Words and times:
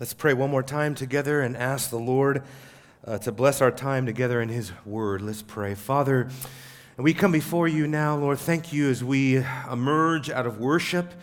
Let's 0.00 0.14
pray 0.14 0.32
one 0.32 0.50
more 0.50 0.62
time 0.62 0.94
together 0.94 1.40
and 1.40 1.56
ask 1.56 1.90
the 1.90 1.98
Lord 1.98 2.44
uh, 3.04 3.18
to 3.18 3.32
bless 3.32 3.60
our 3.60 3.72
time 3.72 4.06
together 4.06 4.40
in 4.40 4.48
His 4.48 4.70
Word. 4.86 5.20
Let's 5.20 5.42
pray. 5.42 5.74
Father, 5.74 6.28
we 6.96 7.12
come 7.12 7.32
before 7.32 7.66
you 7.66 7.88
now, 7.88 8.16
Lord. 8.16 8.38
Thank 8.38 8.72
you 8.72 8.90
as 8.90 9.02
we 9.02 9.42
emerge 9.68 10.30
out 10.30 10.46
of 10.46 10.60
worship 10.60 11.14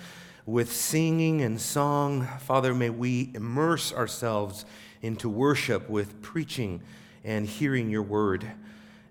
with 0.45 0.73
singing 0.73 1.41
and 1.41 1.61
song. 1.61 2.27
Father, 2.41 2.75
may 2.75 2.89
we 2.89 3.31
immerse 3.33 3.93
ourselves 3.93 4.65
into 5.01 5.29
worship 5.29 5.89
with 5.89 6.21
preaching 6.21 6.81
and 7.23 7.47
hearing 7.47 7.89
your 7.89 8.03
word. 8.03 8.45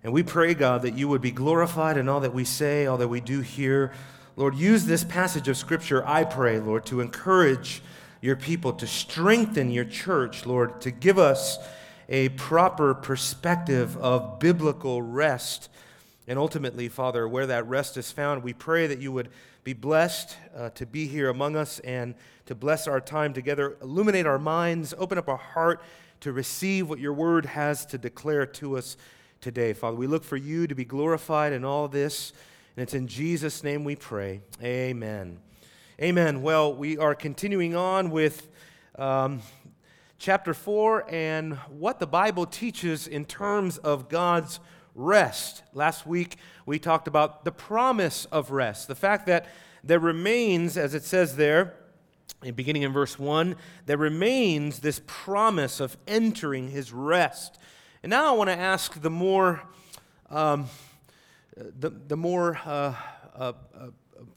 And 0.03 0.13
we 0.13 0.21
pray, 0.21 0.53
God, 0.53 0.83
that 0.83 0.95
you 0.95 1.07
would 1.07 1.21
be 1.21 1.31
glorified 1.31 1.97
in 1.97 2.07
all 2.07 2.19
that 2.19 2.35
we 2.35 2.45
say, 2.45 2.85
all 2.85 2.97
that 2.97 3.07
we 3.07 3.19
do 3.19 3.41
here. 3.41 3.93
Lord, 4.35 4.53
use 4.53 4.85
this 4.85 5.03
passage 5.03 5.47
of 5.47 5.57
Scripture, 5.57 6.07
I 6.07 6.23
pray, 6.23 6.59
Lord, 6.59 6.85
to 6.85 7.01
encourage 7.01 7.81
your 8.25 8.35
people, 8.35 8.73
to 8.73 8.87
strengthen 8.87 9.71
your 9.71 9.85
church, 9.85 10.45
Lord, 10.45 10.81
to 10.81 10.91
give 10.91 11.17
us 11.17 11.57
a 12.09 12.29
proper 12.29 12.93
perspective 12.93 13.95
of 13.97 14.39
biblical 14.39 15.01
rest. 15.01 15.69
And 16.27 16.39
ultimately, 16.39 16.89
Father, 16.89 17.27
where 17.27 17.47
that 17.47 17.67
rest 17.67 17.97
is 17.97 18.11
found, 18.11 18.43
we 18.43 18.53
pray 18.53 18.87
that 18.87 18.99
you 18.99 19.11
would 19.11 19.29
be 19.63 19.73
blessed 19.73 20.35
uh, 20.55 20.69
to 20.71 20.85
be 20.85 21.07
here 21.07 21.29
among 21.29 21.55
us 21.55 21.79
and 21.79 22.15
to 22.45 22.55
bless 22.55 22.87
our 22.87 23.01
time 23.01 23.33
together, 23.33 23.77
illuminate 23.81 24.25
our 24.25 24.39
minds, 24.39 24.93
open 24.97 25.17
up 25.17 25.29
our 25.29 25.37
heart 25.37 25.81
to 26.21 26.31
receive 26.31 26.89
what 26.89 26.99
your 26.99 27.13
word 27.13 27.45
has 27.45 27.85
to 27.87 27.97
declare 27.97 28.45
to 28.45 28.77
us 28.77 28.97
today. 29.41 29.73
Father, 29.73 29.97
we 29.97 30.07
look 30.07 30.23
for 30.23 30.37
you 30.37 30.67
to 30.67 30.75
be 30.75 30.85
glorified 30.85 31.53
in 31.53 31.63
all 31.63 31.87
this, 31.87 32.33
and 32.75 32.83
it's 32.83 32.93
in 32.93 33.07
Jesus' 33.07 33.63
name 33.63 33.83
we 33.83 33.95
pray. 33.95 34.41
Amen. 34.63 35.44
Amen. 36.01 36.41
Well, 36.41 36.73
we 36.73 36.97
are 36.97 37.15
continuing 37.15 37.73
on 37.73 38.09
with 38.09 38.49
um, 38.99 39.41
chapter 40.19 40.53
4 40.53 41.05
and 41.09 41.53
what 41.69 42.01
the 42.01 42.05
Bible 42.05 42.45
teaches 42.45 43.07
in 43.07 43.23
terms 43.23 43.77
of 43.77 44.09
God's 44.09 44.59
rest. 44.93 45.63
Last 45.71 46.05
week, 46.05 46.35
we 46.65 46.79
talked 46.79 47.07
about 47.07 47.45
the 47.45 47.51
promise 47.53 48.25
of 48.25 48.51
rest, 48.51 48.89
the 48.89 48.95
fact 48.95 49.25
that 49.27 49.47
there 49.85 50.01
remains, 50.01 50.75
as 50.75 50.93
it 50.95 51.05
says 51.05 51.37
there, 51.37 51.75
beginning 52.41 52.81
in 52.81 52.91
verse 52.91 53.17
1, 53.17 53.55
there 53.85 53.97
remains 53.97 54.79
this 54.79 54.99
promise 55.07 55.79
of 55.79 55.95
entering 56.09 56.71
his 56.71 56.91
rest. 56.91 57.57
And 58.03 58.09
now 58.09 58.33
I 58.33 58.37
want 58.37 58.49
to 58.49 58.57
ask 58.57 59.01
the 59.01 59.09
more, 59.09 59.63
um, 60.29 60.67
the, 61.55 61.89
the 61.89 62.17
more 62.17 62.59
uh, 62.65 62.95
uh, 63.33 63.53
uh, 63.73 63.87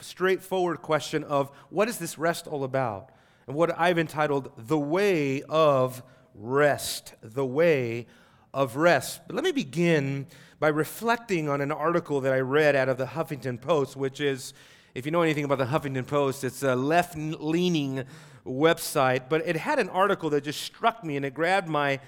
straightforward 0.01 0.83
question 0.83 1.25
of 1.25 1.51
what 1.71 1.89
is 1.89 1.99
this 1.99 2.19
rest 2.19 2.47
all 2.47 2.65
about? 2.65 3.11
And 3.47 3.57
what 3.57 3.79
I've 3.79 3.99
entitled 3.99 4.53
The 4.57 4.79
Way 4.79 5.43
of 5.43 6.03
Rest. 6.35 7.15
The 7.23 7.47
Way 7.47 8.07
of 8.53 8.77
Rest. 8.77 9.23
But 9.27 9.37
let 9.37 9.45
me 9.45 9.53
begin 9.53 10.27
by 10.61 10.69
reflecting 10.69 11.49
on 11.49 11.61
an 11.61 11.73
article 11.73 12.21
that 12.21 12.33
I 12.33 12.41
read 12.41 12.75
out 12.75 12.89
of 12.89 12.99
the 12.99 13.07
Huffington 13.07 13.61
Post, 13.61 13.97
which 13.97 14.21
is, 14.21 14.53
if 14.95 15.07
you 15.07 15.13
know 15.13 15.23
anything 15.23 15.45
about 15.45 15.59
the 15.59 15.67
Huffington 15.67 16.07
Post, 16.07 16.45
it's 16.45 16.63
a 16.63 16.75
left 16.75 17.17
leaning 17.17 18.05
website. 18.45 19.29
But 19.29 19.47
it 19.47 19.57
had 19.57 19.79
an 19.79 19.89
article 19.89 20.31
that 20.31 20.43
just 20.43 20.63
struck 20.63 21.05
me 21.05 21.17
and 21.17 21.25
it 21.25 21.35
grabbed 21.35 21.69
my 21.69 22.01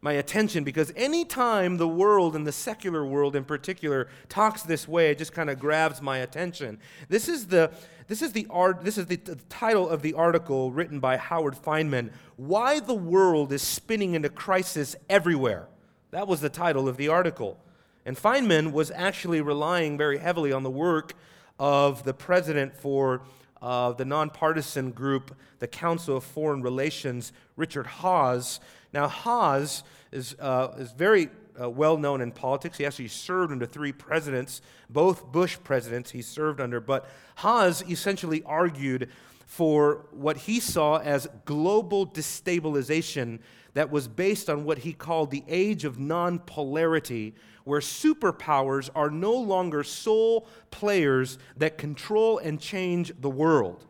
my 0.00 0.12
attention 0.12 0.62
because 0.64 0.92
anytime 0.94 1.76
the 1.76 1.88
world 1.88 2.36
and 2.36 2.46
the 2.46 2.52
secular 2.52 3.04
world 3.04 3.34
in 3.34 3.44
particular 3.44 4.08
talks 4.28 4.62
this 4.62 4.86
way, 4.86 5.10
it 5.10 5.18
just 5.18 5.32
kind 5.32 5.50
of 5.50 5.58
grabs 5.58 6.00
my 6.00 6.18
attention. 6.18 6.78
This 7.08 7.28
is 7.28 7.46
the 7.46 7.72
this 8.06 8.22
is 8.22 8.32
the 8.32 8.46
art 8.48 8.84
this 8.84 8.96
is 8.96 9.06
the, 9.06 9.16
the 9.16 9.36
title 9.48 9.88
of 9.88 10.02
the 10.02 10.14
article 10.14 10.70
written 10.70 11.00
by 11.00 11.16
Howard 11.16 11.56
Fineman, 11.56 12.10
Why 12.36 12.80
the 12.80 12.94
World 12.94 13.52
is 13.52 13.62
Spinning 13.62 14.14
into 14.14 14.28
Crisis 14.28 14.94
Everywhere. 15.10 15.68
That 16.10 16.28
was 16.28 16.40
the 16.40 16.48
title 16.48 16.88
of 16.88 16.96
the 16.96 17.08
article. 17.08 17.58
And 18.06 18.16
Fineman 18.16 18.72
was 18.72 18.90
actually 18.90 19.42
relying 19.42 19.98
very 19.98 20.18
heavily 20.18 20.52
on 20.52 20.62
the 20.62 20.70
work 20.70 21.12
of 21.58 22.04
the 22.04 22.14
president 22.14 22.74
for 22.74 23.22
uh, 23.60 23.92
the 23.92 24.04
nonpartisan 24.04 24.92
group, 24.92 25.36
the 25.58 25.66
Council 25.66 26.16
of 26.16 26.24
Foreign 26.24 26.62
Relations, 26.62 27.32
Richard 27.56 27.86
Haass, 27.86 28.60
now, 28.92 29.08
Haass 29.08 29.82
is, 30.12 30.34
uh, 30.38 30.74
is 30.78 30.92
very 30.92 31.28
uh, 31.60 31.68
well 31.68 31.98
known 31.98 32.20
in 32.20 32.32
politics. 32.32 32.78
He 32.78 32.86
actually 32.86 33.08
served 33.08 33.52
under 33.52 33.66
three 33.66 33.92
presidents, 33.92 34.62
both 34.88 35.30
Bush 35.30 35.58
presidents 35.62 36.10
he 36.10 36.22
served 36.22 36.60
under. 36.60 36.80
But 36.80 37.08
Haass 37.38 37.88
essentially 37.90 38.42
argued 38.44 39.10
for 39.46 40.06
what 40.12 40.36
he 40.36 40.60
saw 40.60 40.98
as 40.98 41.26
global 41.44 42.06
destabilization 42.06 43.40
that 43.74 43.90
was 43.90 44.08
based 44.08 44.48
on 44.48 44.64
what 44.64 44.78
he 44.78 44.92
called 44.92 45.30
the 45.30 45.44
age 45.48 45.84
of 45.84 45.98
non-polarity, 45.98 47.34
where 47.64 47.80
superpowers 47.80 48.88
are 48.94 49.10
no 49.10 49.34
longer 49.34 49.82
sole 49.84 50.46
players 50.70 51.38
that 51.56 51.76
control 51.78 52.38
and 52.38 52.60
change 52.60 53.12
the 53.20 53.30
world. 53.30 53.84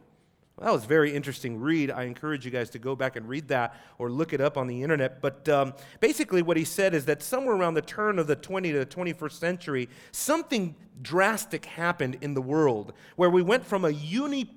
Well, 0.58 0.66
that 0.66 0.72
was 0.72 0.84
a 0.86 0.88
very 0.88 1.14
interesting 1.14 1.60
read. 1.60 1.88
I 1.88 2.02
encourage 2.02 2.44
you 2.44 2.50
guys 2.50 2.68
to 2.70 2.80
go 2.80 2.96
back 2.96 3.14
and 3.14 3.28
read 3.28 3.46
that 3.46 3.76
or 3.96 4.10
look 4.10 4.32
it 4.32 4.40
up 4.40 4.56
on 4.56 4.66
the 4.66 4.82
internet. 4.82 5.22
But 5.22 5.48
um, 5.48 5.72
basically, 6.00 6.42
what 6.42 6.56
he 6.56 6.64
said 6.64 6.94
is 6.94 7.04
that 7.04 7.22
somewhere 7.22 7.54
around 7.54 7.74
the 7.74 7.82
turn 7.82 8.18
of 8.18 8.26
the 8.26 8.34
20th 8.34 8.72
to 8.72 8.78
the 8.80 8.86
21st 8.86 9.32
century, 9.32 9.88
something 10.10 10.74
drastic 11.00 11.64
happened 11.64 12.18
in 12.22 12.34
the 12.34 12.42
world 12.42 12.92
where 13.14 13.30
we 13.30 13.40
went 13.40 13.64
from 13.64 13.84
a, 13.84 13.90
uni, 13.90 14.50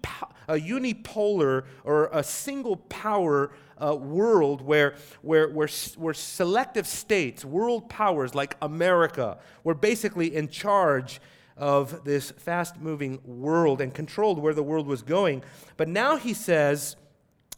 a 0.47 0.55
unipolar 0.55 1.65
or 1.83 2.09
a 2.11 2.23
single 2.23 2.77
power 2.77 3.51
uh, 3.77 3.95
world 3.95 4.61
where, 4.63 4.95
where, 5.21 5.49
where, 5.49 5.69
where 5.97 6.13
selective 6.15 6.87
states, 6.87 7.45
world 7.45 7.89
powers 7.89 8.33
like 8.33 8.57
America, 8.63 9.37
were 9.63 9.75
basically 9.75 10.35
in 10.35 10.47
charge 10.49 11.21
of 11.61 12.03
this 12.03 12.31
fast 12.31 12.81
moving 12.81 13.19
world 13.23 13.79
and 13.79 13.93
controlled 13.93 14.39
where 14.39 14.55
the 14.55 14.63
world 14.63 14.87
was 14.87 15.03
going. 15.03 15.43
But 15.77 15.87
now 15.87 16.17
he 16.17 16.33
says 16.33 16.95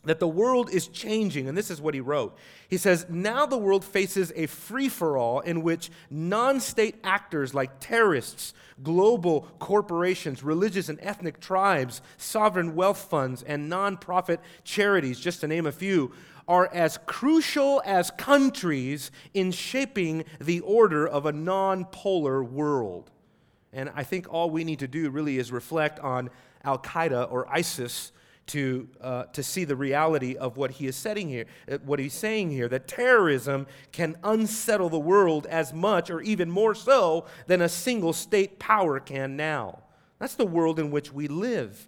that 0.04 0.20
the 0.20 0.28
world 0.28 0.70
is 0.70 0.90
changing, 0.90 1.48
and 1.48 1.58
this 1.58 1.72
is 1.72 1.80
what 1.80 1.94
he 1.94 2.02
wrote. 2.02 2.38
He 2.68 2.76
says, 2.76 3.06
Now 3.08 3.46
the 3.46 3.58
world 3.58 3.86
faces 3.86 4.34
a 4.36 4.48
free 4.48 4.90
for 4.90 5.18
all 5.18 5.40
in 5.40 5.64
which 5.64 5.90
non 6.10 6.60
state 6.60 6.96
actors 7.06 7.54
like 7.54 7.80
terrorists, 7.80 8.54
global 8.84 9.48
corporations, 9.60 10.44
religious 10.44 10.90
and 10.90 11.00
ethnic 11.02 11.40
tribes, 11.40 12.02
sovereign 12.18 12.76
wealth 12.76 13.10
funds, 13.10 13.42
and 13.44 13.70
non 13.70 13.96
profit 13.96 14.42
charities, 14.66 15.18
just 15.18 15.40
to 15.40 15.48
name 15.48 15.66
a 15.66 15.72
few, 15.72 16.12
are 16.46 16.70
as 16.74 17.00
crucial 17.06 17.82
as 17.86 18.12
countries 18.12 19.10
in 19.34 19.54
shaping 19.54 20.26
the 20.42 20.60
order 20.60 21.08
of 21.08 21.26
a 21.26 21.32
non 21.32 21.86
polar 21.86 22.44
world. 22.44 23.10
And 23.74 23.92
I 23.96 24.04
think 24.04 24.32
all 24.32 24.50
we 24.50 24.64
need 24.64 24.80
to 24.80 24.88
do 24.88 25.10
really 25.10 25.38
is 25.38 25.52
reflect 25.52 26.00
on 26.00 26.30
Al 26.64 26.78
Qaeda 26.78 27.32
or 27.32 27.48
ISIS 27.50 28.12
to, 28.48 28.88
uh, 29.02 29.24
to 29.26 29.42
see 29.42 29.64
the 29.64 29.76
reality 29.76 30.36
of 30.36 30.58
what 30.58 30.72
he 30.72 30.88
is 30.88 30.96
setting 30.96 31.30
here, 31.30 31.46
uh, 31.72 31.78
what 31.86 32.00
he's 32.00 32.14
saying 32.14 32.52
here, 32.52 32.68
that 32.68 32.88
terrorism 32.88 33.68
can 33.92 34.18
unsettle 34.24 34.90
the 34.90 35.00
world 35.00 35.46
as 35.48 35.74
much 35.74 36.10
or 36.10 36.22
even 36.22 36.52
more 36.52 36.76
so 36.76 37.26
than 37.48 37.62
a 37.62 37.70
single 37.70 38.14
state 38.14 38.60
power 38.60 39.00
can 39.00 39.36
now. 39.36 39.80
That's 40.20 40.36
the 40.36 40.46
world 40.46 40.80
in 40.80 40.92
which 40.92 41.12
we 41.12 41.28
live. 41.28 41.88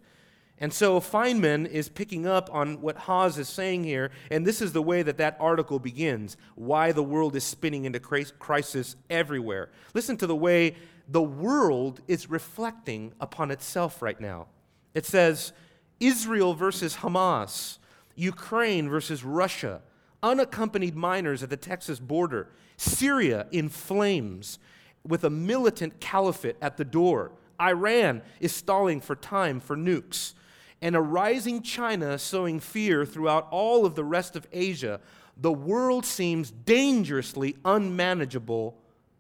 And 0.57 0.74
so 0.74 1.01
Fineman 1.01 1.68
is 1.68 1.90
picking 1.90 2.25
up 2.25 2.50
on 2.53 2.79
what 2.79 2.95
Haass 2.95 3.38
is 3.38 3.50
saying 3.50 3.84
here, 3.84 4.12
and 4.31 4.47
this 4.47 4.62
is 4.62 4.72
the 4.72 4.81
way 4.81 5.03
that 5.03 5.18
that 5.18 5.35
article 5.40 5.79
begins 5.79 6.38
why 6.56 6.94
the 6.94 7.03
world 7.03 7.35
is 7.35 7.44
spinning 7.44 7.84
into 7.84 8.00
crisis 8.00 8.95
everywhere. 9.09 9.69
Listen 9.94 10.16
to 10.18 10.28
the 10.28 10.35
way 10.35 10.78
the 11.07 11.21
world 11.21 12.01
is 12.07 12.29
reflecting 12.29 13.13
upon 13.19 13.51
itself 13.51 14.01
right 14.01 14.19
now. 14.19 14.47
It 14.93 15.05
says 15.05 15.53
Israel 15.99 16.53
versus 16.53 16.97
Hamas, 16.97 17.77
Ukraine 18.16 18.89
versus 18.89 19.23
Russia, 19.23 19.81
unaccompanied 20.24 20.95
minors 20.95 21.44
at 21.44 21.50
the 21.50 21.57
Texas 21.57 22.00
border, 22.00 22.50
Syria 22.77 23.47
in 23.51 23.69
flames 23.69 24.59
with 25.06 25.24
a 25.24 25.30
militant 25.30 26.00
caliphate 26.00 26.57
at 26.62 26.77
the 26.77 26.85
door. 26.85 27.31
Iran 27.62 28.21
is 28.39 28.53
stalling 28.53 29.00
for 29.01 29.15
time 29.15 29.59
for 29.59 29.77
nukes. 29.77 30.33
And 30.81 30.95
a 30.95 31.01
rising 31.01 31.62
China 31.62 32.18
sowing 32.19 32.59
fear 32.59 33.06
throughout 33.06 33.47
all 33.50 33.85
of 33.85 33.95
the 33.95 34.03
rest 34.03 34.35
of 34.35 34.47
Asia. 34.51 35.00
The 35.38 35.51
world 35.51 36.06
seems 36.06 36.51
dangerously 36.51 37.56
unmanageable 37.63 38.77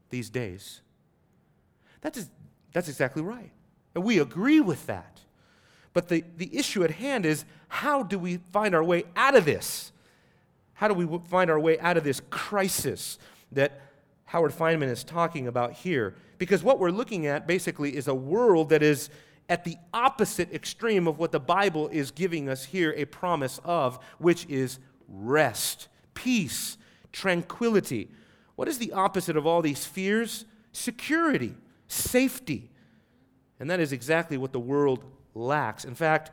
these 0.09 0.29
days. 0.29 0.81
That 2.01 2.17
is, 2.17 2.29
that's 2.73 2.89
exactly 2.89 3.21
right. 3.21 3.51
And 3.93 4.03
we 4.03 4.19
agree 4.19 4.59
with 4.59 4.85
that. 4.87 5.21
But 5.93 6.09
the, 6.09 6.23
the 6.37 6.55
issue 6.55 6.83
at 6.83 6.91
hand 6.91 7.25
is 7.25 7.45
how 7.69 8.03
do 8.03 8.19
we 8.19 8.39
find 8.51 8.75
our 8.75 8.83
way 8.83 9.05
out 9.15 9.35
of 9.35 9.45
this? 9.45 9.91
How 10.73 10.89
do 10.89 10.93
we 10.93 11.19
find 11.29 11.49
our 11.49 11.59
way 11.59 11.79
out 11.79 11.95
of 11.95 12.03
this 12.03 12.21
crisis 12.29 13.17
that 13.53 13.79
Howard 14.25 14.51
Fineman 14.51 14.89
is 14.89 15.05
talking 15.05 15.47
about 15.47 15.71
here? 15.71 16.15
Because 16.37 16.63
what 16.63 16.79
we're 16.79 16.91
looking 16.91 17.27
at 17.27 17.47
basically 17.47 17.95
is 17.95 18.09
a 18.09 18.13
world 18.13 18.69
that 18.69 18.83
is 18.83 19.09
at 19.47 19.63
the 19.63 19.77
opposite 19.93 20.53
extreme 20.53 21.07
of 21.07 21.17
what 21.17 21.31
the 21.31 21.39
Bible 21.39 21.87
is 21.89 22.11
giving 22.11 22.49
us 22.49 22.65
here 22.65 22.93
a 22.97 23.05
promise 23.05 23.59
of, 23.63 23.99
which 24.17 24.45
is 24.47 24.79
rest, 25.07 25.87
peace, 26.13 26.77
tranquility. 27.11 28.09
What 28.55 28.67
is 28.67 28.79
the 28.79 28.91
opposite 28.91 29.37
of 29.37 29.45
all 29.45 29.61
these 29.61 29.85
fears? 29.85 30.45
Security, 30.73 31.55
safety. 31.87 32.71
And 33.59 33.69
that 33.69 33.79
is 33.79 33.91
exactly 33.91 34.37
what 34.37 34.53
the 34.53 34.59
world 34.59 35.03
lacks. 35.33 35.85
In 35.85 35.95
fact, 35.95 36.31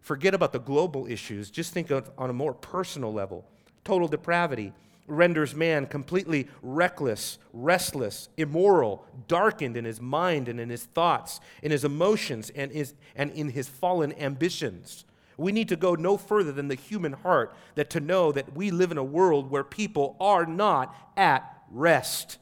forget 0.00 0.34
about 0.34 0.52
the 0.52 0.58
global 0.58 1.06
issues. 1.06 1.50
Just 1.50 1.72
think 1.72 1.90
of 1.90 2.10
on 2.18 2.30
a 2.30 2.34
more 2.34 2.54
personal 2.54 3.12
level. 3.12 3.44
Total 3.84 4.08
depravity 4.08 4.72
renders 5.06 5.54
man 5.54 5.86
completely 5.86 6.48
reckless, 6.62 7.38
restless, 7.52 8.28
immoral, 8.36 9.04
darkened 9.28 9.76
in 9.76 9.84
his 9.84 10.00
mind 10.00 10.48
and 10.48 10.58
in 10.58 10.70
his 10.70 10.84
thoughts, 10.84 11.40
in 11.62 11.70
his 11.70 11.84
emotions, 11.84 12.50
and, 12.50 12.72
his, 12.72 12.94
and 13.14 13.30
in 13.32 13.50
his 13.50 13.68
fallen 13.68 14.12
ambitions. 14.18 15.04
We 15.36 15.52
need 15.52 15.68
to 15.68 15.76
go 15.76 15.94
no 15.94 16.16
further 16.16 16.52
than 16.52 16.68
the 16.68 16.74
human 16.74 17.12
heart 17.12 17.54
that 17.74 17.90
to 17.90 18.00
know 18.00 18.32
that 18.32 18.54
we 18.54 18.70
live 18.70 18.92
in 18.92 18.98
a 18.98 19.04
world 19.04 19.50
where 19.50 19.64
people 19.64 20.16
are 20.20 20.46
not 20.46 20.94
at 21.16 21.62
rest. 21.70 22.38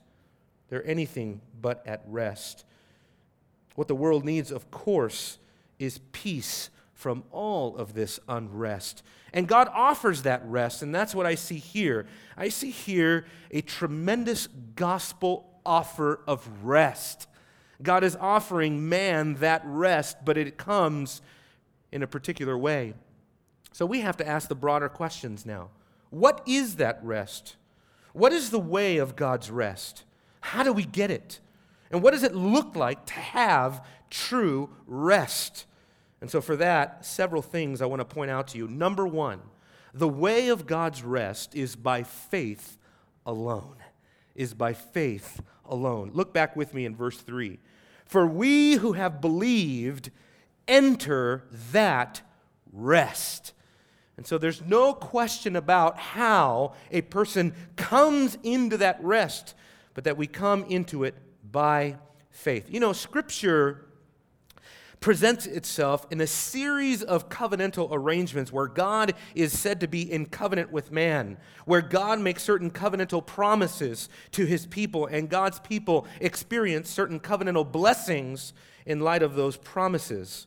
They're 0.73 0.89
anything 0.89 1.43
but 1.61 1.87
at 1.87 2.03
rest. 2.07 2.65
What 3.75 3.89
the 3.89 3.95
world 3.95 4.25
needs, 4.25 4.51
of 4.51 4.71
course, 4.71 5.37
is 5.79 6.01
peace 6.13 6.71
from 6.95 7.25
all 7.31 7.77
of 7.77 7.93
this 7.93 8.19
unrest. 8.27 9.03
And 9.35 9.47
God 9.47 9.69
offers 9.75 10.23
that 10.23 10.41
rest, 10.47 10.83
and 10.83 10.95
that's 10.95 11.15
what 11.15 11.27
I 11.27 11.35
see 11.35 11.59
here. 11.59 12.07
I 12.39 12.49
see 12.49 12.71
here 12.71 13.27
a 13.51 13.61
tremendous 13.61 14.47
gospel 14.75 15.61
offer 15.67 16.21
of 16.27 16.49
rest. 16.65 17.27
God 17.83 18.03
is 18.03 18.17
offering 18.17 18.89
man 18.89 19.35
that 19.41 19.61
rest, 19.67 20.25
but 20.25 20.39
it 20.39 20.57
comes 20.57 21.21
in 21.93 22.03
a 22.03 22.07
particular 22.07 22.57
way. 22.57 22.95
So 23.73 23.85
we 23.85 24.01
have 24.01 24.17
to 24.17 24.27
ask 24.27 24.49
the 24.49 24.55
broader 24.55 24.89
questions 24.89 25.45
now. 25.45 25.69
What 26.09 26.41
is 26.47 26.77
that 26.77 26.99
rest? 27.03 27.57
What 28.15 28.33
is 28.33 28.49
the 28.49 28.59
way 28.59 28.97
of 28.97 29.17
God's 29.17 29.51
rest? 29.51 30.05
How 30.43 30.63
do 30.63 30.73
we 30.73 30.85
get 30.85 31.11
it? 31.11 31.41
And 31.91 32.03
what 32.03 32.13
does 32.13 32.23
it 32.23 32.35
look 32.35 32.77
like 32.77 33.07
to 33.07 33.15
have 33.15 33.85
true 34.11 34.69
rest? 34.87 35.65
And 36.21 36.31
so, 36.31 36.41
for 36.41 36.57
that, 36.57 37.05
several 37.05 37.43
things 37.43 37.81
I 37.81 37.87
want 37.87 38.01
to 38.01 38.05
point 38.05 38.31
out 38.31 38.49
to 38.49 38.59
you. 38.59 38.69
Number 38.69 39.07
one, 39.07 39.41
the 39.95 40.09
way 40.09 40.49
of 40.49 40.67
God's 40.67 41.03
rest 41.03 41.55
is 41.55 41.75
by 41.75 42.03
faith 42.03 42.79
alone. 43.27 43.77
Is 44.35 44.55
by 44.55 44.73
faith 44.73 45.43
alone. 45.65 46.11
Look 46.15 46.33
back 46.33 46.57
with 46.57 46.75
me 46.75 46.85
in 46.85 46.95
verse 46.95 47.19
3. 47.19 47.59
For 48.05 48.27
we 48.27 48.75
who 48.75 48.93
have 48.93 49.21
believed 49.21 50.11
enter 50.69 51.45
that 51.73 52.23
rest. 52.73 53.53
And 54.17 54.27
so 54.27 54.39
there's 54.39 54.63
no 54.63 54.95
question 54.95 55.57
about 55.57 55.99
how 55.99 56.75
a 56.91 57.03
person 57.03 57.55
comes 57.77 58.39
into 58.43 58.77
that 58.79 59.03
rest, 59.03 59.55
but 59.95 60.05
that 60.05 60.17
we 60.17 60.27
come 60.27 60.65
into 60.65 61.05
it 61.05 61.15
by 61.51 61.97
faith. 62.31 62.67
You 62.71 62.81
know, 62.81 62.93
Scripture 62.93 63.87
presents 65.01 65.47
itself 65.47 66.07
in 66.11 66.21
a 66.21 66.27
series 66.27 67.03
of 67.03 67.29
covenantal 67.29 67.89
arrangements 67.91 68.53
where 68.53 68.69
God 68.69 69.15
is 69.35 69.59
said 69.59 69.81
to 69.81 69.89
be 69.89 70.11
in 70.11 70.27
covenant 70.27 70.71
with 70.71 70.93
man, 70.93 71.37
where 71.67 71.83
God 71.83 72.21
makes 72.21 72.43
certain 72.43 72.71
covenantal 72.71 73.27
promises 73.27 74.09
to 74.31 74.47
his 74.47 74.65
people, 74.67 75.07
and 75.07 75.29
God's 75.29 75.59
people 75.59 76.07
experience 76.21 76.89
certain 76.89 77.19
covenantal 77.19 77.71
blessings 77.71 78.53
in 78.87 79.01
light 79.01 79.23
of 79.23 79.35
those 79.35 79.57
promises. 79.57 80.47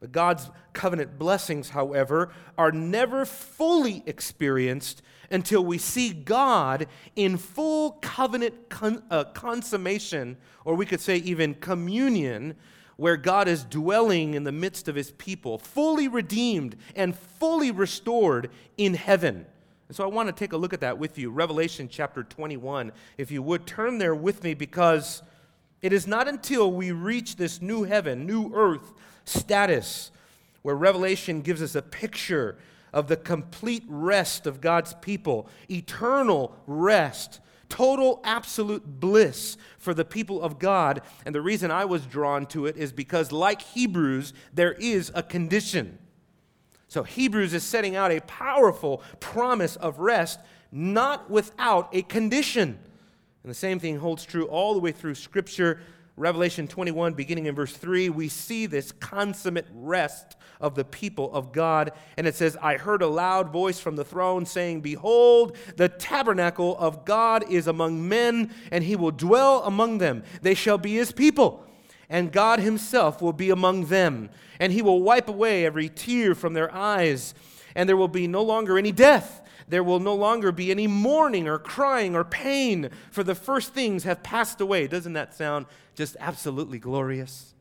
But 0.00 0.12
God's 0.12 0.50
covenant 0.72 1.18
blessings, 1.18 1.70
however, 1.70 2.32
are 2.56 2.70
never 2.70 3.24
fully 3.24 4.02
experienced 4.06 5.02
until 5.30 5.64
we 5.64 5.78
see 5.78 6.12
God 6.12 6.86
in 7.14 7.36
full 7.36 7.92
covenant 8.02 8.68
con- 8.68 9.02
uh, 9.10 9.24
consummation, 9.24 10.36
or 10.64 10.74
we 10.74 10.86
could 10.86 11.00
say 11.00 11.16
even 11.16 11.54
communion, 11.54 12.56
where 12.96 13.16
God 13.16 13.46
is 13.46 13.64
dwelling 13.64 14.34
in 14.34 14.44
the 14.44 14.52
midst 14.52 14.88
of 14.88 14.94
his 14.94 15.10
people, 15.12 15.58
fully 15.58 16.08
redeemed 16.08 16.76
and 16.94 17.16
fully 17.16 17.70
restored 17.70 18.50
in 18.76 18.94
heaven. 18.94 19.46
And 19.88 19.96
so 19.96 20.02
I 20.02 20.08
want 20.08 20.28
to 20.28 20.32
take 20.32 20.52
a 20.52 20.56
look 20.56 20.72
at 20.72 20.80
that 20.80 20.98
with 20.98 21.18
you. 21.18 21.30
Revelation 21.30 21.88
chapter 21.88 22.24
21. 22.24 22.92
If 23.18 23.30
you 23.30 23.42
would 23.42 23.66
turn 23.66 23.98
there 23.98 24.14
with 24.14 24.42
me, 24.42 24.54
because 24.54 25.22
it 25.82 25.92
is 25.92 26.06
not 26.06 26.26
until 26.26 26.72
we 26.72 26.90
reach 26.90 27.36
this 27.36 27.62
new 27.62 27.84
heaven, 27.84 28.26
new 28.26 28.52
earth, 28.54 28.92
status, 29.24 30.10
where 30.62 30.74
Revelation 30.74 31.42
gives 31.42 31.62
us 31.62 31.74
a 31.74 31.82
picture 31.82 32.56
of 32.96 33.08
the 33.08 33.16
complete 33.16 33.84
rest 33.86 34.46
of 34.46 34.62
God's 34.62 34.94
people, 34.94 35.50
eternal 35.70 36.56
rest, 36.66 37.40
total 37.68 38.22
absolute 38.24 38.86
bliss 38.86 39.58
for 39.78 39.92
the 39.92 40.04
people 40.04 40.40
of 40.40 40.58
God. 40.58 41.02
And 41.26 41.34
the 41.34 41.42
reason 41.42 41.70
I 41.70 41.84
was 41.84 42.06
drawn 42.06 42.46
to 42.46 42.64
it 42.64 42.78
is 42.78 42.92
because, 42.92 43.32
like 43.32 43.60
Hebrews, 43.60 44.32
there 44.54 44.72
is 44.72 45.12
a 45.14 45.22
condition. 45.22 45.98
So, 46.88 47.02
Hebrews 47.02 47.52
is 47.52 47.62
setting 47.62 47.96
out 47.96 48.12
a 48.12 48.20
powerful 48.22 49.02
promise 49.20 49.76
of 49.76 49.98
rest, 49.98 50.40
not 50.72 51.28
without 51.28 51.90
a 51.92 52.00
condition. 52.00 52.78
And 53.42 53.50
the 53.50 53.54
same 53.54 53.78
thing 53.78 53.98
holds 53.98 54.24
true 54.24 54.46
all 54.46 54.72
the 54.72 54.80
way 54.80 54.92
through 54.92 55.16
Scripture. 55.16 55.80
Revelation 56.18 56.66
21, 56.66 57.12
beginning 57.12 57.44
in 57.44 57.54
verse 57.54 57.76
3, 57.76 58.08
we 58.08 58.30
see 58.30 58.64
this 58.64 58.90
consummate 58.90 59.66
rest 59.74 60.36
of 60.62 60.74
the 60.74 60.84
people 60.84 61.30
of 61.34 61.52
God. 61.52 61.92
And 62.16 62.26
it 62.26 62.34
says, 62.34 62.56
I 62.62 62.78
heard 62.78 63.02
a 63.02 63.06
loud 63.06 63.52
voice 63.52 63.78
from 63.78 63.96
the 63.96 64.04
throne 64.04 64.46
saying, 64.46 64.80
Behold, 64.80 65.58
the 65.76 65.90
tabernacle 65.90 66.74
of 66.78 67.04
God 67.04 67.44
is 67.50 67.66
among 67.66 68.08
men, 68.08 68.50
and 68.70 68.82
he 68.82 68.96
will 68.96 69.10
dwell 69.10 69.62
among 69.64 69.98
them. 69.98 70.22
They 70.40 70.54
shall 70.54 70.78
be 70.78 70.94
his 70.94 71.12
people, 71.12 71.66
and 72.08 72.32
God 72.32 72.60
himself 72.60 73.20
will 73.20 73.34
be 73.34 73.50
among 73.50 73.86
them. 73.86 74.30
And 74.58 74.72
he 74.72 74.80
will 74.80 75.02
wipe 75.02 75.28
away 75.28 75.66
every 75.66 75.90
tear 75.90 76.34
from 76.34 76.54
their 76.54 76.74
eyes, 76.74 77.34
and 77.74 77.86
there 77.86 77.96
will 77.96 78.08
be 78.08 78.26
no 78.26 78.42
longer 78.42 78.78
any 78.78 78.92
death 78.92 79.45
there 79.68 79.84
will 79.84 80.00
no 80.00 80.14
longer 80.14 80.52
be 80.52 80.70
any 80.70 80.86
mourning 80.86 81.48
or 81.48 81.58
crying 81.58 82.14
or 82.14 82.24
pain, 82.24 82.90
for 83.10 83.24
the 83.24 83.34
first 83.34 83.74
things 83.74 84.04
have 84.04 84.22
passed 84.22 84.60
away. 84.60 84.86
Doesn't 84.86 85.14
that 85.14 85.34
sound 85.34 85.66
just 85.94 86.16
absolutely 86.20 86.78
glorious? 86.78 87.54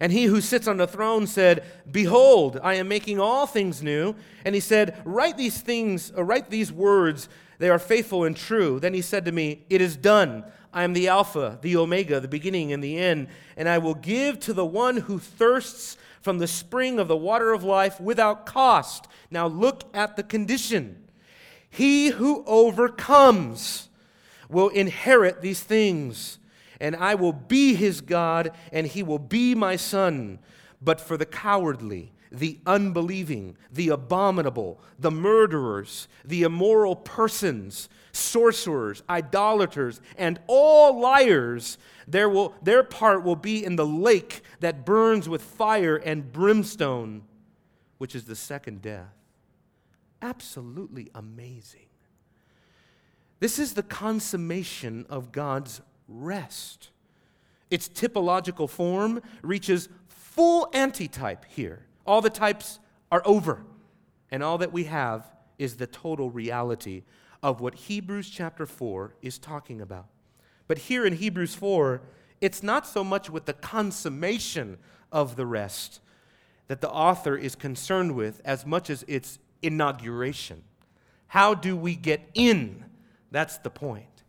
And 0.00 0.12
he 0.12 0.24
who 0.24 0.40
sits 0.40 0.66
on 0.66 0.78
the 0.78 0.86
throne 0.86 1.26
said, 1.26 1.64
Behold, 1.90 2.58
I 2.62 2.74
am 2.74 2.88
making 2.88 3.20
all 3.20 3.46
things 3.46 3.82
new. 3.82 4.14
And 4.44 4.54
he 4.54 4.60
said, 4.60 5.00
Write 5.04 5.36
these 5.36 5.60
things, 5.60 6.10
or 6.12 6.24
write 6.24 6.48
these 6.48 6.72
words, 6.72 7.28
they 7.58 7.68
are 7.68 7.78
faithful 7.78 8.24
and 8.24 8.34
true. 8.34 8.80
Then 8.80 8.94
he 8.94 9.02
said 9.02 9.26
to 9.26 9.32
me, 9.32 9.66
It 9.68 9.82
is 9.82 9.96
done. 9.96 10.44
I 10.72 10.84
am 10.84 10.94
the 10.94 11.08
Alpha, 11.08 11.58
the 11.60 11.76
Omega, 11.76 12.20
the 12.20 12.28
beginning 12.28 12.72
and 12.72 12.82
the 12.82 12.96
end. 12.96 13.28
And 13.56 13.68
I 13.68 13.78
will 13.78 13.94
give 13.94 14.40
to 14.40 14.54
the 14.54 14.64
one 14.64 14.96
who 14.96 15.18
thirsts 15.18 15.98
from 16.20 16.38
the 16.38 16.46
spring 16.46 16.98
of 16.98 17.08
the 17.08 17.16
water 17.16 17.52
of 17.52 17.64
life 17.64 18.00
without 18.00 18.46
cost. 18.46 19.06
Now 19.30 19.46
look 19.46 19.84
at 19.94 20.16
the 20.16 20.22
condition. 20.22 21.08
He 21.68 22.08
who 22.08 22.44
overcomes 22.46 23.88
will 24.48 24.68
inherit 24.68 25.40
these 25.40 25.62
things, 25.62 26.38
and 26.80 26.96
I 26.96 27.14
will 27.14 27.32
be 27.32 27.74
his 27.74 28.00
God, 28.00 28.52
and 28.72 28.86
he 28.86 29.02
will 29.02 29.18
be 29.18 29.54
my 29.54 29.76
son. 29.76 30.40
But 30.82 31.00
for 31.00 31.16
the 31.16 31.26
cowardly, 31.26 32.12
the 32.30 32.58
unbelieving, 32.66 33.56
the 33.70 33.88
abominable, 33.88 34.80
the 34.98 35.10
murderers, 35.10 36.08
the 36.24 36.42
immoral 36.42 36.94
persons, 36.94 37.88
sorcerers, 38.12 39.02
idolaters, 39.08 40.00
and 40.16 40.38
all 40.46 41.00
liars, 41.00 41.78
there 42.06 42.28
will, 42.28 42.54
their 42.62 42.82
part 42.82 43.24
will 43.24 43.36
be 43.36 43.64
in 43.64 43.76
the 43.76 43.86
lake 43.86 44.42
that 44.60 44.84
burns 44.84 45.28
with 45.28 45.42
fire 45.42 45.96
and 45.96 46.32
brimstone, 46.32 47.22
which 47.98 48.14
is 48.14 48.24
the 48.24 48.36
second 48.36 48.82
death. 48.82 49.14
Absolutely 50.22 51.10
amazing. 51.14 51.86
This 53.40 53.58
is 53.58 53.72
the 53.72 53.82
consummation 53.82 55.06
of 55.08 55.32
God's 55.32 55.80
rest. 56.06 56.90
Its 57.70 57.88
typological 57.88 58.68
form 58.68 59.22
reaches 59.42 59.88
full 60.08 60.68
antitype 60.74 61.46
here. 61.48 61.86
All 62.10 62.20
the 62.20 62.28
types 62.28 62.80
are 63.12 63.22
over, 63.24 63.62
and 64.32 64.42
all 64.42 64.58
that 64.58 64.72
we 64.72 64.82
have 64.82 65.30
is 65.60 65.76
the 65.76 65.86
total 65.86 66.28
reality 66.28 67.04
of 67.40 67.60
what 67.60 67.76
Hebrews 67.76 68.28
chapter 68.28 68.66
4 68.66 69.14
is 69.22 69.38
talking 69.38 69.80
about. 69.80 70.06
But 70.66 70.78
here 70.78 71.06
in 71.06 71.12
Hebrews 71.12 71.54
4, 71.54 72.02
it's 72.40 72.64
not 72.64 72.84
so 72.84 73.04
much 73.04 73.30
with 73.30 73.44
the 73.44 73.52
consummation 73.52 74.78
of 75.12 75.36
the 75.36 75.46
rest 75.46 76.00
that 76.66 76.80
the 76.80 76.90
author 76.90 77.36
is 77.36 77.54
concerned 77.54 78.16
with 78.16 78.40
as 78.44 78.66
much 78.66 78.90
as 78.90 79.04
its 79.06 79.38
inauguration. 79.62 80.64
How 81.28 81.54
do 81.54 81.76
we 81.76 81.94
get 81.94 82.28
in? 82.34 82.86
That's 83.30 83.58
the 83.58 83.70
point. 83.70 84.24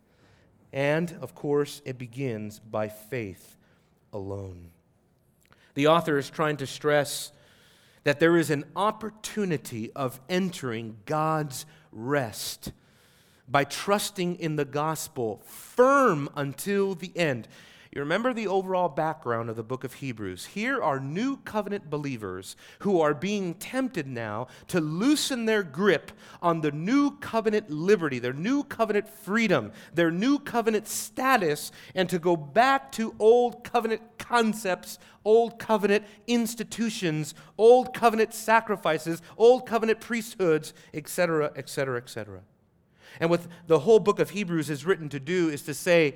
And, 0.72 1.18
of 1.20 1.34
course, 1.34 1.82
it 1.84 1.98
begins 1.98 2.60
by 2.60 2.90
faith 2.90 3.58
alone. 4.14 4.70
The 5.74 5.88
author 5.88 6.20
is 6.20 6.30
trying 6.30 6.58
to 6.58 6.68
stress 6.68 7.32
that 8.04 8.20
there 8.20 8.38
is 8.38 8.50
an 8.50 8.66
opportunity 8.76 9.92
of 9.96 10.20
entering 10.30 10.98
God's 11.06 11.66
rest 11.92 12.72
by 13.48 13.64
trusting 13.64 14.36
in 14.40 14.56
the 14.56 14.66
gospel 14.66 15.42
firm 15.46 16.30
until 16.36 16.96
the 16.96 17.12
end. 17.18 17.48
You 17.94 18.00
remember 18.00 18.34
the 18.34 18.48
overall 18.48 18.88
background 18.88 19.50
of 19.50 19.58
the 19.58 19.64
book 19.64 19.84
of 19.84 19.96
Hebrews. 19.96 20.46
Here 20.46 20.82
are 20.82 20.98
new 20.98 21.36
covenant 21.36 21.90
believers 21.90 22.56
who 22.80 23.02
are 23.02 23.14
being 23.14 23.54
tempted 23.56 24.08
now 24.08 24.48
to 24.70 24.80
loosen 24.80 25.44
their 25.44 25.62
grip 25.62 26.14
on 26.42 26.62
the 26.62 26.72
new 26.72 27.18
covenant 27.18 27.70
liberty, 27.70 28.18
their 28.18 28.32
new 28.32 28.64
covenant 28.64 29.10
freedom, 29.10 29.74
their 29.94 30.10
new 30.10 30.40
covenant 30.40 30.88
status, 30.88 31.74
and 31.94 32.08
to 32.08 32.18
go 32.18 32.38
back 32.38 32.94
to 32.94 33.14
old 33.20 33.66
covenant 33.66 34.04
concepts, 34.18 34.98
old 35.26 35.60
covenant 35.60 36.06
institutions, 36.28 37.36
old 37.58 37.94
covenant 37.94 38.34
sacrifices, 38.34 39.22
old 39.36 39.68
covenant 39.68 40.00
priesthoods, 40.00 40.74
etc., 40.94 41.52
etc., 41.58 41.98
etc. 41.98 42.40
And 43.20 43.30
what 43.30 43.42
the 43.68 43.80
whole 43.80 44.00
book 44.00 44.20
of 44.20 44.30
Hebrews 44.30 44.70
is 44.70 44.86
written 44.86 45.10
to 45.10 45.20
do 45.20 45.50
is 45.50 45.64
to 45.64 45.74
say, 45.74 46.16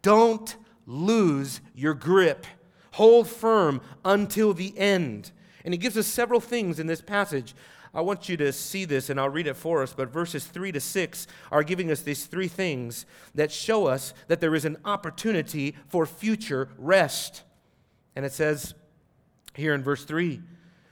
don't 0.00 0.56
lose 0.90 1.60
your 1.74 1.94
grip. 1.94 2.46
Hold 2.92 3.28
firm 3.28 3.80
until 4.04 4.52
the 4.52 4.76
end. 4.76 5.30
And 5.64 5.72
he 5.72 5.78
gives 5.78 5.96
us 5.96 6.06
several 6.06 6.40
things 6.40 6.80
in 6.80 6.88
this 6.88 7.00
passage. 7.00 7.54
I 7.94 8.00
want 8.00 8.28
you 8.28 8.36
to 8.38 8.52
see 8.52 8.84
this, 8.84 9.08
and 9.08 9.18
I'll 9.18 9.28
read 9.28 9.46
it 9.46 9.56
for 9.56 9.82
us. 9.82 9.92
But 9.92 10.12
verses 10.12 10.44
3 10.44 10.72
to 10.72 10.80
6 10.80 11.26
are 11.52 11.62
giving 11.62 11.90
us 11.90 12.02
these 12.02 12.26
three 12.26 12.48
things 12.48 13.06
that 13.34 13.52
show 13.52 13.86
us 13.86 14.14
that 14.28 14.40
there 14.40 14.54
is 14.54 14.64
an 14.64 14.78
opportunity 14.84 15.76
for 15.88 16.06
future 16.06 16.68
rest. 16.76 17.42
And 18.16 18.24
it 18.24 18.32
says 18.32 18.74
here 19.54 19.74
in 19.74 19.82
verse 19.82 20.04
3 20.04 20.40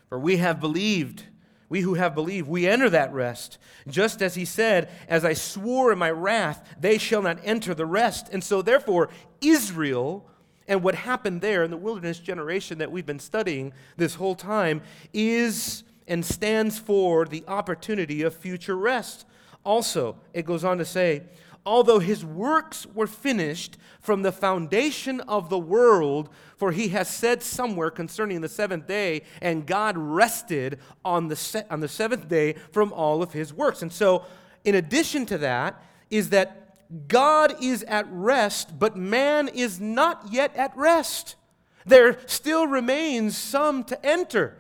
For 0.09 0.19
we 0.19 0.37
have 0.37 0.61
believed 0.61 1.25
we 1.69 1.83
who 1.83 1.95
have 1.95 2.15
believed, 2.15 2.49
we 2.49 2.67
enter 2.67 2.89
that 2.91 3.13
rest. 3.13 3.59
Just 3.87 4.23
as 4.23 4.35
he 4.35 4.45
said, 4.45 4.89
As 5.07 5.25
I 5.25 5.35
swore 5.35 5.93
in 5.93 5.99
my 5.99 6.11
wrath, 6.11 6.67
they 6.81 6.97
shall 6.97 7.21
not 7.21 7.39
enter 7.45 7.75
the 7.75 7.87
rest. 7.87 8.29
And 8.33 8.43
so, 8.43 8.63
therefore, 8.63 9.11
Israel 9.41 10.25
and 10.67 10.83
what 10.83 10.95
happened 10.95 11.41
there 11.41 11.65
in 11.65 11.71
the 11.71 11.77
wilderness 11.77 12.19
generation 12.19 12.79
that 12.79 12.93
we've 12.93 13.07
been 13.07 13.19
studying 13.19 13.73
this 13.97 14.17
whole 14.17 14.35
time 14.35 14.83
is 15.13 15.83
and 16.07 16.25
stands 16.25 16.79
for 16.79 17.25
the 17.25 17.45
opportunity 17.49 18.23
of 18.23 18.35
future 18.35 18.77
rest. 18.77 19.27
Also, 19.65 20.17
it 20.33 20.45
goes 20.45 20.65
on 20.65 20.79
to 20.79 20.85
say, 20.85 21.23
although 21.67 21.99
his 21.99 22.25
works 22.25 22.87
were 22.87 23.07
finished 23.07 23.77
from 24.01 24.23
the 24.23 24.33
foundation 24.33 25.21
of 25.23 25.51
the 25.51 25.59
world, 25.59 26.31
for 26.57 26.73
he 26.73 26.89
has 26.89 27.09
said 27.09 27.43
somewhere 27.43 27.91
concerning 27.91 28.41
the 28.41 28.49
seventh 28.49 28.87
day, 28.87 29.23
and 29.43 29.67
God 29.67 29.97
rested 29.99 30.79
on 31.05 31.29
the, 31.29 31.37
se- 31.37 31.65
on 31.71 31.81
the 31.81 31.89
seventh 31.89 32.29
day 32.29 32.55
from 32.73 32.93
all 32.93 33.23
of 33.23 33.33
his 33.33 33.53
works. 33.53 33.83
And 33.83 33.93
so, 33.93 34.25
in 34.65 34.75
addition 34.75 35.27
to 35.27 35.39
that, 35.39 35.83
is 36.11 36.31
that 36.31 36.68
God 37.07 37.63
is 37.63 37.83
at 37.85 38.07
rest, 38.11 38.79
but 38.79 38.97
man 38.97 39.49
is 39.49 39.81
not 39.81 40.27
yet 40.31 40.57
at 40.57 40.77
rest. 40.77 41.37
There 41.85 42.19
still 42.27 42.67
remains 42.67 43.37
some 43.37 43.85
to 43.85 44.07
enter. 44.07 44.57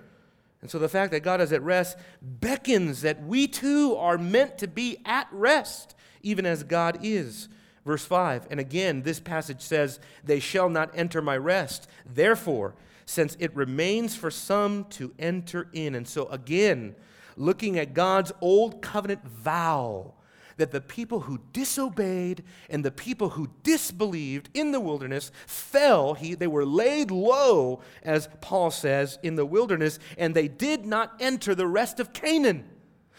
And 0.61 0.71
so 0.71 0.79
the 0.79 0.89
fact 0.89 1.13
that 1.13 1.21
God 1.21 1.41
is 1.41 1.53
at 1.53 1.63
rest 1.63 1.97
beckons 2.21 3.03
that 3.03 3.23
we 3.23 3.47
too 3.47 3.97
are 3.97 4.19
meant 4.19 4.59
to 4.59 4.67
be 4.67 4.99
at 5.05 5.29
rest 5.31 5.95
even 6.23 6.47
as 6.47 6.65
God 6.65 6.99
is. 7.03 7.49
Verse 7.87 8.05
5, 8.05 8.49
and 8.51 8.61
again, 8.61 9.03
this 9.03 9.21
passage 9.21 9.63
says, 9.63 9.99
They 10.23 10.41
shall 10.41 10.69
not 10.69 10.91
enter 10.95 11.23
my 11.23 11.37
rest. 11.39 11.89
Therefore, 12.05 12.75
since 13.07 13.35
it 13.41 13.55
remains 13.57 14.15
for 14.15 14.31
some 14.31 14.85
to 14.91 15.15
enter 15.19 15.69
in. 15.73 15.95
And 15.95 16.07
so, 16.07 16.27
again, 16.27 16.95
looking 17.37 17.79
at 17.79 17.95
God's 17.95 18.33
old 18.43 18.83
covenant 18.83 19.27
vow 19.27 20.13
that 20.59 20.71
the 20.71 20.81
people 20.81 21.21
who 21.21 21.41
disobeyed 21.53 22.45
and 22.69 22.85
the 22.85 22.91
people 22.91 23.31
who 23.31 23.51
disbelieved 23.63 24.51
in 24.53 24.73
the 24.73 24.81
wilderness 24.81 25.33
fell. 25.47 26.15
He, 26.15 26.35
they 26.35 26.47
were 26.47 26.67
laid 26.67 27.11
low, 27.11 27.81
as 28.03 28.29
Paul 28.41 28.71
says, 28.71 29.19
in 29.23 29.37
the 29.37 29.47
wilderness, 29.47 29.99
and 30.19 30.35
they 30.35 30.49
did 30.49 30.85
not 30.85 31.15
enter 31.19 31.55
the 31.55 31.67
rest 31.67 31.99
of 31.99 32.13
Canaan. 32.13 32.69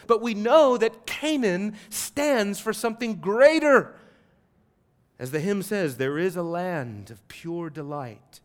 But 0.06 0.22
we 0.22 0.34
know 0.34 0.78
that 0.78 1.06
Canaan 1.06 1.76
stands 1.90 2.60
for 2.60 2.74
something 2.74 3.16
greater. 3.16 3.96
As 5.18 5.32
the 5.32 5.40
hymn 5.40 5.64
says, 5.64 5.98
there 5.98 6.18
is 6.18 6.36
a 6.36 6.44
land 6.44 7.12
of 7.12 7.28
pure 7.28 7.70
delight 7.70 8.40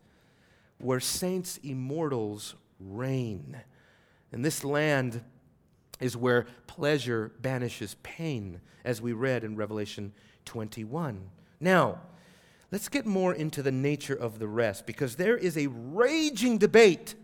where 0.78 1.00
saints 1.00 1.58
immortals 1.62 2.54
reign. 2.80 3.60
And 4.32 4.44
this 4.44 4.64
land 4.64 5.22
is 6.00 6.16
where 6.16 6.46
pleasure 6.66 7.32
banishes 7.40 7.96
pain, 8.02 8.60
as 8.84 9.00
we 9.00 9.12
read 9.12 9.44
in 9.44 9.56
Revelation 9.56 10.12
21. 10.44 11.20
Now, 11.60 12.00
let's 12.70 12.88
get 12.88 13.06
more 13.06 13.34
into 13.34 13.62
the 13.62 13.72
nature 13.72 14.14
of 14.14 14.38
the 14.38 14.48
rest 14.48 14.86
because 14.86 15.16
there 15.16 15.36
is 15.36 15.56
a 15.56 15.68
raging 15.68 16.58
debate 16.58 17.14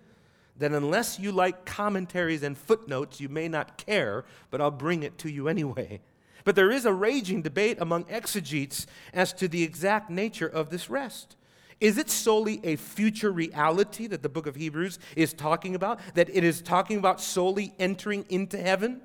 that 0.58 0.72
unless 0.72 1.18
you 1.18 1.32
like 1.32 1.64
commentaries 1.64 2.42
and 2.42 2.56
footnotes, 2.56 3.20
you 3.20 3.28
may 3.28 3.48
not 3.48 3.78
care, 3.78 4.24
but 4.50 4.60
I'll 4.60 4.70
bring 4.70 5.02
it 5.02 5.18
to 5.18 5.30
you 5.30 5.48
anyway. 5.48 6.00
But 6.44 6.54
there 6.54 6.70
is 6.70 6.86
a 6.86 6.92
raging 6.92 7.42
debate 7.42 7.78
among 7.80 8.04
exegetes 8.08 8.86
as 9.12 9.32
to 9.34 9.48
the 9.48 9.62
exact 9.62 10.10
nature 10.10 10.48
of 10.48 10.70
this 10.70 10.88
rest. 10.88 11.36
Is 11.80 11.96
it 11.96 12.10
solely 12.10 12.60
a 12.62 12.76
future 12.76 13.32
reality 13.32 14.06
that 14.06 14.22
the 14.22 14.28
book 14.28 14.46
of 14.46 14.54
Hebrews 14.54 14.98
is 15.16 15.32
talking 15.32 15.74
about? 15.74 15.98
That 16.14 16.28
it 16.30 16.44
is 16.44 16.60
talking 16.60 16.98
about 16.98 17.20
solely 17.20 17.72
entering 17.78 18.26
into 18.28 18.58
heaven? 18.58 19.00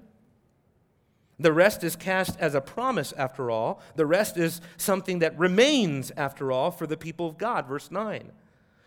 The 1.40 1.52
rest 1.52 1.84
is 1.84 1.96
cast 1.96 2.40
as 2.40 2.56
a 2.56 2.62
promise, 2.62 3.14
after 3.18 3.52
all. 3.52 3.82
The 3.96 4.06
rest 4.06 4.38
is 4.38 4.62
something 4.78 5.20
that 5.20 5.38
remains, 5.38 6.12
after 6.16 6.52
all, 6.52 6.72
for 6.72 6.88
the 6.88 6.98
people 6.98 7.28
of 7.28 7.38
God. 7.38 7.68
Verse 7.68 7.92
9. 7.92 8.32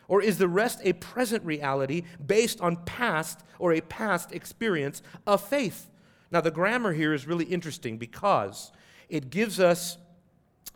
Or 0.09 0.23
is 0.23 0.39
the 0.39 0.49
rest 0.49 0.81
a 0.83 0.95
present 0.95 1.45
reality 1.45 2.05
based 2.25 2.61
on 2.61 2.77
past 2.85 3.41
or 3.59 3.75
a 3.75 3.83
past 3.83 4.33
experience 4.33 5.03
of 5.27 5.47
faith? 5.47 5.91
Now, 6.31 6.41
the 6.41 6.51
grammar 6.51 6.95
here 6.95 7.13
is 7.13 7.27
really 7.27 7.45
interesting 7.45 7.99
because 7.99 8.73
it 9.11 9.29
gives 9.31 9.61
us 9.61 9.99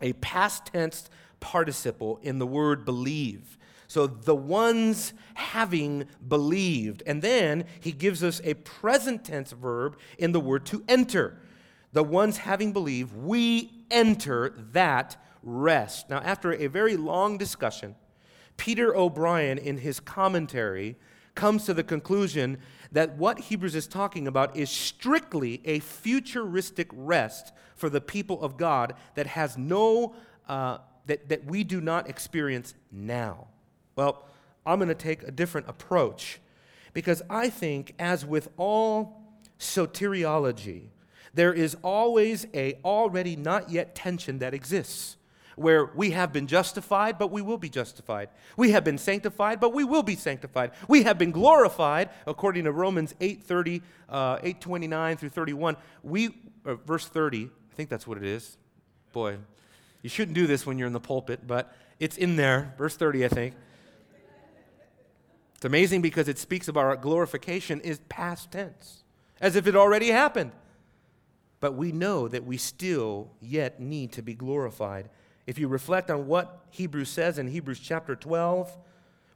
a 0.01 0.13
past 0.13 0.67
tense 0.67 1.09
participle 1.39 2.19
in 2.21 2.37
the 2.39 2.47
word 2.47 2.85
believe. 2.85 3.57
So, 3.87 4.07
the 4.07 4.35
ones 4.35 5.13
having 5.33 6.05
believed. 6.27 7.01
And 7.05 7.21
then 7.21 7.65
he 7.79 7.91
gives 7.91 8.23
us 8.23 8.41
a 8.43 8.53
present 8.55 9.25
tense 9.25 9.51
verb 9.51 9.97
in 10.17 10.31
the 10.31 10.39
word 10.39 10.65
to 10.67 10.83
enter. 10.87 11.39
The 11.93 12.03
ones 12.03 12.37
having 12.37 12.73
believed, 12.73 13.15
we 13.15 13.85
enter 13.89 14.53
that 14.73 15.15
rest. 15.43 16.09
Now, 16.09 16.19
after 16.19 16.51
a 16.53 16.67
very 16.67 16.97
long 16.97 17.37
discussion, 17.37 17.95
Peter 18.57 18.95
O'Brien, 18.95 19.57
in 19.57 19.77
his 19.77 19.99
commentary, 19.99 20.95
comes 21.35 21.65
to 21.65 21.73
the 21.73 21.83
conclusion 21.83 22.57
that 22.91 23.17
what 23.17 23.39
Hebrews 23.39 23.75
is 23.75 23.87
talking 23.87 24.27
about 24.27 24.55
is 24.55 24.69
strictly 24.69 25.61
a 25.65 25.79
futuristic 25.79 26.87
rest 26.93 27.51
for 27.75 27.89
the 27.89 28.01
people 28.01 28.41
of 28.41 28.57
God 28.57 28.93
that 29.15 29.27
has 29.27 29.57
no, 29.57 30.15
uh, 30.47 30.77
that, 31.07 31.29
that 31.29 31.45
we 31.45 31.63
do 31.63 31.81
not 31.81 32.09
experience 32.09 32.75
now. 32.91 33.47
Well, 33.95 34.27
I'm 34.65 34.79
going 34.79 34.89
to 34.89 34.95
take 34.95 35.23
a 35.23 35.31
different 35.31 35.67
approach 35.67 36.39
because 36.93 37.21
I 37.29 37.49
think, 37.49 37.95
as 37.97 38.25
with 38.25 38.49
all 38.57 39.23
soteriology, 39.59 40.89
there 41.33 41.53
is 41.53 41.75
always 41.81 42.45
a 42.53 42.75
already 42.85 43.35
not 43.35 43.69
yet 43.69 43.95
tension 43.95 44.39
that 44.39 44.53
exists 44.53 45.17
where 45.55 45.85
we 45.95 46.11
have 46.11 46.33
been 46.33 46.47
justified, 46.47 47.17
but 47.17 47.31
we 47.31 47.41
will 47.41 47.57
be 47.57 47.69
justified. 47.69 48.29
We 48.57 48.71
have 48.71 48.83
been 48.83 48.97
sanctified, 48.97 49.59
but 49.59 49.73
we 49.73 49.83
will 49.83 50.03
be 50.03 50.15
sanctified. 50.15 50.71
We 50.87 51.03
have 51.03 51.17
been 51.17 51.31
glorified, 51.31 52.09
according 52.25 52.63
to 52.65 52.71
Romans 52.71 53.13
8 53.19 53.43
30, 53.43 53.81
uh, 54.09 54.39
8 54.41 54.61
29 54.61 55.17
through 55.17 55.29
31. 55.29 55.77
We, 56.01 56.35
uh, 56.65 56.75
verse 56.75 57.05
30, 57.07 57.45
I 57.71 57.75
think 57.75 57.89
that's 57.89 58.07
what 58.07 58.17
it 58.17 58.23
is. 58.23 58.57
Boy, 59.11 59.37
you 60.01 60.09
shouldn't 60.09 60.35
do 60.35 60.47
this 60.47 60.65
when 60.65 60.77
you're 60.77 60.87
in 60.87 60.93
the 60.93 60.99
pulpit, 60.99 61.45
but 61.45 61.75
it's 61.99 62.17
in 62.17 62.35
there. 62.35 62.73
Verse 62.77 62.95
30, 62.95 63.25
I 63.25 63.27
think. 63.27 63.55
It's 65.55 65.65
amazing 65.65 66.01
because 66.01 66.27
it 66.27 66.37
speaks 66.37 66.67
about 66.67 66.85
our 66.85 66.97
glorification 66.97 67.79
is 67.81 67.99
past 68.09 68.51
tense, 68.51 69.03
as 69.39 69.55
if 69.55 69.65
it 69.65 69.75
already 69.75 70.09
happened. 70.09 70.51
But 71.63 71.75
we 71.75 71.93
know 71.93 72.27
that 72.27 72.43
we 72.43 72.57
still 72.57 73.31
yet 73.39 73.79
need 73.79 74.11
to 74.11 74.21
be 74.21 74.33
glorified 74.33 75.07
if 75.47 75.57
you 75.57 75.69
reflect 75.69 76.11
on 76.11 76.27
what 76.27 76.65
Hebrews 76.71 77.07
says 77.07 77.39
in 77.39 77.47
Hebrews 77.47 77.79
chapter 77.79 78.17
12, 78.17 78.77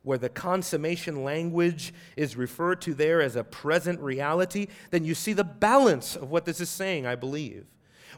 where 0.03 0.17
the 0.17 0.27
consummation 0.27 1.23
language 1.23 1.93
is 2.17 2.35
referred 2.35 2.81
to 2.81 2.93
there 2.93 3.21
as 3.21 3.37
a 3.37 3.45
present 3.45 4.01
reality, 4.01 4.67
then 4.91 5.05
you 5.05 5.15
see 5.15 5.31
the 5.31 5.45
balance 5.45 6.17
of 6.17 6.29
what 6.29 6.43
this 6.43 6.59
is 6.59 6.67
saying, 6.67 7.05
I 7.05 7.15
believe. 7.15 7.65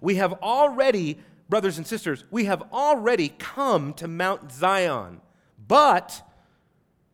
We 0.01 0.16
have 0.16 0.34
already, 0.42 1.20
brothers 1.48 1.78
and 1.78 1.86
sisters, 1.86 2.25
we 2.32 2.46
have 2.46 2.63
already 2.74 3.30
come 3.38 3.94
to 3.94 4.08
Mount 4.08 4.51
Zion, 4.51 5.22
but 5.68 6.28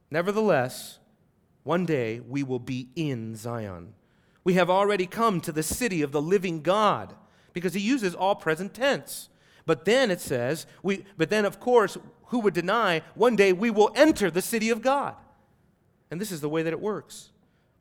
nevertheless, 0.10 1.00
one 1.64 1.86
day 1.86 2.22
we 2.22 2.42
will 2.42 2.60
be 2.60 2.88
in 2.96 3.36
Zion. 3.36 3.96
We 4.46 4.54
have 4.54 4.70
already 4.70 5.08
come 5.08 5.42
to 5.42 5.52
the 5.52 5.64
city 5.64 6.02
of 6.02 6.14
the 6.14 6.22
living 6.22 6.62
God 6.62 7.14
because 7.52 7.74
he 7.74 7.82
uses 7.82 8.16
all 8.16 8.36
present 8.36 8.74
tense. 8.74 9.28
But 9.66 9.84
then 9.84 10.12
it 10.12 10.22
says, 10.22 10.68
we, 10.84 11.04
but 11.18 11.30
then 11.30 11.44
of 11.44 11.60
course, 11.60 11.98
who 12.28 12.40
would 12.40 12.54
deny 12.54 13.02
one 13.16 13.36
day 13.36 13.52
we 13.52 13.72
will 13.72 13.92
enter 13.96 14.32
the 14.32 14.42
city 14.42 14.70
of 14.70 14.82
God? 14.82 15.16
And 16.12 16.22
this 16.22 16.32
is 16.32 16.42
the 16.42 16.50
way 16.50 16.64
that 16.64 16.74
it 16.74 16.80
works. 16.80 17.32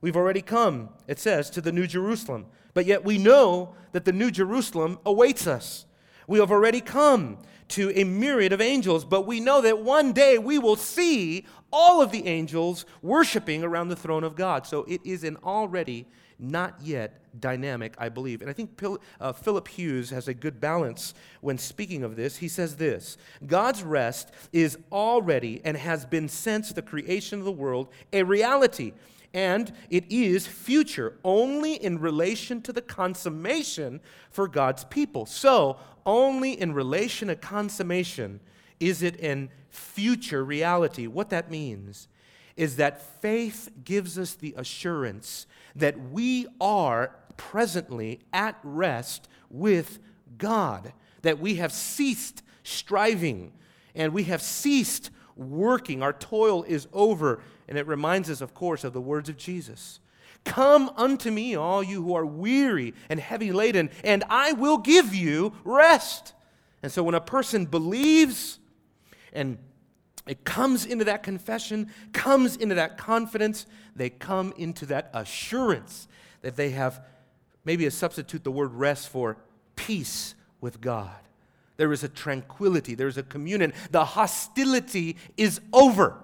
We've 0.01 0.17
already 0.17 0.43
come, 0.43 0.89
it 1.07 1.19
says, 1.19 1.51
to 1.51 1.61
the 1.61 1.73
New 1.73 1.87
Jerusalem, 1.87 2.47
but 2.73 2.87
yet 2.87 3.05
we 3.05 3.19
know 3.19 3.75
that 3.93 4.05
the 4.05 4.13
New 4.13 4.31
Jerusalem 4.31 4.99
awaits 5.07 5.47
us. 5.47 5.87
We 6.27 6.39
have 6.39 6.51
already 6.51 6.81
come 6.81 7.39
to 7.69 7.91
a 7.99 8.05
myriad 8.05 8.53
of 8.53 8.61
angels, 8.61 9.05
but 9.05 9.27
we 9.27 9.41
know 9.41 9.61
that 9.61 9.79
one 9.79 10.13
day 10.13 10.39
we 10.39 10.59
will 10.59 10.77
see 10.77 11.47
all 11.73 12.01
of 12.01 12.11
the 12.11 12.27
angels 12.27 12.85
worshiping 13.03 13.63
around 13.63 13.89
the 13.89 13.97
throne 13.97 14.25
of 14.25 14.37
God. 14.37 14.67
So 14.67 14.85
it 14.85 15.01
is 15.05 15.25
an 15.25 15.37
already 15.45 16.07
not 16.39 16.77
yet 16.83 17.21
dynamic, 17.41 17.95
I 17.99 18.09
believe. 18.09 18.41
And 18.41 18.51
I 18.51 18.53
think 18.53 18.81
uh, 19.21 19.33
Philip 19.33 19.69
Hughes 19.69 20.11
has 20.11 20.29
a 20.29 20.35
good 20.35 20.61
balance 20.61 21.15
when 21.41 21.59
speaking 21.59 22.03
of 22.03 22.17
this. 22.17 22.37
He 22.37 22.49
says 22.49 22.77
this 22.77 23.17
God's 23.47 23.83
rest 23.83 24.31
is 24.53 24.79
already 24.93 25.61
and 25.65 25.77
has 25.77 26.05
been 26.05 26.29
since 26.29 26.73
the 26.73 26.83
creation 26.83 27.39
of 27.39 27.45
the 27.45 27.53
world 27.53 27.89
a 28.13 28.23
reality. 28.23 28.93
And 29.33 29.73
it 29.91 30.05
is 30.13 30.47
future 30.47 31.19
only 31.25 31.75
in 31.75 31.99
relation 31.99 32.63
to 32.63 32.73
the 32.73 32.81
consummation 32.81 34.01
for 34.31 34.47
God's 34.47 34.85
people. 34.85 35.27
So, 35.27 35.77
only 36.07 36.53
in 36.53 36.73
relation 36.73 37.27
to 37.29 37.35
consummation 37.35 38.39
is 38.79 39.03
it 39.03 39.21
an 39.21 39.51
future 39.71 40.45
reality. 40.45 41.09
What 41.09 41.31
that 41.31 41.51
means 41.51 42.07
is 42.57 42.77
that 42.77 43.03
faith 43.21 43.69
gives 43.85 44.19
us 44.19 44.35
the 44.35 44.55
assurance 44.57 45.47
that 45.75 46.11
we 46.11 46.47
are 46.61 47.17
presently 47.37 48.21
at 48.33 48.59
rest 48.63 49.29
with 49.51 49.99
God, 50.39 50.93
that 51.23 51.39
we 51.39 51.57
have 51.57 51.73
ceased 51.73 52.43
striving 52.63 53.53
and 53.95 54.13
we 54.13 54.25
have 54.25 54.43
ceased 54.43 55.11
working. 55.37 56.03
Our 56.03 56.13
toil 56.13 56.63
is 56.65 56.87
over. 56.93 57.43
And 57.69 57.79
it 57.79 57.87
reminds 57.87 58.31
us, 58.31 58.41
of 58.41 58.55
course, 58.55 58.85
of 58.85 58.93
the 58.93 59.01
words 59.01 59.29
of 59.29 59.37
Jesus 59.37 60.01
Come 60.45 60.91
unto 60.97 61.31
me, 61.31 61.55
all 61.55 61.83
you 61.83 62.03
who 62.03 62.15
are 62.15 62.27
weary 62.27 62.93
and 63.09 63.19
heavy 63.19 63.51
laden, 63.51 63.89
and 64.05 64.23
I 64.29 64.53
will 64.53 64.77
give 64.77 65.15
you 65.15 65.55
rest. 65.65 66.35
And 66.83 66.93
so 66.93 67.03
when 67.03 67.15
a 67.15 67.21
person 67.21 67.65
believes 67.65 68.59
and 69.33 69.57
it 70.27 70.45
comes 70.45 70.87
into 70.87 71.05
that 71.05 71.23
confession, 71.23 71.91
comes 72.13 72.57
into 72.57 72.75
that 72.77 72.97
confidence, 72.97 73.67
they 73.95 74.11
come 74.11 74.55
into 74.57 74.87
that 74.87 75.11
assurance 75.13 76.09
that 76.43 76.57
they 76.57 76.71
have 76.71 77.05
maybe 77.65 77.87
a 77.87 77.91
substitute 77.91 78.45
the 78.45 78.51
word 78.51 78.73
rest 78.73 79.09
for 79.09 79.37
peace 79.77 80.35
with 80.61 80.81
God. 80.81 81.11
There 81.77 81.93
is 81.93 82.05
a 82.05 82.09
tranquility, 82.09 82.95
there's 82.95 83.19
a 83.19 83.23
communion. 83.23 83.73
The 83.91 84.05
hostility 84.05 85.17
is 85.37 85.61
over, 85.73 86.17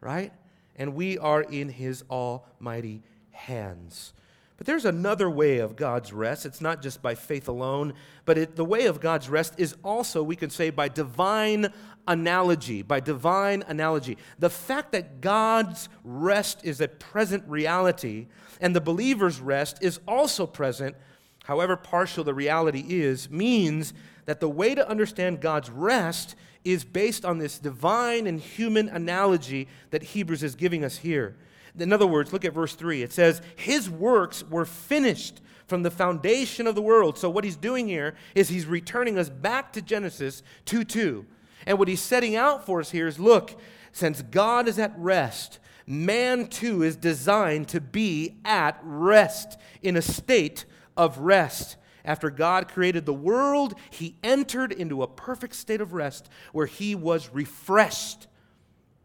right? 0.00 0.32
And 0.76 0.94
we 0.94 1.16
are 1.18 1.42
in 1.42 1.68
His 1.68 2.04
almighty 2.10 3.02
hands. 3.30 4.12
But 4.56 4.66
there's 4.66 4.86
another 4.86 5.28
way 5.28 5.58
of 5.58 5.76
God's 5.76 6.12
rest. 6.12 6.46
It's 6.46 6.62
not 6.62 6.80
just 6.80 7.02
by 7.02 7.14
faith 7.14 7.46
alone, 7.46 7.92
but 8.24 8.38
it, 8.38 8.56
the 8.56 8.64
way 8.64 8.86
of 8.86 9.00
God's 9.00 9.28
rest 9.28 9.54
is 9.58 9.76
also, 9.84 10.22
we 10.22 10.36
can 10.36 10.48
say, 10.48 10.70
by 10.70 10.88
divine 10.88 11.72
analogy. 12.08 12.80
By 12.82 13.00
divine 13.00 13.64
analogy. 13.68 14.16
The 14.38 14.48
fact 14.48 14.92
that 14.92 15.20
God's 15.20 15.90
rest 16.04 16.60
is 16.64 16.80
a 16.80 16.88
present 16.88 17.44
reality 17.46 18.28
and 18.60 18.74
the 18.74 18.80
believer's 18.80 19.40
rest 19.40 19.82
is 19.82 20.00
also 20.08 20.46
present, 20.46 20.96
however 21.44 21.76
partial 21.76 22.24
the 22.24 22.32
reality 22.34 22.84
is, 22.88 23.28
means 23.28 23.92
that 24.24 24.40
the 24.40 24.48
way 24.48 24.74
to 24.74 24.88
understand 24.88 25.40
God's 25.40 25.70
rest 25.70 26.34
is 26.64 26.82
based 26.82 27.24
on 27.24 27.38
this 27.38 27.58
divine 27.58 28.26
and 28.26 28.40
human 28.40 28.88
analogy 28.88 29.68
that 29.90 30.02
Hebrews 30.02 30.42
is 30.42 30.54
giving 30.54 30.82
us 30.82 30.96
here. 30.96 31.36
In 31.78 31.92
other 31.92 32.06
words, 32.06 32.32
look 32.32 32.44
at 32.44 32.54
verse 32.54 32.74
3. 32.74 33.02
It 33.02 33.12
says, 33.12 33.42
His 33.56 33.90
works 33.90 34.44
were 34.44 34.64
finished 34.64 35.40
from 35.66 35.82
the 35.82 35.90
foundation 35.90 36.66
of 36.66 36.74
the 36.74 36.82
world. 36.82 37.18
So, 37.18 37.28
what 37.28 37.44
he's 37.44 37.56
doing 37.56 37.88
here 37.88 38.14
is 38.34 38.48
he's 38.48 38.66
returning 38.66 39.18
us 39.18 39.28
back 39.28 39.72
to 39.74 39.82
Genesis 39.82 40.42
2 40.66 40.84
2. 40.84 41.26
And 41.66 41.78
what 41.78 41.88
he's 41.88 42.00
setting 42.00 42.36
out 42.36 42.64
for 42.64 42.80
us 42.80 42.90
here 42.90 43.06
is 43.06 43.18
look, 43.18 43.60
since 43.92 44.22
God 44.22 44.68
is 44.68 44.78
at 44.78 44.94
rest, 44.96 45.58
man 45.86 46.46
too 46.46 46.82
is 46.82 46.96
designed 46.96 47.68
to 47.68 47.80
be 47.80 48.36
at 48.44 48.78
rest, 48.82 49.58
in 49.82 49.96
a 49.96 50.02
state 50.02 50.64
of 50.96 51.18
rest. 51.18 51.76
After 52.04 52.30
God 52.30 52.68
created 52.68 53.04
the 53.04 53.12
world, 53.12 53.74
he 53.90 54.16
entered 54.22 54.70
into 54.70 55.02
a 55.02 55.08
perfect 55.08 55.56
state 55.56 55.80
of 55.80 55.92
rest 55.92 56.28
where 56.52 56.66
he 56.66 56.94
was 56.94 57.30
refreshed. 57.32 58.28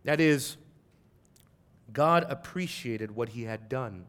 That 0.03 0.19
is, 0.19 0.57
God 1.93 2.25
appreciated 2.29 3.11
what 3.11 3.29
he 3.29 3.43
had 3.43 3.69
done. 3.69 4.05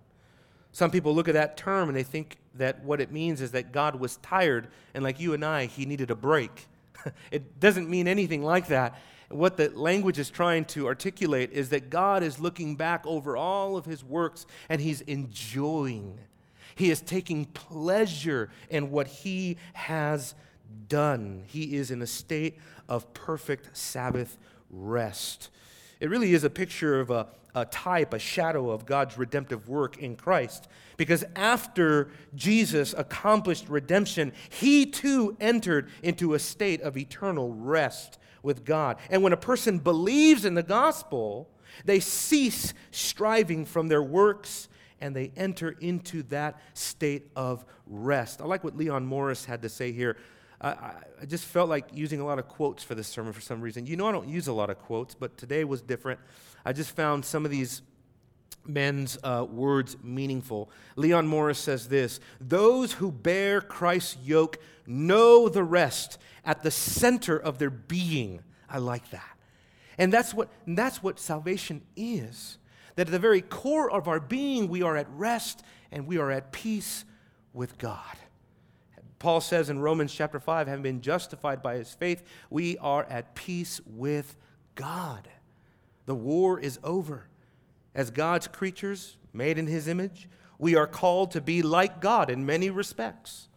Some 0.72 0.90
people 0.90 1.14
look 1.14 1.28
at 1.28 1.34
that 1.34 1.56
term 1.56 1.88
and 1.88 1.96
they 1.96 2.02
think 2.02 2.38
that 2.54 2.82
what 2.82 3.00
it 3.00 3.12
means 3.12 3.40
is 3.40 3.52
that 3.52 3.72
God 3.72 3.96
was 3.96 4.16
tired 4.18 4.68
and, 4.94 5.04
like 5.04 5.20
you 5.20 5.34
and 5.34 5.44
I, 5.44 5.66
he 5.66 5.86
needed 5.86 6.10
a 6.10 6.14
break. 6.14 6.66
it 7.30 7.60
doesn't 7.60 7.88
mean 7.88 8.08
anything 8.08 8.42
like 8.42 8.68
that. 8.68 8.98
What 9.28 9.56
the 9.56 9.70
language 9.70 10.18
is 10.18 10.28
trying 10.30 10.66
to 10.66 10.86
articulate 10.86 11.52
is 11.52 11.70
that 11.70 11.88
God 11.88 12.22
is 12.22 12.38
looking 12.38 12.76
back 12.76 13.06
over 13.06 13.36
all 13.36 13.76
of 13.76 13.86
his 13.86 14.04
works 14.04 14.46
and 14.68 14.80
he's 14.80 15.00
enjoying. 15.02 16.18
He 16.74 16.90
is 16.90 17.00
taking 17.00 17.46
pleasure 17.46 18.50
in 18.70 18.90
what 18.90 19.06
he 19.06 19.56
has 19.74 20.34
done. 20.88 21.44
He 21.46 21.76
is 21.76 21.90
in 21.90 22.02
a 22.02 22.06
state 22.06 22.58
of 22.88 23.12
perfect 23.14 23.76
Sabbath 23.76 24.38
rest. 24.70 25.50
It 26.02 26.10
really 26.10 26.34
is 26.34 26.42
a 26.42 26.50
picture 26.50 26.98
of 26.98 27.12
a, 27.12 27.28
a 27.54 27.64
type, 27.64 28.12
a 28.12 28.18
shadow 28.18 28.70
of 28.70 28.86
God's 28.86 29.16
redemptive 29.16 29.68
work 29.68 29.98
in 29.98 30.16
Christ. 30.16 30.66
Because 30.96 31.24
after 31.36 32.10
Jesus 32.34 32.92
accomplished 32.98 33.68
redemption, 33.68 34.32
he 34.50 34.84
too 34.84 35.36
entered 35.38 35.90
into 36.02 36.34
a 36.34 36.40
state 36.40 36.82
of 36.82 36.96
eternal 36.96 37.54
rest 37.54 38.18
with 38.42 38.64
God. 38.64 38.96
And 39.10 39.22
when 39.22 39.32
a 39.32 39.36
person 39.36 39.78
believes 39.78 40.44
in 40.44 40.54
the 40.54 40.64
gospel, 40.64 41.48
they 41.84 42.00
cease 42.00 42.74
striving 42.90 43.64
from 43.64 43.86
their 43.86 44.02
works 44.02 44.68
and 45.00 45.14
they 45.14 45.30
enter 45.36 45.76
into 45.80 46.24
that 46.24 46.60
state 46.74 47.30
of 47.36 47.64
rest. 47.86 48.42
I 48.42 48.46
like 48.46 48.64
what 48.64 48.76
Leon 48.76 49.06
Morris 49.06 49.44
had 49.44 49.62
to 49.62 49.68
say 49.68 49.92
here. 49.92 50.16
I, 50.62 50.94
I, 51.20 51.26
just 51.26 51.44
felt 51.44 51.68
like 51.68 51.88
using 51.92 52.20
a 52.20 52.24
lot 52.24 52.38
of 52.38 52.46
quotes 52.46 52.84
for 52.84 52.94
this 52.94 53.08
sermon 53.08 53.32
for 53.32 53.40
some 53.40 53.60
reason. 53.60 53.84
You 53.84 53.96
know, 53.96 54.06
I 54.06 54.12
don't 54.12 54.28
use 54.28 54.46
a 54.46 54.52
lot 54.52 54.70
of 54.70 54.78
quotes, 54.78 55.14
but 55.14 55.36
today 55.36 55.64
was 55.64 55.82
different. 55.82 56.20
I 56.64 56.72
just 56.72 56.94
found 56.94 57.24
some 57.24 57.44
of 57.44 57.50
these 57.50 57.82
men's 58.64 59.18
uh, 59.24 59.44
words 59.48 59.96
meaningful. 60.02 60.70
Leon 60.94 61.26
Morris 61.26 61.58
says 61.58 61.88
this 61.88 62.20
Those 62.40 62.92
who 62.92 63.10
bear 63.10 63.60
Christ's 63.60 64.16
yoke 64.24 64.58
know 64.86 65.48
the 65.48 65.64
rest 65.64 66.18
at 66.44 66.62
the 66.62 66.70
center 66.70 67.36
of 67.36 67.58
their 67.58 67.70
being. 67.70 68.40
I 68.68 68.78
like 68.78 69.10
that. 69.10 69.36
And 69.98 70.12
that's 70.12 70.32
what, 70.32 70.48
and 70.66 70.78
that's 70.78 71.02
what 71.02 71.18
salvation 71.18 71.82
is. 71.96 72.58
That 72.96 73.08
at 73.08 73.12
the 73.12 73.18
very 73.18 73.40
core 73.40 73.90
of 73.90 74.06
our 74.06 74.20
being, 74.20 74.68
we 74.68 74.82
are 74.82 74.96
at 74.96 75.08
rest 75.10 75.62
and 75.90 76.06
we 76.06 76.18
are 76.18 76.30
at 76.30 76.52
peace 76.52 77.04
with 77.52 77.78
God. 77.78 78.16
Paul 79.22 79.40
says 79.40 79.70
in 79.70 79.78
Romans 79.78 80.12
chapter 80.12 80.40
5, 80.40 80.66
having 80.66 80.82
been 80.82 81.00
justified 81.00 81.62
by 81.62 81.76
his 81.76 81.94
faith, 81.94 82.24
we 82.50 82.76
are 82.78 83.04
at 83.04 83.36
peace 83.36 83.80
with 83.86 84.34
God. 84.74 85.28
The 86.06 86.14
war 86.16 86.58
is 86.58 86.80
over. 86.82 87.28
As 87.94 88.10
God's 88.10 88.48
creatures, 88.48 89.16
made 89.32 89.58
in 89.58 89.68
his 89.68 89.86
image, 89.86 90.28
we 90.58 90.74
are 90.74 90.88
called 90.88 91.30
to 91.30 91.40
be 91.40 91.62
like 91.62 92.00
God 92.00 92.30
in 92.30 92.44
many 92.44 92.68
respects. 92.68 93.48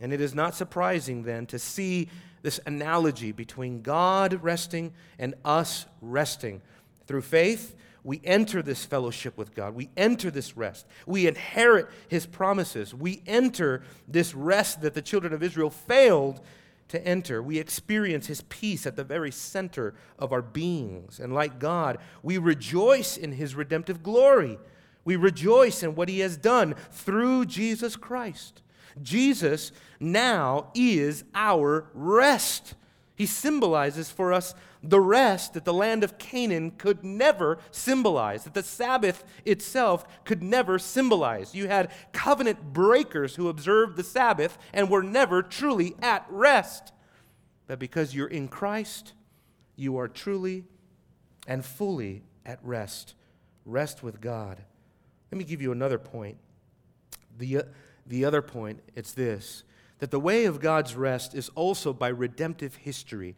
And 0.00 0.12
it 0.12 0.20
is 0.20 0.34
not 0.34 0.56
surprising 0.56 1.22
then 1.22 1.46
to 1.46 1.58
see 1.60 2.08
this 2.42 2.58
analogy 2.66 3.30
between 3.30 3.80
God 3.80 4.42
resting 4.42 4.92
and 5.20 5.34
us 5.44 5.86
resting. 6.00 6.62
Through 7.06 7.22
faith, 7.22 7.76
we 8.04 8.20
enter 8.22 8.62
this 8.62 8.84
fellowship 8.84 9.38
with 9.38 9.54
God. 9.54 9.74
We 9.74 9.88
enter 9.96 10.30
this 10.30 10.56
rest. 10.56 10.86
We 11.06 11.26
inherit 11.26 11.88
his 12.06 12.26
promises. 12.26 12.94
We 12.94 13.22
enter 13.26 13.82
this 14.06 14.34
rest 14.34 14.82
that 14.82 14.92
the 14.92 15.02
children 15.02 15.32
of 15.32 15.42
Israel 15.42 15.70
failed 15.70 16.42
to 16.88 17.04
enter. 17.04 17.42
We 17.42 17.58
experience 17.58 18.26
his 18.26 18.42
peace 18.42 18.86
at 18.86 18.94
the 18.94 19.04
very 19.04 19.30
center 19.30 19.94
of 20.18 20.32
our 20.32 20.42
beings. 20.42 21.18
And 21.18 21.32
like 21.32 21.58
God, 21.58 21.96
we 22.22 22.36
rejoice 22.36 23.16
in 23.16 23.32
his 23.32 23.54
redemptive 23.54 24.02
glory. 24.02 24.58
We 25.06 25.16
rejoice 25.16 25.82
in 25.82 25.94
what 25.94 26.10
he 26.10 26.20
has 26.20 26.36
done 26.36 26.74
through 26.90 27.46
Jesus 27.46 27.96
Christ. 27.96 28.60
Jesus 29.02 29.72
now 29.98 30.70
is 30.74 31.24
our 31.34 31.86
rest. 31.94 32.74
He 33.16 33.26
symbolizes 33.26 34.10
for 34.10 34.32
us 34.32 34.54
the 34.88 35.00
rest 35.00 35.54
that 35.54 35.64
the 35.64 35.72
land 35.72 36.04
of 36.04 36.18
Canaan 36.18 36.72
could 36.72 37.04
never 37.04 37.58
symbolize, 37.70 38.44
that 38.44 38.54
the 38.54 38.62
Sabbath 38.62 39.24
itself 39.44 40.04
could 40.24 40.42
never 40.42 40.78
symbolize. 40.78 41.54
You 41.54 41.68
had 41.68 41.90
covenant 42.12 42.72
breakers 42.72 43.36
who 43.36 43.48
observed 43.48 43.96
the 43.96 44.04
Sabbath 44.04 44.58
and 44.72 44.90
were 44.90 45.02
never 45.02 45.42
truly 45.42 45.96
at 46.02 46.26
rest. 46.28 46.92
But 47.66 47.78
because 47.78 48.14
you're 48.14 48.28
in 48.28 48.48
Christ, 48.48 49.14
you 49.76 49.96
are 49.96 50.08
truly 50.08 50.64
and 51.46 51.64
fully 51.64 52.22
at 52.44 52.58
rest. 52.62 53.14
Rest 53.64 54.02
with 54.02 54.20
God. 54.20 54.60
Let 55.32 55.38
me 55.38 55.44
give 55.44 55.62
you 55.62 55.72
another 55.72 55.98
point. 55.98 56.36
The, 57.36 57.58
uh, 57.58 57.62
the 58.06 58.24
other 58.24 58.42
point, 58.42 58.80
it's 58.94 59.12
this 59.12 59.64
that 60.00 60.10
the 60.10 60.20
way 60.20 60.44
of 60.44 60.60
God's 60.60 60.94
rest 60.94 61.34
is 61.34 61.48
also 61.54 61.92
by 61.92 62.08
redemptive 62.08 62.74
history. 62.74 63.36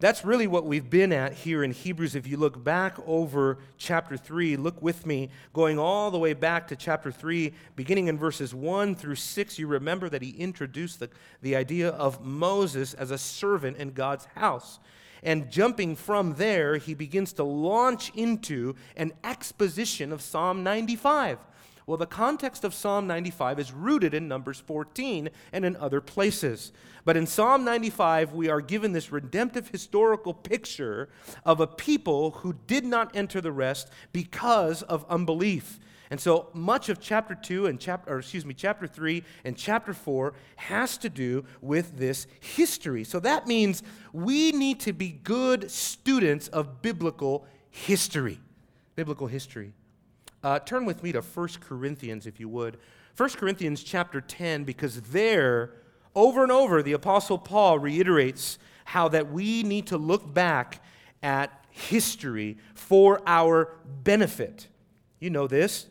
That's 0.00 0.24
really 0.24 0.46
what 0.46 0.64
we've 0.64 0.88
been 0.90 1.12
at 1.12 1.32
here 1.32 1.62
in 1.62 1.70
Hebrews. 1.70 2.14
If 2.14 2.26
you 2.26 2.36
look 2.36 2.62
back 2.62 2.96
over 3.06 3.58
chapter 3.78 4.16
3, 4.16 4.56
look 4.56 4.82
with 4.82 5.06
me, 5.06 5.30
going 5.52 5.78
all 5.78 6.10
the 6.10 6.18
way 6.18 6.32
back 6.32 6.68
to 6.68 6.76
chapter 6.76 7.12
3, 7.12 7.52
beginning 7.76 8.08
in 8.08 8.18
verses 8.18 8.54
1 8.54 8.96
through 8.96 9.14
6, 9.14 9.58
you 9.58 9.66
remember 9.66 10.08
that 10.08 10.22
he 10.22 10.30
introduced 10.30 11.00
the, 11.00 11.10
the 11.42 11.54
idea 11.54 11.90
of 11.90 12.24
Moses 12.24 12.94
as 12.94 13.10
a 13.10 13.18
servant 13.18 13.76
in 13.76 13.92
God's 13.92 14.26
house. 14.34 14.80
And 15.22 15.50
jumping 15.50 15.96
from 15.96 16.34
there, 16.34 16.76
he 16.76 16.94
begins 16.94 17.32
to 17.34 17.44
launch 17.44 18.12
into 18.14 18.74
an 18.96 19.12
exposition 19.22 20.12
of 20.12 20.20
Psalm 20.20 20.62
95. 20.62 21.38
Well, 21.86 21.98
the 21.98 22.06
context 22.06 22.64
of 22.64 22.72
Psalm 22.72 23.06
95 23.06 23.58
is 23.58 23.72
rooted 23.72 24.14
in 24.14 24.26
Numbers 24.26 24.58
14 24.58 25.28
and 25.52 25.64
in 25.64 25.76
other 25.76 26.00
places. 26.00 26.72
But 27.04 27.16
in 27.16 27.26
Psalm 27.26 27.64
95, 27.64 28.32
we 28.32 28.48
are 28.48 28.62
given 28.62 28.92
this 28.92 29.12
redemptive 29.12 29.68
historical 29.68 30.32
picture 30.32 31.10
of 31.44 31.60
a 31.60 31.66
people 31.66 32.30
who 32.30 32.54
did 32.66 32.86
not 32.86 33.14
enter 33.14 33.40
the 33.40 33.52
rest 33.52 33.90
because 34.12 34.82
of 34.82 35.04
unbelief. 35.10 35.78
And 36.10 36.20
so 36.20 36.48
much 36.54 36.88
of 36.88 37.00
chapter 37.00 37.34
2 37.34 37.66
and 37.66 37.80
chapter 37.80 38.14
or 38.14 38.18
excuse 38.20 38.46
me 38.46 38.54
chapter 38.54 38.86
3 38.86 39.22
and 39.44 39.56
chapter 39.56 39.92
4 39.92 40.32
has 40.56 40.96
to 40.98 41.10
do 41.10 41.44
with 41.60 41.98
this 41.98 42.26
history. 42.40 43.04
So 43.04 43.20
that 43.20 43.46
means 43.46 43.82
we 44.12 44.52
need 44.52 44.80
to 44.80 44.92
be 44.92 45.08
good 45.08 45.70
students 45.70 46.48
of 46.48 46.80
biblical 46.82 47.46
history. 47.70 48.40
Biblical 48.96 49.26
history. 49.26 49.74
Uh, 50.44 50.58
turn 50.58 50.84
with 50.84 51.02
me 51.02 51.10
to 51.10 51.22
1 51.22 51.48
Corinthians, 51.60 52.26
if 52.26 52.38
you 52.38 52.50
would. 52.50 52.76
1 53.16 53.30
Corinthians 53.30 53.82
chapter 53.82 54.20
10, 54.20 54.64
because 54.64 55.00
there, 55.00 55.70
over 56.14 56.42
and 56.42 56.52
over, 56.52 56.82
the 56.82 56.92
Apostle 56.92 57.38
Paul 57.38 57.78
reiterates 57.78 58.58
how 58.84 59.08
that 59.08 59.32
we 59.32 59.62
need 59.62 59.86
to 59.86 59.96
look 59.96 60.34
back 60.34 60.84
at 61.22 61.64
history 61.70 62.58
for 62.74 63.22
our 63.26 63.74
benefit. 64.02 64.68
You 65.18 65.30
know 65.30 65.46
this. 65.46 65.86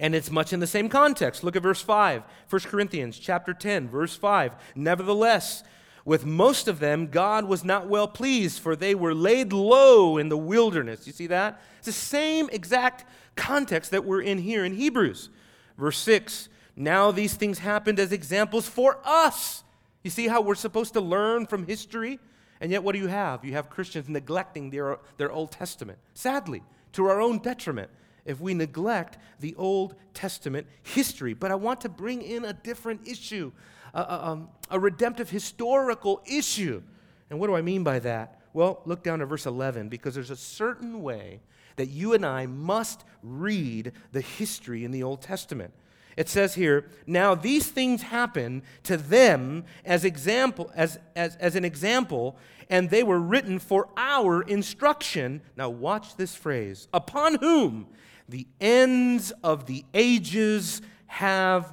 And 0.00 0.16
it's 0.16 0.32
much 0.32 0.52
in 0.52 0.58
the 0.58 0.66
same 0.66 0.88
context. 0.88 1.44
Look 1.44 1.54
at 1.54 1.62
verse 1.62 1.80
5. 1.80 2.24
1 2.50 2.60
Corinthians 2.62 3.20
chapter 3.20 3.54
10, 3.54 3.88
verse 3.88 4.16
5. 4.16 4.52
Nevertheless, 4.74 5.62
with 6.08 6.24
most 6.24 6.68
of 6.68 6.80
them, 6.80 7.08
God 7.08 7.44
was 7.44 7.62
not 7.62 7.86
well 7.86 8.08
pleased, 8.08 8.60
for 8.60 8.74
they 8.74 8.94
were 8.94 9.12
laid 9.12 9.52
low 9.52 10.16
in 10.16 10.30
the 10.30 10.38
wilderness. 10.38 11.06
You 11.06 11.12
see 11.12 11.26
that? 11.26 11.60
It's 11.76 11.84
the 11.84 11.92
same 11.92 12.48
exact 12.50 13.04
context 13.36 13.90
that 13.90 14.06
we're 14.06 14.22
in 14.22 14.38
here 14.38 14.64
in 14.64 14.74
Hebrews. 14.74 15.28
Verse 15.76 15.98
6 15.98 16.48
Now 16.74 17.10
these 17.10 17.34
things 17.34 17.58
happened 17.58 18.00
as 18.00 18.10
examples 18.10 18.66
for 18.66 18.98
us. 19.04 19.64
You 20.02 20.10
see 20.10 20.28
how 20.28 20.40
we're 20.40 20.54
supposed 20.54 20.94
to 20.94 21.02
learn 21.02 21.44
from 21.44 21.66
history? 21.66 22.20
And 22.62 22.72
yet, 22.72 22.82
what 22.82 22.94
do 22.94 23.00
you 23.00 23.08
have? 23.08 23.44
You 23.44 23.52
have 23.52 23.68
Christians 23.68 24.08
neglecting 24.08 24.70
their, 24.70 25.00
their 25.18 25.30
Old 25.30 25.52
Testament. 25.52 25.98
Sadly, 26.14 26.62
to 26.92 27.04
our 27.04 27.20
own 27.20 27.36
detriment, 27.36 27.90
if 28.24 28.40
we 28.40 28.54
neglect 28.54 29.18
the 29.40 29.54
Old 29.56 29.94
Testament 30.14 30.68
history. 30.82 31.34
But 31.34 31.50
I 31.50 31.56
want 31.56 31.82
to 31.82 31.90
bring 31.90 32.22
in 32.22 32.46
a 32.46 32.54
different 32.54 33.06
issue, 33.06 33.52
a, 33.94 34.00
a, 34.00 34.26
um, 34.28 34.48
a 34.70 34.78
redemptive 34.78 35.30
historical 35.30 36.22
issue. 36.26 36.82
And 37.30 37.38
what 37.38 37.46
do 37.48 37.56
I 37.56 37.62
mean 37.62 37.84
by 37.84 37.98
that? 38.00 38.40
Well, 38.52 38.80
look 38.86 39.02
down 39.02 39.18
to 39.20 39.26
verse 39.26 39.46
11 39.46 39.88
because 39.88 40.14
there's 40.14 40.30
a 40.30 40.36
certain 40.36 41.02
way 41.02 41.40
that 41.76 41.86
you 41.86 42.14
and 42.14 42.26
I 42.26 42.46
must 42.46 43.04
read 43.22 43.92
the 44.12 44.20
history 44.20 44.84
in 44.84 44.90
the 44.90 45.02
Old 45.02 45.22
Testament. 45.22 45.72
It 46.16 46.28
says 46.28 46.54
here, 46.54 46.86
now 47.06 47.36
these 47.36 47.68
things 47.68 48.02
happen 48.02 48.64
to 48.82 48.96
them 48.96 49.64
as 49.84 50.04
example 50.04 50.72
as, 50.74 50.98
as, 51.14 51.36
as 51.36 51.54
an 51.54 51.64
example, 51.64 52.36
and 52.68 52.90
they 52.90 53.04
were 53.04 53.20
written 53.20 53.60
for 53.60 53.88
our 53.96 54.42
instruction. 54.42 55.40
Now 55.56 55.70
watch 55.70 56.16
this 56.16 56.34
phrase, 56.34 56.88
upon 56.92 57.36
whom 57.36 57.86
the 58.28 58.48
ends 58.60 59.30
of 59.44 59.66
the 59.66 59.84
ages 59.94 60.82
have 61.06 61.72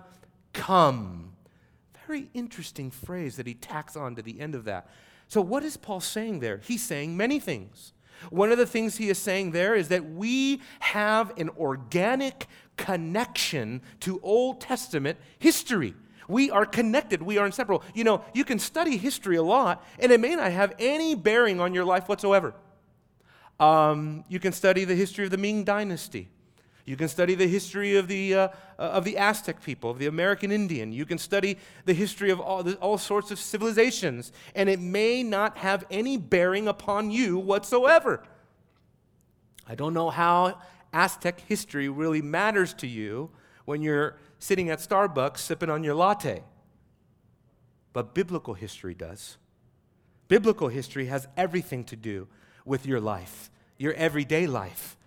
come. 0.54 1.35
Very 2.08 2.30
interesting 2.34 2.92
phrase 2.92 3.38
that 3.38 3.48
he 3.48 3.54
tacks 3.54 3.96
on 3.96 4.16
to 4.16 4.22
the 4.22 4.40
end 4.40 4.56
of 4.56 4.66
that. 4.66 4.90
So, 5.28 5.42
what 5.42 5.64
is 5.64 5.78
Paul 5.78 6.00
saying 6.00 6.40
there? 6.40 6.62
He's 6.64 6.84
saying 6.84 7.18
many 7.18 7.40
things. 7.40 7.94
One 8.30 8.52
of 8.52 8.58
the 8.58 8.66
things 8.66 8.98
he 8.98 9.10
is 9.10 9.18
saying 9.18 9.52
there 9.52 9.76
is 9.76 9.90
that 9.90 10.06
we 10.06 10.62
have 10.80 11.38
an 11.38 11.50
organic 11.58 12.48
connection 12.78 13.82
to 14.02 14.20
Old 14.24 14.62
Testament 14.62 15.18
history. 15.40 15.96
We 16.28 16.50
are 16.50 16.66
connected. 16.66 17.22
We 17.22 17.38
are 17.38 17.46
inseparable. 17.46 17.84
You 17.94 18.04
know, 18.04 18.24
you 18.34 18.46
can 18.46 18.58
study 18.58 18.98
history 18.98 19.36
a 19.36 19.44
lot, 19.44 19.86
and 20.00 20.12
it 20.12 20.20
may 20.20 20.36
not 20.36 20.52
have 20.52 20.74
any 20.80 21.16
bearing 21.16 21.60
on 21.60 21.74
your 21.74 21.86
life 21.86 22.08
whatsoever. 22.08 22.54
Um, 23.60 24.24
you 24.28 24.40
can 24.40 24.52
study 24.52 24.86
the 24.86 24.96
history 24.96 25.26
of 25.26 25.32
the 25.32 25.38
Ming 25.38 25.64
Dynasty. 25.64 26.30
You 26.86 26.96
can 26.96 27.08
study 27.08 27.34
the 27.34 27.48
history 27.48 27.96
of 27.96 28.08
the, 28.08 28.36
uh, 28.36 28.48
of 28.78 29.06
the 29.06 29.18
Aztec 29.18 29.64
people, 29.64 29.90
of 29.90 29.98
the 29.98 30.06
American 30.06 30.52
Indian. 30.52 30.92
You 30.92 31.06
can 31.06 31.18
study 31.18 31.58
the 31.86 31.94
history 31.94 32.30
of 32.30 32.40
all, 32.40 32.70
all 32.76 33.00
sorts 33.00 33.32
of 33.32 33.40
civilizations, 33.40 34.32
and 34.54 34.70
it 34.70 34.80
may 34.80 35.24
not 35.24 35.58
have 35.58 35.84
any 35.90 36.16
bearing 36.16 36.68
upon 36.68 37.10
you 37.10 37.40
whatsoever. 37.40 38.24
I 39.68 39.74
don't 39.74 39.96
know 39.96 40.12
how 40.12 40.60
Aztec 40.94 41.40
history 41.42 41.90
really 41.90 42.22
matters 42.22 42.74
to 42.76 42.88
you 42.88 43.32
when 43.66 43.82
you're 43.82 44.18
sitting 44.38 44.70
at 44.70 44.78
Starbucks 44.78 45.40
sipping 45.40 45.72
on 45.72 45.84
your 45.84 45.96
latte. 45.96 46.44
But 47.94 48.14
biblical 48.14 48.54
history 48.54 48.94
does. 48.94 49.38
Biblical 50.28 50.68
history 50.68 51.08
has 51.08 51.28
everything 51.36 51.84
to 51.86 51.96
do 51.96 52.28
with 52.64 52.86
your 52.86 53.00
life, 53.00 53.50
your 53.78 53.94
everyday 53.94 54.46
life. 54.46 54.98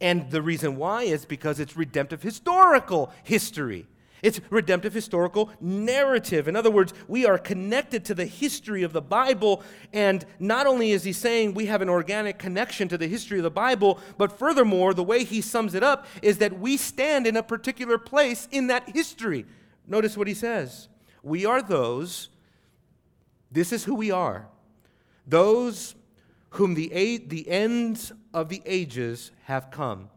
And 0.00 0.30
the 0.30 0.42
reason 0.42 0.76
why 0.76 1.04
is 1.04 1.24
because 1.24 1.58
it's 1.58 1.76
redemptive 1.76 2.22
historical 2.22 3.10
history. 3.24 3.86
It's 4.22 4.40
redemptive 4.50 4.94
historical 4.94 5.50
narrative. 5.60 6.48
In 6.48 6.56
other 6.56 6.70
words, 6.70 6.92
we 7.06 7.26
are 7.26 7.38
connected 7.38 8.04
to 8.06 8.14
the 8.14 8.24
history 8.24 8.82
of 8.82 8.92
the 8.92 9.02
Bible. 9.02 9.62
And 9.92 10.24
not 10.38 10.66
only 10.66 10.92
is 10.92 11.04
he 11.04 11.12
saying 11.12 11.54
we 11.54 11.66
have 11.66 11.82
an 11.82 11.88
organic 11.88 12.38
connection 12.38 12.88
to 12.88 12.98
the 12.98 13.06
history 13.06 13.38
of 13.38 13.44
the 13.44 13.50
Bible, 13.50 14.00
but 14.18 14.38
furthermore, 14.38 14.94
the 14.94 15.04
way 15.04 15.24
he 15.24 15.40
sums 15.40 15.74
it 15.74 15.82
up 15.82 16.06
is 16.22 16.38
that 16.38 16.58
we 16.58 16.76
stand 16.76 17.26
in 17.26 17.36
a 17.36 17.42
particular 17.42 17.98
place 17.98 18.48
in 18.50 18.66
that 18.68 18.88
history. 18.88 19.46
Notice 19.86 20.16
what 20.16 20.28
he 20.28 20.34
says 20.34 20.88
We 21.22 21.46
are 21.46 21.62
those, 21.62 22.28
this 23.52 23.72
is 23.72 23.84
who 23.84 23.94
we 23.94 24.10
are, 24.10 24.48
those 25.26 25.94
whom 26.56 26.74
the, 26.74 26.88
the 27.26 27.48
ends 27.48 28.12
of 28.32 28.48
the 28.48 28.62
ages 28.64 29.30
have 29.44 29.70
come. 29.70 30.08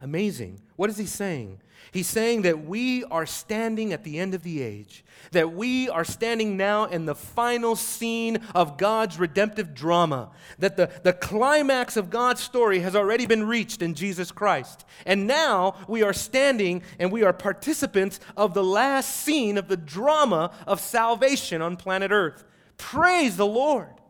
Amazing. 0.00 0.60
What 0.74 0.90
is 0.90 0.98
he 0.98 1.06
saying? 1.06 1.60
He's 1.92 2.08
saying 2.08 2.42
that 2.42 2.64
we 2.64 3.04
are 3.04 3.26
standing 3.26 3.92
at 3.92 4.02
the 4.02 4.18
end 4.18 4.34
of 4.34 4.42
the 4.42 4.60
age, 4.60 5.04
that 5.30 5.52
we 5.52 5.88
are 5.88 6.04
standing 6.04 6.56
now 6.56 6.86
in 6.86 7.06
the 7.06 7.14
final 7.14 7.76
scene 7.76 8.40
of 8.54 8.76
God's 8.76 9.18
redemptive 9.18 9.72
drama, 9.74 10.30
that 10.58 10.76
the, 10.76 10.90
the 11.02 11.12
climax 11.12 11.96
of 11.96 12.10
God's 12.10 12.40
story 12.40 12.80
has 12.80 12.96
already 12.96 13.26
been 13.26 13.46
reached 13.46 13.82
in 13.82 13.94
Jesus 13.94 14.32
Christ. 14.32 14.84
And 15.06 15.28
now 15.28 15.76
we 15.86 16.02
are 16.02 16.12
standing 16.12 16.82
and 16.98 17.12
we 17.12 17.22
are 17.22 17.32
participants 17.32 18.18
of 18.36 18.54
the 18.54 18.64
last 18.64 19.14
scene 19.14 19.58
of 19.58 19.68
the 19.68 19.76
drama 19.76 20.52
of 20.66 20.80
salvation 20.80 21.62
on 21.62 21.76
planet 21.76 22.10
Earth. 22.10 22.44
Praise 22.78 23.36
the 23.36 23.46
Lord. 23.46 24.01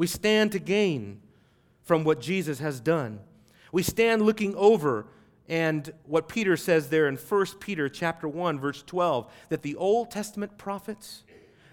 We 0.00 0.06
stand 0.06 0.52
to 0.52 0.58
gain 0.58 1.20
from 1.82 2.04
what 2.04 2.22
Jesus 2.22 2.58
has 2.60 2.80
done. 2.80 3.20
We 3.70 3.82
stand 3.82 4.22
looking 4.22 4.54
over 4.54 5.04
and 5.46 5.92
what 6.06 6.26
Peter 6.26 6.56
says 6.56 6.88
there 6.88 7.06
in 7.06 7.16
1 7.16 7.46
Peter 7.60 7.86
chapter 7.86 8.26
1 8.26 8.58
verse 8.58 8.82
12 8.82 9.30
that 9.50 9.60
the 9.60 9.76
Old 9.76 10.10
Testament 10.10 10.56
prophets 10.56 11.24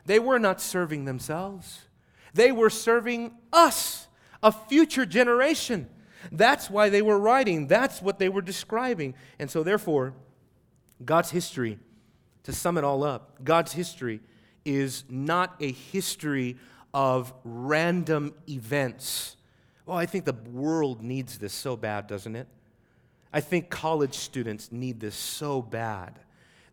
they 0.05 0.19
were 0.19 0.39
not 0.39 0.59
serving 0.59 1.05
themselves. 1.05 1.85
They 2.33 2.51
were 2.51 2.69
serving 2.69 3.31
us, 3.53 4.09
a 4.43 4.51
future 4.51 5.05
generation. 5.05 5.87
That's 6.29 6.69
why 6.69 6.89
they 6.89 7.01
were 7.01 7.17
writing. 7.17 7.67
That's 7.67 8.01
what 8.01 8.19
they 8.19 8.27
were 8.27 8.41
describing. 8.41 9.13
And 9.39 9.49
so 9.49 9.63
therefore 9.63 10.15
God's 11.05 11.31
history 11.31 11.79
to 12.43 12.51
sum 12.51 12.77
it 12.77 12.83
all 12.83 13.05
up, 13.05 13.41
God's 13.45 13.71
history 13.71 14.19
is 14.65 15.05
not 15.07 15.55
a 15.61 15.71
history 15.71 16.57
of 16.93 17.33
random 17.43 18.33
events. 18.49 19.35
Well, 19.85 19.97
I 19.97 20.05
think 20.05 20.25
the 20.25 20.33
world 20.51 21.01
needs 21.01 21.37
this 21.37 21.53
so 21.53 21.75
bad, 21.75 22.07
doesn't 22.07 22.35
it? 22.35 22.47
I 23.31 23.41
think 23.41 23.69
college 23.69 24.15
students 24.15 24.71
need 24.71 24.99
this 24.99 25.15
so 25.15 25.61
bad. 25.61 26.19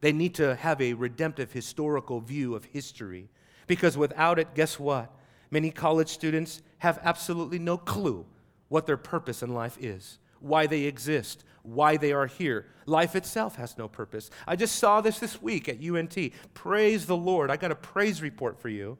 They 0.00 0.12
need 0.12 0.35
to 0.37 0.55
have 0.57 0.81
a 0.81 0.94
redemptive 0.94 1.53
historical 1.53 2.20
view 2.20 2.55
of 2.55 2.64
history 2.66 3.29
because 3.66 3.96
without 3.96 4.38
it, 4.38 4.55
guess 4.55 4.79
what? 4.79 5.11
Many 5.50 5.70
college 5.70 6.09
students 6.09 6.62
have 6.79 6.98
absolutely 7.03 7.59
no 7.59 7.77
clue 7.77 8.27
what 8.68 8.87
their 8.87 8.96
purpose 8.96 9.42
in 9.42 9.55
life 9.55 9.79
is, 9.81 10.18
why 10.40 10.66
they 10.66 10.83
exist, 10.83 11.44
why 11.62 11.96
they 11.96 12.12
are 12.12 12.27
here. 12.27 12.66
Life 12.87 13.16
itself 13.16 13.57
has 13.57 13.79
no 13.79 13.88
purpose. 13.88 14.31
I 14.46 14.57
just 14.57 14.77
saw 14.77 15.00
this 15.00 15.18
this 15.18 15.40
week 15.40 15.68
at 15.68 15.83
UNT. 15.83 16.16
Praise 16.53 17.07
the 17.07 17.16
Lord. 17.16 17.50
I 17.50 17.57
got 17.57 17.70
a 17.70 17.77
praise 17.77 18.20
report 18.20 18.61
for 18.61 18.68
you. 18.68 18.98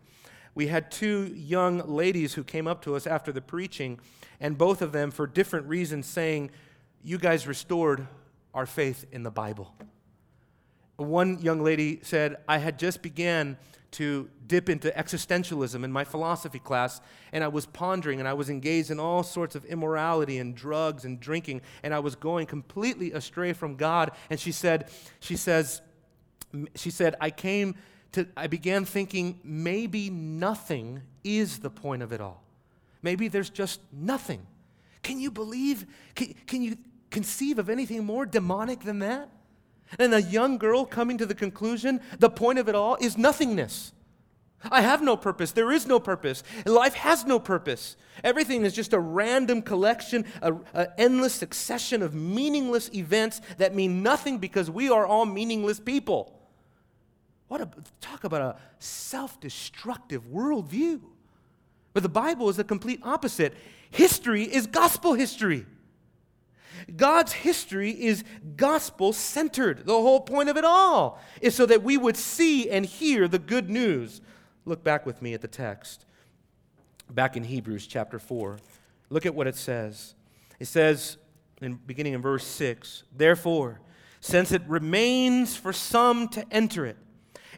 We 0.55 0.69
had 0.69 0.90
two 0.90 1.33
young 1.35 1.79
ladies 1.79 2.35
who 2.35 2.45
came 2.45 2.67
up 2.67 2.83
to 2.83 2.95
us 2.95 3.07
after 3.07 3.33
the 3.33 3.40
preaching, 3.40 3.99
and 4.40 4.57
both 4.57 4.83
of 4.83 4.93
them, 4.93 5.11
for 5.11 5.27
different 5.27 5.67
reasons, 5.67 6.07
saying, 6.07 6.51
You 7.03 7.19
guys 7.19 7.47
restored 7.47 8.07
our 8.53 8.67
faith 8.67 9.05
in 9.11 9.25
the 9.25 9.31
Bible. 9.31 9.75
One 10.97 11.40
young 11.40 11.62
lady 11.62 12.01
said, 12.03 12.37
I 12.49 12.59
had 12.59 12.79
just 12.79 13.03
began 13.03 13.57
to 13.93 14.29
dip 14.47 14.69
into 14.69 14.90
existentialism 14.90 15.83
in 15.83 15.90
my 15.90 16.05
philosophy 16.05 16.59
class, 16.59 17.01
and 17.33 17.43
I 17.43 17.49
was 17.49 17.67
pondering 17.67 18.19
and 18.19 18.29
I 18.29 18.33
was 18.33 18.51
engaged 18.51 18.90
in 18.90 18.99
all 18.99 19.23
sorts 19.23 19.55
of 19.55 19.64
immorality 19.64 20.38
and 20.38 20.55
drugs 20.55 21.05
and 21.05 21.19
drinking, 21.19 21.62
and 21.83 21.95
I 21.95 21.99
was 22.01 22.14
going 22.14 22.47
completely 22.47 23.12
astray 23.12 23.53
from 23.53 23.77
God. 23.77 24.12
And 24.31 24.38
she 24.38 24.53
said, 24.53 24.88
she 25.21 25.37
says, 25.37 25.81
she 26.75 26.90
said, 26.90 27.17
I 27.21 27.31
came 27.31 27.75
to, 28.14 28.27
I 28.37 28.46
began 28.46 28.85
thinking 28.85 29.40
maybe 29.44 30.11
nothing 30.11 31.03
is 31.22 31.59
the 31.59 31.70
point 31.70 32.03
of 32.03 32.12
it 32.12 32.20
all. 32.20 32.42
Maybe 33.03 33.29
there's 33.29 33.50
just 33.50 33.81
nothing. 33.92 34.46
Can 35.03 35.20
you 35.20 35.31
believe? 35.31 35.87
Can, 36.14 36.35
can 36.46 36.62
you 36.62 36.77
conceive 37.11 37.59
of 37.59 37.68
anything 37.68 38.05
more 38.05 38.24
demonic 38.24 38.81
than 38.81 39.00
that? 39.00 39.29
And 39.98 40.14
a 40.14 40.22
young 40.22 40.59
girl 40.59 40.85
coming 40.85 41.18
to 41.18 41.27
the 41.27 41.35
conclusion 41.35 42.00
the 42.18 42.31
point 42.31 42.59
of 42.59 42.68
it 42.68 42.74
all 42.74 42.96
is 43.00 43.18
nothingness. 43.18 43.92
I 44.70 44.81
have 44.81 45.03
no 45.03 45.16
purpose. 45.16 45.53
There 45.53 45.70
is 45.70 45.87
no 45.87 46.00
purpose. 46.00 46.42
Life 46.64 46.94
has 46.94 47.27
no 47.27 47.38
purpose. 47.38 47.96
Everything 48.22 48.64
is 48.64 48.72
just 48.72 48.94
a 48.94 48.98
random 48.98 49.61
collection, 49.61 50.24
an 50.40 50.62
endless 50.96 51.35
succession 51.35 52.00
of 52.00 52.14
meaningless 52.14 52.90
events 52.94 53.42
that 53.59 53.74
mean 53.74 54.03
nothing 54.03 54.38
because 54.38 54.70
we 54.70 54.88
are 54.88 55.05
all 55.05 55.27
meaningless 55.27 55.81
people. 55.81 56.40
What 57.48 57.61
a 57.61 57.68
talk 58.00 58.24
about 58.24 58.40
a 58.40 58.57
self-destructive 58.78 60.24
worldview. 60.26 61.00
But 61.92 62.02
the 62.02 62.09
Bible 62.09 62.48
is 62.48 62.57
the 62.57 62.64
complete 62.64 63.00
opposite. 63.02 63.54
History 63.90 64.42
is 64.42 64.66
gospel 64.66 65.14
history. 65.14 65.66
God's 66.96 67.33
history 67.33 67.90
is 67.90 68.24
gospel 68.57 69.12
centered. 69.12 69.87
The 69.87 69.92
whole 69.92 70.20
point 70.20 70.48
of 70.48 70.57
it 70.57 70.64
all 70.64 71.20
is 71.40 71.54
so 71.54 71.66
that 71.66 71.83
we 71.83 71.96
would 71.96 72.16
see 72.16 72.68
and 72.68 72.85
hear 72.85 73.28
the 73.28 73.38
good 73.38 73.70
news. 73.70 74.20
Look 74.64 74.83
back 74.83 75.07
with 75.07 75.22
me 75.22 75.35
at 75.35 75.40
the 75.40 75.48
text, 75.48 76.04
back 77.11 77.37
in 77.37 77.44
Hebrews 77.44 77.87
chapter 77.87 78.18
4. 78.18 78.59
Look 79.11 79.26
at 79.26 79.35
what 79.35 79.46
it 79.46 79.57
says. 79.57 80.14
It 80.59 80.66
says, 80.66 81.16
in, 81.61 81.74
beginning 81.74 82.14
in 82.14 82.22
verse 82.22 82.44
6, 82.44 83.04
Therefore, 83.16 83.80
since 84.20 84.52
it 84.52 84.62
remains 84.66 85.54
for 85.57 85.72
some 85.72 86.28
to 86.28 86.44
enter 86.50 86.87
it, 86.87 86.96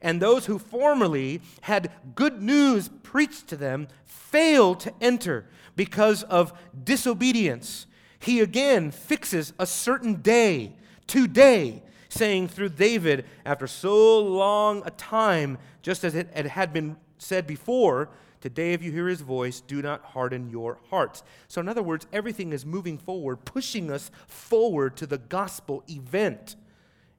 and 0.03 0.21
those 0.21 0.47
who 0.47 0.59
formerly 0.59 1.41
had 1.63 1.91
good 2.15 2.43
news 2.43 2.91
preached 3.03 3.49
to 3.49 3.57
them 3.57 3.89
failed 4.05 4.81
to 4.81 4.93
enter 5.01 5.47
because 5.75 6.23
of 6.25 6.53
disobedience 6.85 7.87
he 8.19 8.41
again 8.41 8.91
fixes 8.91 9.53
a 9.59 9.67
certain 9.67 10.15
day, 10.15 10.73
today, 11.07 11.83
saying 12.09 12.49
through 12.49 12.71
David, 12.71 13.25
after 13.45 13.67
so 13.67 14.19
long 14.19 14.83
a 14.85 14.91
time, 14.91 15.59
just 15.83 16.05
as 16.05 16.15
it 16.15 16.29
had 16.35 16.73
been 16.73 16.97
said 17.19 17.47
before, 17.47 18.09
Today, 18.43 18.75
if 18.75 18.83
you 18.83 18.93
hear 18.93 19.09
his 19.09 19.23
voice, 19.23 19.61
do 19.61 19.83
not 19.83 20.05
harden 20.05 20.51
your 20.51 20.79
hearts. 20.91 21.25
So, 21.49 21.61
in 21.61 21.69
other 21.69 21.83
words, 21.83 22.07
everything 22.13 22.53
is 22.53 22.65
moving 22.65 22.97
forward, 22.97 23.45
pushing 23.45 23.91
us 23.91 24.11
forward 24.29 24.97
to 24.99 25.07
the 25.07 25.19
gospel 25.19 25.83
event 25.89 26.55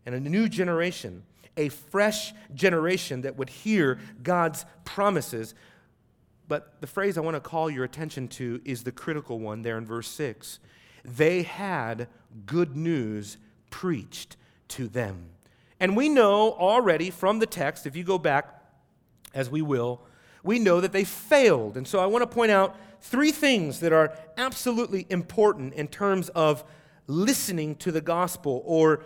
and 0.06 0.14
a 0.16 0.20
new 0.22 0.48
generation, 0.48 1.24
a 1.58 1.70
fresh 1.70 2.34
generation 2.54 3.22
that 3.22 3.36
would 3.38 3.50
hear 3.50 4.00
God's 4.24 4.66
promises. 4.86 5.54
But 6.48 6.80
the 6.80 6.88
phrase 6.88 7.18
I 7.18 7.22
want 7.22 7.36
to 7.36 7.42
call 7.42 7.70
your 7.70 7.84
attention 7.84 8.28
to 8.30 8.62
is 8.64 8.84
the 8.84 8.92
critical 8.92 9.40
one 9.40 9.62
there 9.62 9.78
in 9.78 9.86
verse 9.86 10.08
6 10.08 10.60
they 11.08 11.44
had 11.44 12.08
good 12.46 12.76
news 12.76 13.38
preached 13.70 14.36
to 14.68 14.88
them. 14.88 15.30
And 15.80 15.96
we 15.96 16.10
know 16.10 16.52
already 16.54 17.10
from 17.10 17.40
the 17.40 17.46
text, 17.46 17.86
if 17.86 17.96
you 17.96 18.04
go 18.04 18.18
back, 18.18 18.62
as 19.34 19.50
we 19.50 19.62
will, 19.62 20.02
we 20.44 20.60
know 20.60 20.82
that 20.82 20.92
they 20.92 21.04
failed. 21.04 21.78
And 21.78 21.88
so 21.88 22.00
I 22.00 22.06
want 22.08 22.24
to 22.24 22.28
point 22.28 22.52
out 22.52 22.76
three 23.02 23.32
things 23.32 23.80
that 23.80 23.94
are 23.94 24.18
absolutely 24.38 25.06
important 25.10 25.74
in 25.76 25.88
terms 25.88 26.30
of 26.30 26.64
listening 27.08 27.76
to 27.76 27.92
the 27.92 28.02
gospel 28.02 28.62
or 28.66 29.02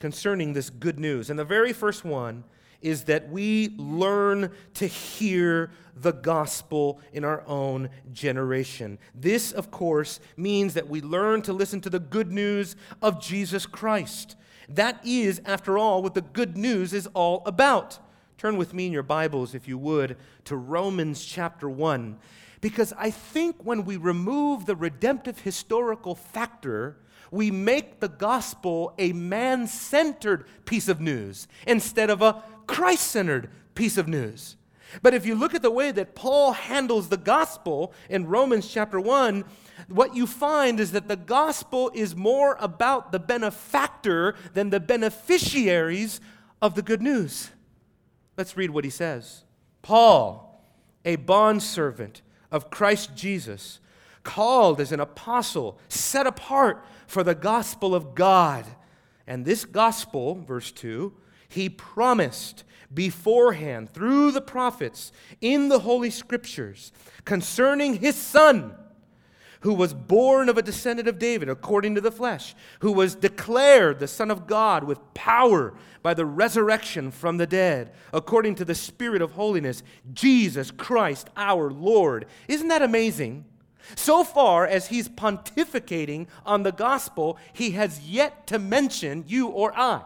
concerning 0.00 0.52
this 0.52 0.70
good 0.70 0.98
news. 0.98 1.30
And 1.30 1.38
the 1.38 1.44
very 1.44 1.72
first 1.72 2.04
one 2.04 2.44
is 2.80 3.04
that 3.04 3.28
we 3.28 3.74
learn 3.76 4.52
to 4.74 4.86
hear 4.86 5.70
the 5.96 6.12
gospel 6.12 7.00
in 7.12 7.24
our 7.24 7.42
own 7.46 7.90
generation. 8.12 8.98
This, 9.14 9.50
of 9.50 9.70
course, 9.70 10.20
means 10.36 10.74
that 10.74 10.88
we 10.88 11.00
learn 11.00 11.42
to 11.42 11.52
listen 11.52 11.80
to 11.82 11.90
the 11.90 11.98
good 11.98 12.30
news 12.30 12.76
of 13.02 13.20
Jesus 13.20 13.66
Christ. 13.66 14.36
That 14.68 15.00
is, 15.04 15.40
after 15.44 15.76
all, 15.76 16.02
what 16.02 16.14
the 16.14 16.20
good 16.20 16.56
news 16.56 16.92
is 16.92 17.08
all 17.14 17.42
about. 17.46 17.98
Turn 18.36 18.56
with 18.56 18.72
me 18.72 18.86
in 18.86 18.92
your 18.92 19.02
Bibles, 19.02 19.54
if 19.54 19.66
you 19.66 19.76
would, 19.78 20.16
to 20.44 20.56
Romans 20.56 21.24
chapter 21.24 21.68
1. 21.68 22.18
Because 22.60 22.92
I 22.96 23.10
think 23.10 23.56
when 23.64 23.84
we 23.84 23.96
remove 23.96 24.66
the 24.66 24.76
redemptive 24.76 25.40
historical 25.40 26.14
factor, 26.14 26.98
we 27.30 27.50
make 27.50 28.00
the 28.00 28.08
gospel 28.08 28.94
a 28.98 29.12
man 29.12 29.66
centered 29.66 30.46
piece 30.64 30.88
of 30.88 31.00
news 31.00 31.48
instead 31.66 32.10
of 32.10 32.22
a 32.22 32.42
Christ 32.66 33.08
centered 33.08 33.50
piece 33.74 33.96
of 33.98 34.08
news. 34.08 34.56
But 35.02 35.14
if 35.14 35.26
you 35.26 35.34
look 35.34 35.54
at 35.54 35.62
the 35.62 35.70
way 35.70 35.90
that 35.90 36.14
Paul 36.14 36.52
handles 36.52 37.08
the 37.08 37.16
gospel 37.16 37.92
in 38.08 38.26
Romans 38.26 38.68
chapter 38.68 38.98
1, 38.98 39.44
what 39.88 40.16
you 40.16 40.26
find 40.26 40.80
is 40.80 40.92
that 40.92 41.08
the 41.08 41.16
gospel 41.16 41.90
is 41.94 42.16
more 42.16 42.56
about 42.58 43.12
the 43.12 43.18
benefactor 43.18 44.34
than 44.54 44.70
the 44.70 44.80
beneficiaries 44.80 46.20
of 46.62 46.74
the 46.74 46.82
good 46.82 47.02
news. 47.02 47.50
Let's 48.36 48.56
read 48.56 48.70
what 48.70 48.84
he 48.84 48.90
says. 48.90 49.44
Paul, 49.82 50.64
a 51.04 51.16
bondservant 51.16 52.22
of 52.50 52.70
Christ 52.70 53.14
Jesus, 53.14 53.80
called 54.22 54.80
as 54.80 54.92
an 54.92 55.00
apostle, 55.00 55.78
set 55.88 56.26
apart 56.26 56.84
for 57.08 57.24
the 57.24 57.34
gospel 57.34 57.94
of 57.94 58.14
God. 58.14 58.64
And 59.26 59.44
this 59.44 59.64
gospel, 59.64 60.36
verse 60.36 60.70
2, 60.70 61.12
he 61.48 61.68
promised 61.68 62.62
beforehand 62.92 63.90
through 63.90 64.30
the 64.30 64.40
prophets 64.40 65.10
in 65.40 65.68
the 65.68 65.80
Holy 65.80 66.10
Scriptures 66.10 66.92
concerning 67.24 67.94
his 67.94 68.14
Son, 68.14 68.74
who 69.62 69.74
was 69.74 69.92
born 69.92 70.48
of 70.48 70.56
a 70.56 70.62
descendant 70.62 71.08
of 71.08 71.18
David 71.18 71.48
according 71.48 71.94
to 71.94 72.00
the 72.00 72.12
flesh, 72.12 72.54
who 72.80 72.92
was 72.92 73.14
declared 73.14 73.98
the 73.98 74.06
Son 74.06 74.30
of 74.30 74.46
God 74.46 74.84
with 74.84 75.14
power 75.14 75.74
by 76.02 76.14
the 76.14 76.26
resurrection 76.26 77.10
from 77.10 77.38
the 77.38 77.46
dead, 77.46 77.92
according 78.12 78.54
to 78.56 78.64
the 78.64 78.74
Spirit 78.74 79.20
of 79.20 79.32
holiness, 79.32 79.82
Jesus 80.12 80.70
Christ 80.70 81.28
our 81.36 81.70
Lord. 81.70 82.26
Isn't 82.46 82.68
that 82.68 82.82
amazing? 82.82 83.46
So 83.94 84.24
far 84.24 84.66
as 84.66 84.88
he's 84.88 85.08
pontificating 85.08 86.26
on 86.44 86.62
the 86.62 86.72
gospel, 86.72 87.38
he 87.52 87.72
has 87.72 88.00
yet 88.00 88.46
to 88.48 88.58
mention 88.58 89.24
you 89.26 89.48
or 89.48 89.72
I. 89.76 90.02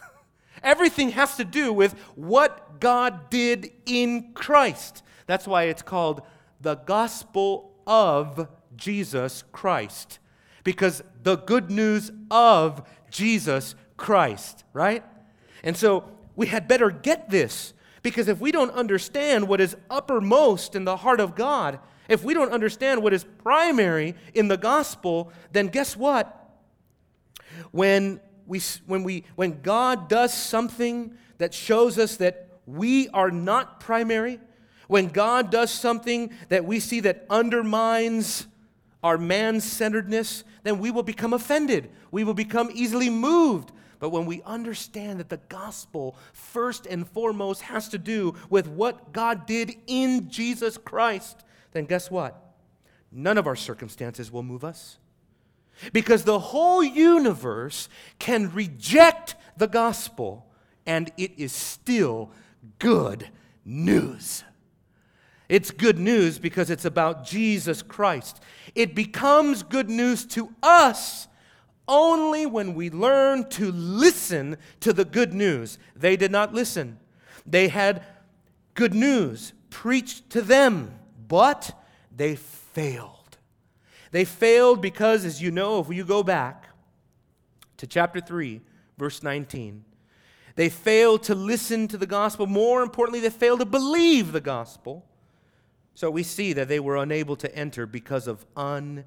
Everything 0.62 1.10
has 1.10 1.36
to 1.36 1.44
do 1.44 1.72
with 1.72 1.92
what 2.14 2.80
God 2.80 3.30
did 3.30 3.70
in 3.86 4.32
Christ. 4.32 5.02
That's 5.26 5.46
why 5.46 5.64
it's 5.64 5.82
called 5.82 6.22
the 6.60 6.76
gospel 6.76 7.72
of 7.86 8.48
Jesus 8.76 9.44
Christ. 9.52 10.18
Because 10.64 11.02
the 11.22 11.36
good 11.36 11.70
news 11.70 12.10
of 12.30 12.88
Jesus 13.10 13.74
Christ, 13.96 14.64
right? 14.72 15.04
And 15.62 15.76
so 15.76 16.04
we 16.36 16.46
had 16.46 16.68
better 16.68 16.90
get 16.90 17.30
this. 17.30 17.74
Because 18.02 18.28
if 18.28 18.40
we 18.40 18.50
don't 18.50 18.70
understand 18.70 19.46
what 19.46 19.60
is 19.60 19.76
uppermost 19.90 20.74
in 20.74 20.84
the 20.84 20.98
heart 20.98 21.20
of 21.20 21.34
God, 21.34 21.78
if 22.10 22.24
we 22.24 22.34
don't 22.34 22.52
understand 22.52 23.02
what 23.02 23.12
is 23.12 23.24
primary 23.42 24.14
in 24.34 24.48
the 24.48 24.56
gospel, 24.56 25.32
then 25.52 25.68
guess 25.68 25.96
what? 25.96 26.50
When 27.70 28.20
we, 28.46 28.60
when, 28.86 29.04
we, 29.04 29.24
when 29.36 29.62
God 29.62 30.08
does 30.08 30.34
something 30.34 31.14
that 31.38 31.54
shows 31.54 31.98
us 31.98 32.16
that 32.16 32.48
we 32.66 33.08
are 33.08 33.30
not 33.30 33.80
primary, 33.80 34.40
When 34.90 35.06
God 35.06 35.52
does 35.52 35.70
something 35.70 36.32
that 36.48 36.64
we 36.64 36.80
see 36.80 36.98
that 37.02 37.24
undermines 37.30 38.48
our 39.04 39.16
man 39.16 39.60
centeredness, 39.60 40.42
then 40.64 40.80
we 40.80 40.90
will 40.90 41.04
become 41.04 41.32
offended. 41.32 41.90
We 42.10 42.24
will 42.24 42.34
become 42.34 42.72
easily 42.74 43.08
moved. 43.08 43.70
But 44.00 44.10
when 44.10 44.26
we 44.26 44.42
understand 44.42 45.20
that 45.20 45.28
the 45.28 45.36
gospel, 45.48 46.16
first 46.32 46.86
and 46.86 47.06
foremost, 47.06 47.62
has 47.62 47.88
to 47.90 47.98
do 47.98 48.34
with 48.48 48.66
what 48.66 49.12
God 49.12 49.46
did 49.46 49.76
in 49.86 50.28
Jesus 50.28 50.76
Christ, 50.76 51.44
then 51.72 51.84
guess 51.84 52.10
what? 52.10 52.54
None 53.12 53.38
of 53.38 53.46
our 53.46 53.56
circumstances 53.56 54.30
will 54.30 54.42
move 54.42 54.64
us. 54.64 54.98
Because 55.92 56.24
the 56.24 56.38
whole 56.38 56.82
universe 56.82 57.88
can 58.18 58.52
reject 58.52 59.34
the 59.56 59.66
gospel, 59.66 60.46
and 60.86 61.10
it 61.16 61.32
is 61.36 61.52
still 61.52 62.30
good 62.78 63.28
news. 63.64 64.44
It's 65.48 65.70
good 65.70 65.98
news 65.98 66.38
because 66.38 66.70
it's 66.70 66.84
about 66.84 67.24
Jesus 67.24 67.82
Christ. 67.82 68.40
It 68.74 68.94
becomes 68.94 69.64
good 69.64 69.90
news 69.90 70.24
to 70.26 70.54
us 70.62 71.26
only 71.88 72.46
when 72.46 72.74
we 72.74 72.88
learn 72.88 73.48
to 73.50 73.72
listen 73.72 74.56
to 74.78 74.92
the 74.92 75.04
good 75.04 75.34
news. 75.34 75.76
They 75.96 76.16
did 76.16 76.30
not 76.30 76.54
listen. 76.54 77.00
They 77.44 77.66
had 77.66 78.04
good 78.74 78.94
news 78.94 79.52
preached 79.70 80.30
to 80.30 80.40
them, 80.40 80.94
but 81.30 81.80
they 82.14 82.34
failed. 82.34 83.38
They 84.10 84.24
failed 84.24 84.82
because, 84.82 85.24
as 85.24 85.40
you 85.40 85.52
know, 85.52 85.78
if 85.78 85.88
you 85.88 86.04
go 86.04 86.24
back 86.24 86.68
to 87.76 87.86
chapter 87.86 88.20
3, 88.20 88.60
verse 88.98 89.22
19, 89.22 89.84
they 90.56 90.68
failed 90.68 91.22
to 91.22 91.36
listen 91.36 91.86
to 91.86 91.96
the 91.96 92.06
gospel. 92.06 92.48
More 92.48 92.82
importantly, 92.82 93.20
they 93.20 93.30
failed 93.30 93.60
to 93.60 93.64
believe 93.64 94.32
the 94.32 94.40
gospel. 94.40 95.06
So 95.94 96.10
we 96.10 96.24
see 96.24 96.52
that 96.54 96.66
they 96.66 96.80
were 96.80 96.96
unable 96.96 97.36
to 97.36 97.54
enter 97.54 97.86
because 97.86 98.26
of 98.26 98.44
unbelief. 98.56 99.06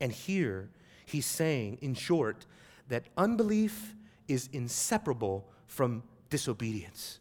And 0.00 0.10
here 0.10 0.68
he's 1.06 1.26
saying, 1.26 1.78
in 1.80 1.94
short, 1.94 2.44
that 2.88 3.04
unbelief 3.16 3.94
is 4.26 4.48
inseparable 4.52 5.46
from 5.68 6.02
disobedience. 6.28 7.20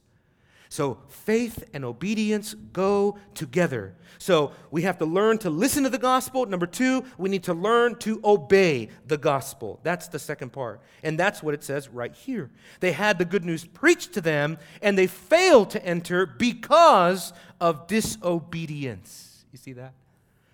So 0.69 0.99
faith 1.07 1.67
and 1.73 1.83
obedience 1.83 2.53
go 2.53 3.17
together. 3.33 3.95
So 4.19 4.51
we 4.69 4.83
have 4.83 4.99
to 4.99 5.05
learn 5.05 5.39
to 5.39 5.49
listen 5.49 5.83
to 5.83 5.89
the 5.89 5.97
gospel. 5.97 6.45
Number 6.45 6.67
two, 6.67 7.03
we 7.17 7.27
need 7.27 7.43
to 7.43 7.55
learn 7.55 7.95
to 7.99 8.21
obey 8.23 8.89
the 9.07 9.17
gospel. 9.17 9.79
That's 9.81 10.07
the 10.09 10.19
second 10.19 10.53
part. 10.53 10.81
And 11.01 11.17
that's 11.17 11.41
what 11.41 11.55
it 11.55 11.63
says 11.63 11.89
right 11.89 12.13
here. 12.13 12.51
They 12.81 12.91
had 12.91 13.17
the 13.17 13.25
good 13.25 13.43
news 13.43 13.65
preached 13.65 14.13
to 14.13 14.21
them, 14.21 14.59
and 14.81 14.95
they 14.95 15.07
failed 15.07 15.71
to 15.71 15.83
enter 15.83 16.27
because 16.27 17.33
of 17.59 17.87
disobedience. 17.87 19.45
You 19.51 19.57
see 19.57 19.73
that? 19.73 19.93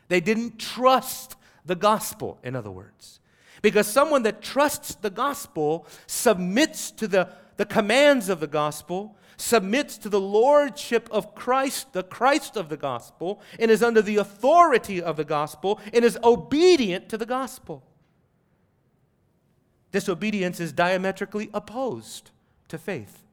They 0.08 0.22
didn't 0.22 0.60
trust 0.60 1.36
the 1.66 1.76
gospel, 1.76 2.40
in 2.42 2.56
other 2.56 2.72
words. 2.72 3.20
Because 3.62 3.88
someone 3.88 4.24
that 4.24 4.42
trusts 4.42 4.96
the 4.96 5.10
gospel 5.10 5.88
submits 6.08 6.92
to 6.92 7.08
the, 7.08 7.30
the 7.58 7.66
commands 7.66 8.30
of 8.30 8.40
the 8.40 8.48
gospel, 8.48 9.18
submits 9.38 9.98
to 10.00 10.10
the 10.10 10.20
lordship 10.20 11.08
of 11.12 11.36
Christ, 11.36 11.94
the 11.94 12.04
Christ 12.04 12.56
of 12.56 12.70
the 12.70 12.78
gospel, 12.78 13.42
and 13.60 13.70
is 13.70 13.84
under 13.84 14.02
the 14.02 14.18
authority 14.18 15.02
of 15.02 15.18
the 15.18 15.26
gospel, 15.26 15.80
and 15.94 16.06
is 16.06 16.18
obedient 16.24 17.10
to 17.10 17.18
the 17.18 17.26
gospel. 17.26 17.84
Disobedience 19.92 20.60
is 20.60 20.72
diametrically 20.72 21.50
opposed 21.54 22.32
to 22.68 22.78
faith. 22.78 23.24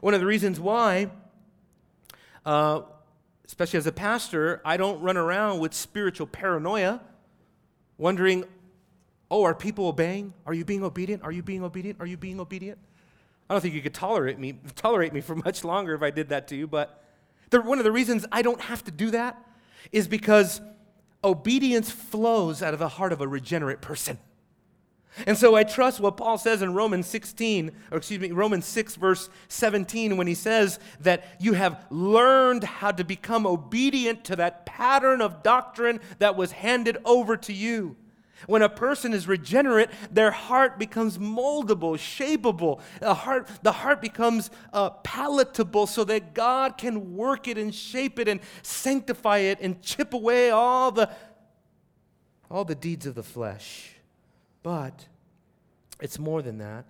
One 0.00 0.14
of 0.14 0.20
the 0.20 0.26
reasons 0.26 0.60
why 0.60 1.10
uh, 2.44 2.82
especially 3.46 3.78
as 3.78 3.86
a 3.86 3.92
pastor, 3.92 4.60
I 4.64 4.76
don't 4.76 5.00
run 5.00 5.16
around 5.16 5.60
with 5.60 5.74
spiritual 5.74 6.26
paranoia, 6.26 7.00
wondering, 7.98 8.44
oh, 9.30 9.44
are 9.44 9.54
people 9.54 9.86
obeying? 9.86 10.32
Are 10.46 10.54
you 10.54 10.64
being 10.64 10.82
obedient? 10.82 11.22
Are 11.22 11.32
you 11.32 11.42
being 11.42 11.62
obedient? 11.62 12.00
Are 12.00 12.06
you 12.06 12.16
being 12.16 12.40
obedient? 12.40 12.78
I 13.54 13.56
don't 13.56 13.62
think 13.62 13.74
you 13.76 13.82
could 13.82 13.94
tolerate 13.94 14.36
me, 14.36 14.58
tolerate 14.74 15.12
me 15.12 15.20
for 15.20 15.36
much 15.36 15.62
longer 15.62 15.94
if 15.94 16.02
I 16.02 16.10
did 16.10 16.30
that 16.30 16.48
to 16.48 16.56
you, 16.56 16.66
but 16.66 17.04
the, 17.50 17.60
one 17.60 17.78
of 17.78 17.84
the 17.84 17.92
reasons 17.92 18.26
I 18.32 18.42
don't 18.42 18.60
have 18.60 18.82
to 18.82 18.90
do 18.90 19.12
that 19.12 19.40
is 19.92 20.08
because 20.08 20.60
obedience 21.22 21.88
flows 21.88 22.64
out 22.64 22.72
of 22.72 22.80
the 22.80 22.88
heart 22.88 23.12
of 23.12 23.20
a 23.20 23.28
regenerate 23.28 23.80
person. 23.80 24.18
And 25.24 25.38
so 25.38 25.54
I 25.54 25.62
trust 25.62 26.00
what 26.00 26.16
Paul 26.16 26.36
says 26.36 26.62
in 26.62 26.74
Romans 26.74 27.06
16, 27.06 27.70
or 27.92 27.98
excuse 27.98 28.18
me, 28.18 28.32
Romans 28.32 28.66
6, 28.66 28.96
verse 28.96 29.30
17, 29.46 30.16
when 30.16 30.26
he 30.26 30.34
says 30.34 30.80
that 30.98 31.24
you 31.38 31.52
have 31.52 31.86
learned 31.90 32.64
how 32.64 32.90
to 32.90 33.04
become 33.04 33.46
obedient 33.46 34.24
to 34.24 34.34
that 34.34 34.66
pattern 34.66 35.20
of 35.20 35.44
doctrine 35.44 36.00
that 36.18 36.34
was 36.34 36.50
handed 36.50 36.96
over 37.04 37.36
to 37.36 37.52
you. 37.52 37.94
When 38.46 38.62
a 38.62 38.68
person 38.68 39.12
is 39.12 39.26
regenerate, 39.26 39.90
their 40.10 40.30
heart 40.30 40.78
becomes 40.78 41.18
moldable, 41.18 41.96
shapeable. 41.96 42.80
The 43.00 43.14
heart, 43.14 43.48
the 43.62 43.72
heart 43.72 44.00
becomes 44.00 44.50
uh, 44.72 44.90
palatable 44.90 45.86
so 45.86 46.04
that 46.04 46.34
God 46.34 46.78
can 46.78 47.14
work 47.16 47.48
it 47.48 47.58
and 47.58 47.74
shape 47.74 48.18
it 48.18 48.28
and 48.28 48.40
sanctify 48.62 49.38
it 49.38 49.58
and 49.60 49.80
chip 49.82 50.14
away 50.14 50.50
all 50.50 50.90
the, 50.90 51.10
all 52.50 52.64
the 52.64 52.74
deeds 52.74 53.06
of 53.06 53.14
the 53.14 53.22
flesh. 53.22 53.94
But 54.62 55.06
it's 56.00 56.18
more 56.18 56.42
than 56.42 56.58
that. 56.58 56.86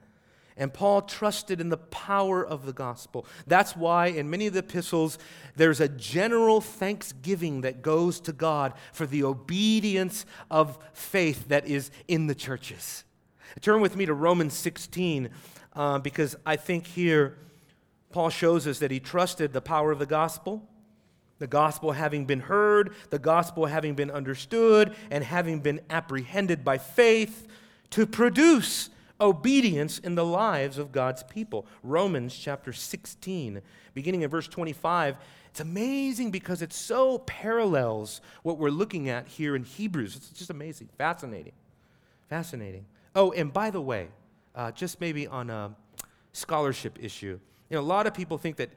And 0.57 0.73
Paul 0.73 1.03
trusted 1.03 1.61
in 1.61 1.69
the 1.69 1.77
power 1.77 2.47
of 2.47 2.64
the 2.64 2.73
gospel. 2.73 3.27
That's 3.47 3.77
why 3.77 4.07
in 4.07 4.31
many 4.31 4.47
of 4.47 4.53
the 4.53 4.61
epistles, 4.61 5.19
there's 5.57 5.81
a 5.81 5.88
general 5.88 6.61
thanksgiving 6.61 7.62
that 7.62 7.83
goes 7.83 8.21
to 8.21 8.33
God 8.33 8.75
for 8.93 9.05
the 9.05 9.25
obedience 9.25 10.25
of 10.51 10.79
faith 10.93 11.49
that 11.49 11.67
is 11.67 11.90
in 12.07 12.29
the 12.29 12.35
churches. 12.37 13.05
Turn 13.61 13.81
with 13.81 13.97
me 13.97 14.07
to 14.07 14.14
Romans 14.14 14.55
16, 14.55 15.29
uh, 15.75 15.99
because 15.99 16.37
I 16.47 16.57
think 16.57 16.87
here 16.87 17.37
Paul 18.11 18.31
shows 18.31 18.69
us 18.69 18.79
that 18.79 18.93
he 18.93 19.01
trusted 19.01 19.53
the 19.53 19.61
power 19.61 19.90
of 19.90 19.99
the 19.99 20.07
gospel. 20.07 20.69
The 21.40 21.49
gospel 21.49 21.93
having 21.93 22.27
been 22.27 22.40
heard, 22.40 22.95
the 23.11 23.19
gospel 23.19 23.67
having 23.67 23.95
been 23.95 24.11
understood, 24.11 24.95
and 25.11 25.25
having 25.25 25.59
been 25.59 25.81
apprehended 25.90 26.64
by 26.64 26.79
faith 26.79 27.49
to 27.90 28.07
produce 28.07 28.90
obedience 29.20 29.98
in 29.98 30.14
the 30.14 30.24
lives 30.24 30.79
of 30.79 30.92
God's 30.92 31.22
people. 31.22 31.66
Romans 31.83 32.37
chapter 32.37 32.72
16, 32.72 33.62
beginning 33.94 34.22
in 34.22 34.31
verse 34.31 34.48
25. 34.48 35.16
It's 35.46 35.61
amazing 35.61 36.31
because 36.31 36.62
it 36.62 36.72
so 36.72 37.18
parallels 37.18 38.20
what 38.42 38.59
we're 38.59 38.70
looking 38.70 39.09
at 39.09 39.29
here 39.29 39.55
in 39.55 39.62
Hebrews. 39.62 40.16
It's 40.16 40.31
just 40.31 40.50
amazing, 40.50 40.88
fascinating. 40.98 41.53
Fascinating. 42.29 42.87
Oh, 43.14 43.31
and 43.33 43.53
by 43.53 43.70
the 43.70 43.81
way, 43.81 44.09
uh, 44.55 44.72
just 44.72 45.00
maybe 45.00 45.27
on 45.27 45.50
a 45.50 45.74
scholarship 46.33 46.98
issue, 47.00 47.38
you 47.70 47.77
know, 47.77 47.81
a 47.81 47.83
lot 47.83 48.07
of 48.07 48.14
people 48.14 48.37
think 48.38 48.57
that, 48.57 48.70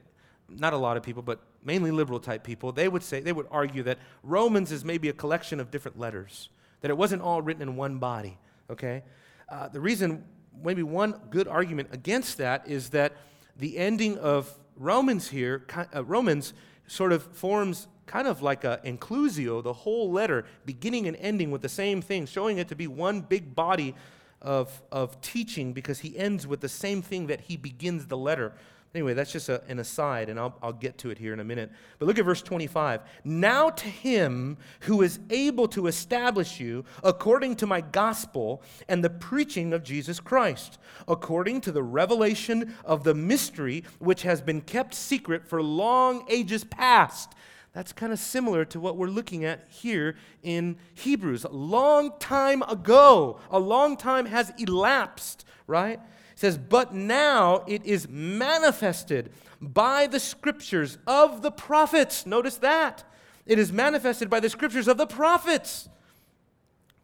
not 0.48 0.72
a 0.72 0.78
lot 0.78 0.96
of 0.96 1.02
people, 1.02 1.22
but 1.22 1.40
mainly 1.64 1.90
liberal 1.90 2.20
type 2.20 2.44
people, 2.44 2.70
they 2.70 2.88
would 2.88 3.02
say, 3.02 3.20
they 3.20 3.32
would 3.32 3.48
argue 3.50 3.82
that 3.82 3.98
Romans 4.22 4.70
is 4.70 4.84
maybe 4.84 5.08
a 5.08 5.12
collection 5.12 5.58
of 5.58 5.70
different 5.70 5.98
letters, 5.98 6.48
that 6.80 6.90
it 6.90 6.96
wasn't 6.96 7.20
all 7.20 7.42
written 7.42 7.62
in 7.62 7.74
one 7.74 7.98
body 7.98 8.38
okay? 8.70 9.02
Uh, 9.48 9.68
the 9.68 9.80
reason, 9.80 10.24
maybe 10.62 10.82
one 10.82 11.20
good 11.30 11.48
argument 11.48 11.88
against 11.92 12.38
that 12.38 12.68
is 12.68 12.90
that 12.90 13.16
the 13.56 13.78
ending 13.78 14.18
of 14.18 14.52
Romans 14.76 15.28
here, 15.28 15.66
uh, 15.94 16.04
Romans 16.04 16.52
sort 16.86 17.12
of 17.12 17.22
forms 17.22 17.88
kind 18.06 18.26
of 18.26 18.42
like 18.42 18.64
an 18.64 18.78
inclusio, 18.84 19.62
the 19.62 19.72
whole 19.72 20.10
letter, 20.10 20.44
beginning 20.64 21.06
and 21.06 21.16
ending 21.18 21.50
with 21.50 21.62
the 21.62 21.68
same 21.68 22.00
thing, 22.00 22.26
showing 22.26 22.58
it 22.58 22.68
to 22.68 22.74
be 22.74 22.86
one 22.86 23.20
big 23.20 23.54
body 23.54 23.94
of, 24.40 24.82
of 24.90 25.20
teaching 25.20 25.72
because 25.72 25.98
he 26.00 26.16
ends 26.16 26.46
with 26.46 26.60
the 26.60 26.68
same 26.68 27.02
thing 27.02 27.26
that 27.26 27.42
he 27.42 27.56
begins 27.56 28.06
the 28.06 28.16
letter. 28.16 28.52
Anyway, 28.94 29.12
that's 29.12 29.32
just 29.32 29.50
a, 29.50 29.62
an 29.68 29.78
aside, 29.78 30.30
and 30.30 30.40
I'll, 30.40 30.56
I'll 30.62 30.72
get 30.72 30.96
to 30.98 31.10
it 31.10 31.18
here 31.18 31.34
in 31.34 31.40
a 31.40 31.44
minute. 31.44 31.70
But 31.98 32.06
look 32.06 32.18
at 32.18 32.24
verse 32.24 32.40
25. 32.40 33.02
Now 33.22 33.68
to 33.68 33.86
him 33.86 34.56
who 34.80 35.02
is 35.02 35.20
able 35.28 35.68
to 35.68 35.88
establish 35.88 36.58
you 36.58 36.84
according 37.04 37.56
to 37.56 37.66
my 37.66 37.82
gospel 37.82 38.62
and 38.88 39.04
the 39.04 39.10
preaching 39.10 39.74
of 39.74 39.82
Jesus 39.82 40.20
Christ, 40.20 40.78
according 41.06 41.60
to 41.62 41.72
the 41.72 41.82
revelation 41.82 42.74
of 42.82 43.04
the 43.04 43.14
mystery 43.14 43.84
which 43.98 44.22
has 44.22 44.40
been 44.40 44.62
kept 44.62 44.94
secret 44.94 45.46
for 45.46 45.62
long 45.62 46.24
ages 46.30 46.64
past. 46.64 47.34
That's 47.74 47.92
kind 47.92 48.12
of 48.12 48.18
similar 48.18 48.64
to 48.66 48.80
what 48.80 48.96
we're 48.96 49.08
looking 49.08 49.44
at 49.44 49.66
here 49.68 50.16
in 50.42 50.78
Hebrews. 50.94 51.44
A 51.44 51.50
long 51.50 52.12
time 52.18 52.62
ago, 52.62 53.38
a 53.50 53.58
long 53.58 53.98
time 53.98 54.26
has 54.26 54.50
elapsed, 54.58 55.44
right? 55.66 56.00
Says, 56.38 56.56
But 56.56 56.94
now 56.94 57.64
it 57.66 57.84
is 57.84 58.08
manifested 58.08 59.32
by 59.60 60.06
the 60.06 60.20
scriptures 60.20 60.96
of 61.04 61.42
the 61.42 61.50
prophets. 61.50 62.26
Notice 62.26 62.58
that. 62.58 63.02
It 63.44 63.58
is 63.58 63.72
manifested 63.72 64.30
by 64.30 64.38
the 64.38 64.48
scriptures 64.48 64.86
of 64.86 64.98
the 64.98 65.06
prophets, 65.06 65.88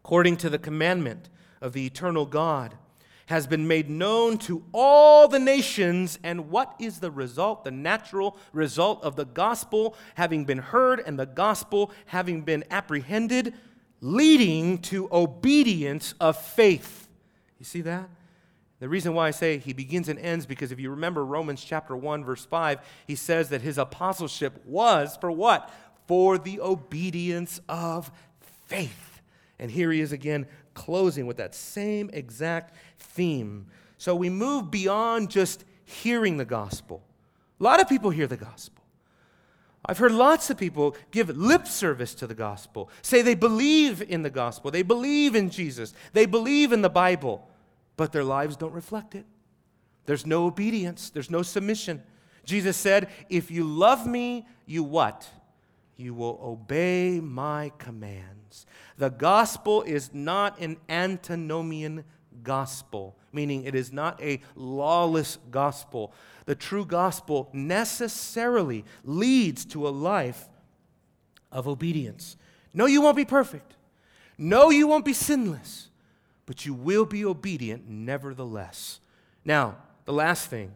according 0.04 0.36
to 0.36 0.50
the 0.50 0.58
commandment 0.58 1.30
of 1.60 1.72
the 1.72 1.84
eternal 1.84 2.26
God, 2.26 2.76
has 3.26 3.48
been 3.48 3.66
made 3.66 3.90
known 3.90 4.38
to 4.38 4.62
all 4.72 5.26
the 5.26 5.40
nations. 5.40 6.16
And 6.22 6.48
what 6.48 6.72
is 6.78 7.00
the 7.00 7.10
result? 7.10 7.64
The 7.64 7.72
natural 7.72 8.36
result 8.52 9.02
of 9.02 9.16
the 9.16 9.24
gospel 9.24 9.96
having 10.14 10.44
been 10.44 10.58
heard 10.58 11.02
and 11.04 11.18
the 11.18 11.26
gospel 11.26 11.90
having 12.06 12.42
been 12.42 12.62
apprehended, 12.70 13.52
leading 14.00 14.78
to 14.78 15.08
obedience 15.10 16.14
of 16.20 16.36
faith. 16.36 17.08
You 17.58 17.64
see 17.64 17.80
that? 17.80 18.08
The 18.84 18.90
reason 18.90 19.14
why 19.14 19.28
I 19.28 19.30
say 19.30 19.56
he 19.56 19.72
begins 19.72 20.10
and 20.10 20.18
ends 20.18 20.44
because 20.44 20.70
if 20.70 20.78
you 20.78 20.90
remember 20.90 21.24
Romans 21.24 21.64
chapter 21.64 21.96
1 21.96 22.22
verse 22.22 22.44
5, 22.44 22.80
he 23.06 23.14
says 23.14 23.48
that 23.48 23.62
his 23.62 23.78
apostleship 23.78 24.62
was 24.66 25.16
for 25.18 25.30
what? 25.32 25.72
For 26.06 26.36
the 26.36 26.60
obedience 26.60 27.62
of 27.66 28.10
faith. 28.66 29.22
And 29.58 29.70
here 29.70 29.90
he 29.90 30.02
is 30.02 30.12
again 30.12 30.46
closing 30.74 31.26
with 31.26 31.38
that 31.38 31.54
same 31.54 32.10
exact 32.12 32.74
theme. 32.98 33.68
So 33.96 34.14
we 34.14 34.28
move 34.28 34.70
beyond 34.70 35.30
just 35.30 35.64
hearing 35.86 36.36
the 36.36 36.44
gospel. 36.44 37.02
A 37.60 37.64
lot 37.64 37.80
of 37.80 37.88
people 37.88 38.10
hear 38.10 38.26
the 38.26 38.36
gospel. 38.36 38.84
I've 39.86 39.96
heard 39.96 40.12
lots 40.12 40.50
of 40.50 40.58
people 40.58 40.94
give 41.10 41.34
lip 41.34 41.66
service 41.66 42.14
to 42.16 42.26
the 42.26 42.34
gospel, 42.34 42.90
say 43.00 43.22
they 43.22 43.34
believe 43.34 44.02
in 44.02 44.20
the 44.20 44.28
gospel, 44.28 44.70
they 44.70 44.82
believe 44.82 45.34
in 45.34 45.48
Jesus, 45.48 45.94
they 46.12 46.26
believe 46.26 46.70
in 46.70 46.82
the 46.82 46.90
Bible, 46.90 47.48
but 47.96 48.12
their 48.12 48.24
lives 48.24 48.56
don't 48.56 48.72
reflect 48.72 49.14
it. 49.14 49.24
There's 50.06 50.26
no 50.26 50.46
obedience, 50.46 51.10
there's 51.10 51.30
no 51.30 51.42
submission. 51.42 52.02
Jesus 52.44 52.76
said, 52.76 53.08
If 53.28 53.50
you 53.50 53.64
love 53.64 54.06
me, 54.06 54.46
you 54.66 54.82
what? 54.82 55.28
You 55.96 56.14
will 56.14 56.38
obey 56.42 57.20
my 57.20 57.72
commands. 57.78 58.66
The 58.98 59.10
gospel 59.10 59.82
is 59.82 60.12
not 60.12 60.58
an 60.60 60.76
antinomian 60.88 62.04
gospel, 62.42 63.16
meaning 63.32 63.64
it 63.64 63.74
is 63.74 63.92
not 63.92 64.20
a 64.20 64.40
lawless 64.56 65.38
gospel. 65.50 66.12
The 66.46 66.54
true 66.54 66.84
gospel 66.84 67.48
necessarily 67.52 68.84
leads 69.04 69.64
to 69.66 69.88
a 69.88 69.90
life 69.90 70.48
of 71.50 71.68
obedience. 71.68 72.36
No, 72.74 72.86
you 72.86 73.00
won't 73.00 73.16
be 73.16 73.24
perfect. 73.24 73.76
No, 74.36 74.70
you 74.70 74.86
won't 74.88 75.04
be 75.04 75.12
sinless, 75.12 75.88
but 76.46 76.66
you 76.66 76.74
will 76.74 77.04
be 77.04 77.24
obedient 77.24 77.88
nevertheless. 77.88 79.00
Now, 79.44 79.76
the 80.04 80.12
last 80.12 80.48
thing, 80.48 80.72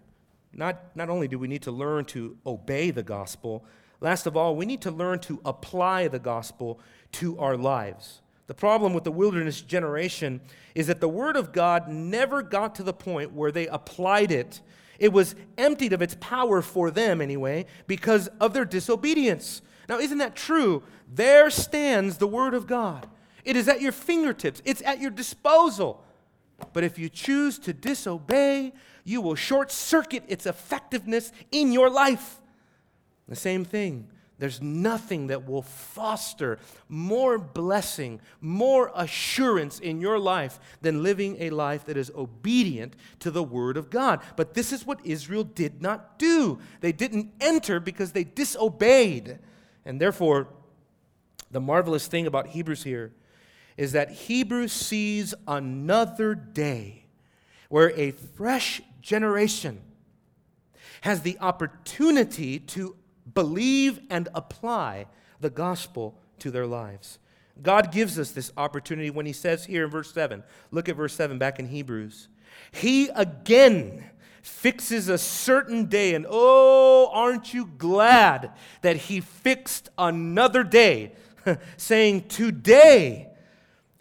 not, 0.52 0.96
not 0.96 1.10
only 1.10 1.28
do 1.28 1.38
we 1.38 1.48
need 1.48 1.62
to 1.62 1.70
learn 1.70 2.04
to 2.06 2.36
obey 2.46 2.90
the 2.90 3.02
gospel, 3.02 3.64
last 4.00 4.26
of 4.26 4.36
all, 4.36 4.56
we 4.56 4.66
need 4.66 4.82
to 4.82 4.90
learn 4.90 5.18
to 5.20 5.40
apply 5.44 6.08
the 6.08 6.18
gospel 6.18 6.80
to 7.12 7.38
our 7.38 7.56
lives. 7.56 8.20
The 8.46 8.54
problem 8.54 8.94
with 8.94 9.04
the 9.04 9.12
wilderness 9.12 9.60
generation 9.60 10.40
is 10.74 10.86
that 10.86 11.00
the 11.00 11.08
Word 11.08 11.36
of 11.36 11.52
God 11.52 11.88
never 11.88 12.42
got 12.42 12.74
to 12.76 12.82
the 12.82 12.94
point 12.94 13.32
where 13.32 13.52
they 13.52 13.66
applied 13.66 14.32
it. 14.32 14.62
It 14.98 15.12
was 15.12 15.34
emptied 15.58 15.92
of 15.92 16.00
its 16.00 16.16
power 16.18 16.62
for 16.62 16.90
them, 16.90 17.20
anyway, 17.20 17.66
because 17.86 18.28
of 18.40 18.54
their 18.54 18.64
disobedience. 18.64 19.60
Now, 19.88 19.98
isn't 19.98 20.18
that 20.18 20.34
true? 20.34 20.82
There 21.12 21.50
stands 21.50 22.16
the 22.16 22.26
Word 22.26 22.54
of 22.54 22.66
God. 22.66 23.06
It 23.44 23.56
is 23.56 23.68
at 23.68 23.80
your 23.80 23.92
fingertips, 23.92 24.62
it's 24.64 24.82
at 24.82 25.00
your 25.00 25.10
disposal. 25.10 26.04
But 26.72 26.84
if 26.84 26.98
you 26.98 27.08
choose 27.08 27.58
to 27.60 27.72
disobey, 27.72 28.72
you 29.04 29.20
will 29.20 29.36
short 29.36 29.70
circuit 29.70 30.24
its 30.26 30.44
effectiveness 30.44 31.32
in 31.52 31.72
your 31.72 31.88
life. 31.88 32.40
The 33.28 33.36
same 33.36 33.64
thing 33.64 34.08
there's 34.38 34.62
nothing 34.62 35.26
that 35.28 35.48
will 35.48 35.62
foster 35.62 36.60
more 36.88 37.38
blessing, 37.38 38.20
more 38.40 38.92
assurance 38.94 39.80
in 39.80 40.00
your 40.00 40.18
life 40.18 40.60
than 40.80 41.02
living 41.02 41.36
a 41.40 41.50
life 41.50 41.84
that 41.86 41.96
is 41.96 42.12
obedient 42.14 42.94
to 43.18 43.32
the 43.32 43.42
Word 43.42 43.76
of 43.76 43.90
God. 43.90 44.20
But 44.36 44.54
this 44.54 44.72
is 44.72 44.86
what 44.86 45.04
Israel 45.04 45.42
did 45.42 45.82
not 45.82 46.20
do. 46.20 46.60
They 46.80 46.92
didn't 46.92 47.32
enter 47.40 47.80
because 47.80 48.12
they 48.12 48.22
disobeyed. 48.22 49.40
And 49.84 50.00
therefore, 50.00 50.46
the 51.50 51.60
marvelous 51.60 52.06
thing 52.06 52.28
about 52.28 52.48
Hebrews 52.48 52.84
here 52.84 53.12
is 53.78 53.92
that 53.92 54.10
Hebrews 54.10 54.72
sees 54.72 55.34
another 55.46 56.34
day 56.34 57.04
where 57.68 57.92
a 57.98 58.10
fresh 58.10 58.82
generation 59.00 59.80
has 61.02 61.22
the 61.22 61.38
opportunity 61.40 62.58
to 62.58 62.96
believe 63.32 64.00
and 64.10 64.28
apply 64.34 65.06
the 65.40 65.48
gospel 65.48 66.18
to 66.40 66.50
their 66.50 66.66
lives. 66.66 67.20
God 67.62 67.92
gives 67.92 68.18
us 68.18 68.32
this 68.32 68.52
opportunity 68.56 69.10
when 69.10 69.26
He 69.26 69.32
says 69.32 69.64
here 69.64 69.84
in 69.84 69.90
verse 69.90 70.12
7, 70.12 70.42
look 70.72 70.88
at 70.88 70.96
verse 70.96 71.14
7 71.14 71.38
back 71.38 71.60
in 71.60 71.68
Hebrews. 71.68 72.28
He 72.72 73.08
again 73.10 74.04
fixes 74.42 75.08
a 75.08 75.18
certain 75.18 75.86
day, 75.86 76.14
and 76.14 76.26
oh, 76.28 77.10
aren't 77.12 77.54
you 77.54 77.66
glad 77.78 78.52
that 78.82 78.96
He 78.96 79.20
fixed 79.20 79.88
another 79.96 80.64
day, 80.64 81.12
saying, 81.76 82.26
Today, 82.28 83.27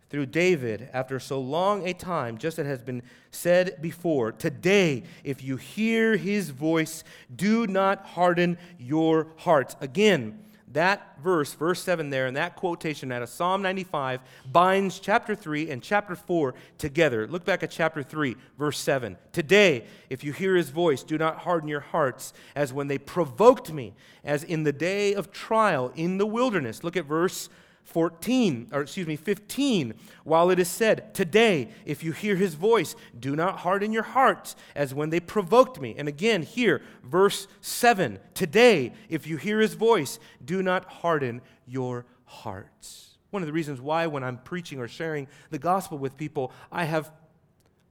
through 0.09 0.27
David 0.27 0.89
after 0.93 1.19
so 1.19 1.39
long 1.39 1.87
a 1.87 1.93
time, 1.93 2.37
just 2.37 2.59
as 2.59 2.65
has 2.65 2.81
been 2.81 3.01
said 3.31 3.81
before. 3.81 4.31
Today, 4.31 5.03
if 5.23 5.43
you 5.43 5.57
hear 5.57 6.17
his 6.17 6.49
voice, 6.49 7.03
do 7.35 7.67
not 7.67 8.05
harden 8.05 8.57
your 8.79 9.27
hearts. 9.37 9.75
Again, 9.81 10.39
that 10.73 11.17
verse, 11.23 11.53
verse 11.53 11.81
7 11.81 12.09
there, 12.09 12.27
and 12.27 12.35
that 12.35 12.57
quotation 12.57 13.11
out 13.11 13.21
of 13.21 13.29
Psalm 13.29 13.61
95 13.61 14.19
binds 14.51 14.99
chapter 14.99 15.33
3 15.33 15.71
and 15.71 15.81
chapter 15.81 16.13
4 16.15 16.53
together. 16.77 17.25
Look 17.25 17.45
back 17.45 17.63
at 17.63 17.71
chapter 17.71 18.03
3, 18.03 18.35
verse 18.57 18.77
7. 18.77 19.17
Today, 19.31 19.85
if 20.09 20.25
you 20.25 20.33
hear 20.33 20.55
his 20.55 20.69
voice, 20.69 21.03
do 21.03 21.17
not 21.17 21.39
harden 21.39 21.69
your 21.69 21.79
hearts 21.79 22.33
as 22.55 22.73
when 22.73 22.87
they 22.87 22.97
provoked 22.97 23.71
me, 23.71 23.93
as 24.25 24.43
in 24.43 24.63
the 24.63 24.73
day 24.73 25.13
of 25.13 25.31
trial 25.31 25.91
in 25.95 26.17
the 26.17 26.25
wilderness. 26.25 26.83
Look 26.83 26.97
at 26.97 27.05
verse 27.05 27.49
14, 27.87 28.67
or 28.73 28.81
excuse 28.81 29.07
me, 29.07 29.15
15, 29.15 29.93
while 30.25 30.49
it 30.49 30.59
is 30.59 30.67
said, 30.67 31.13
Today, 31.13 31.69
if 31.85 32.03
you 32.03 32.11
hear 32.11 32.35
his 32.35 32.53
voice, 32.53 32.97
do 33.17 33.33
not 33.33 33.59
harden 33.59 33.93
your 33.93 34.03
hearts 34.03 34.57
as 34.75 34.93
when 34.93 35.09
they 35.09 35.21
provoked 35.21 35.79
me. 35.79 35.95
And 35.97 36.07
again, 36.07 36.43
here, 36.43 36.81
verse 37.01 37.47
7, 37.61 38.19
Today, 38.33 38.91
if 39.07 39.25
you 39.25 39.37
hear 39.37 39.61
his 39.61 39.73
voice, 39.73 40.19
do 40.43 40.61
not 40.61 40.85
harden 40.85 41.41
your 41.65 42.05
hearts. 42.25 43.17
One 43.29 43.41
of 43.41 43.47
the 43.47 43.53
reasons 43.53 43.79
why, 43.79 44.05
when 44.07 44.23
I'm 44.23 44.37
preaching 44.39 44.79
or 44.79 44.89
sharing 44.89 45.27
the 45.49 45.59
gospel 45.59 45.97
with 45.97 46.17
people, 46.17 46.51
I 46.69 46.83
have, 46.83 47.09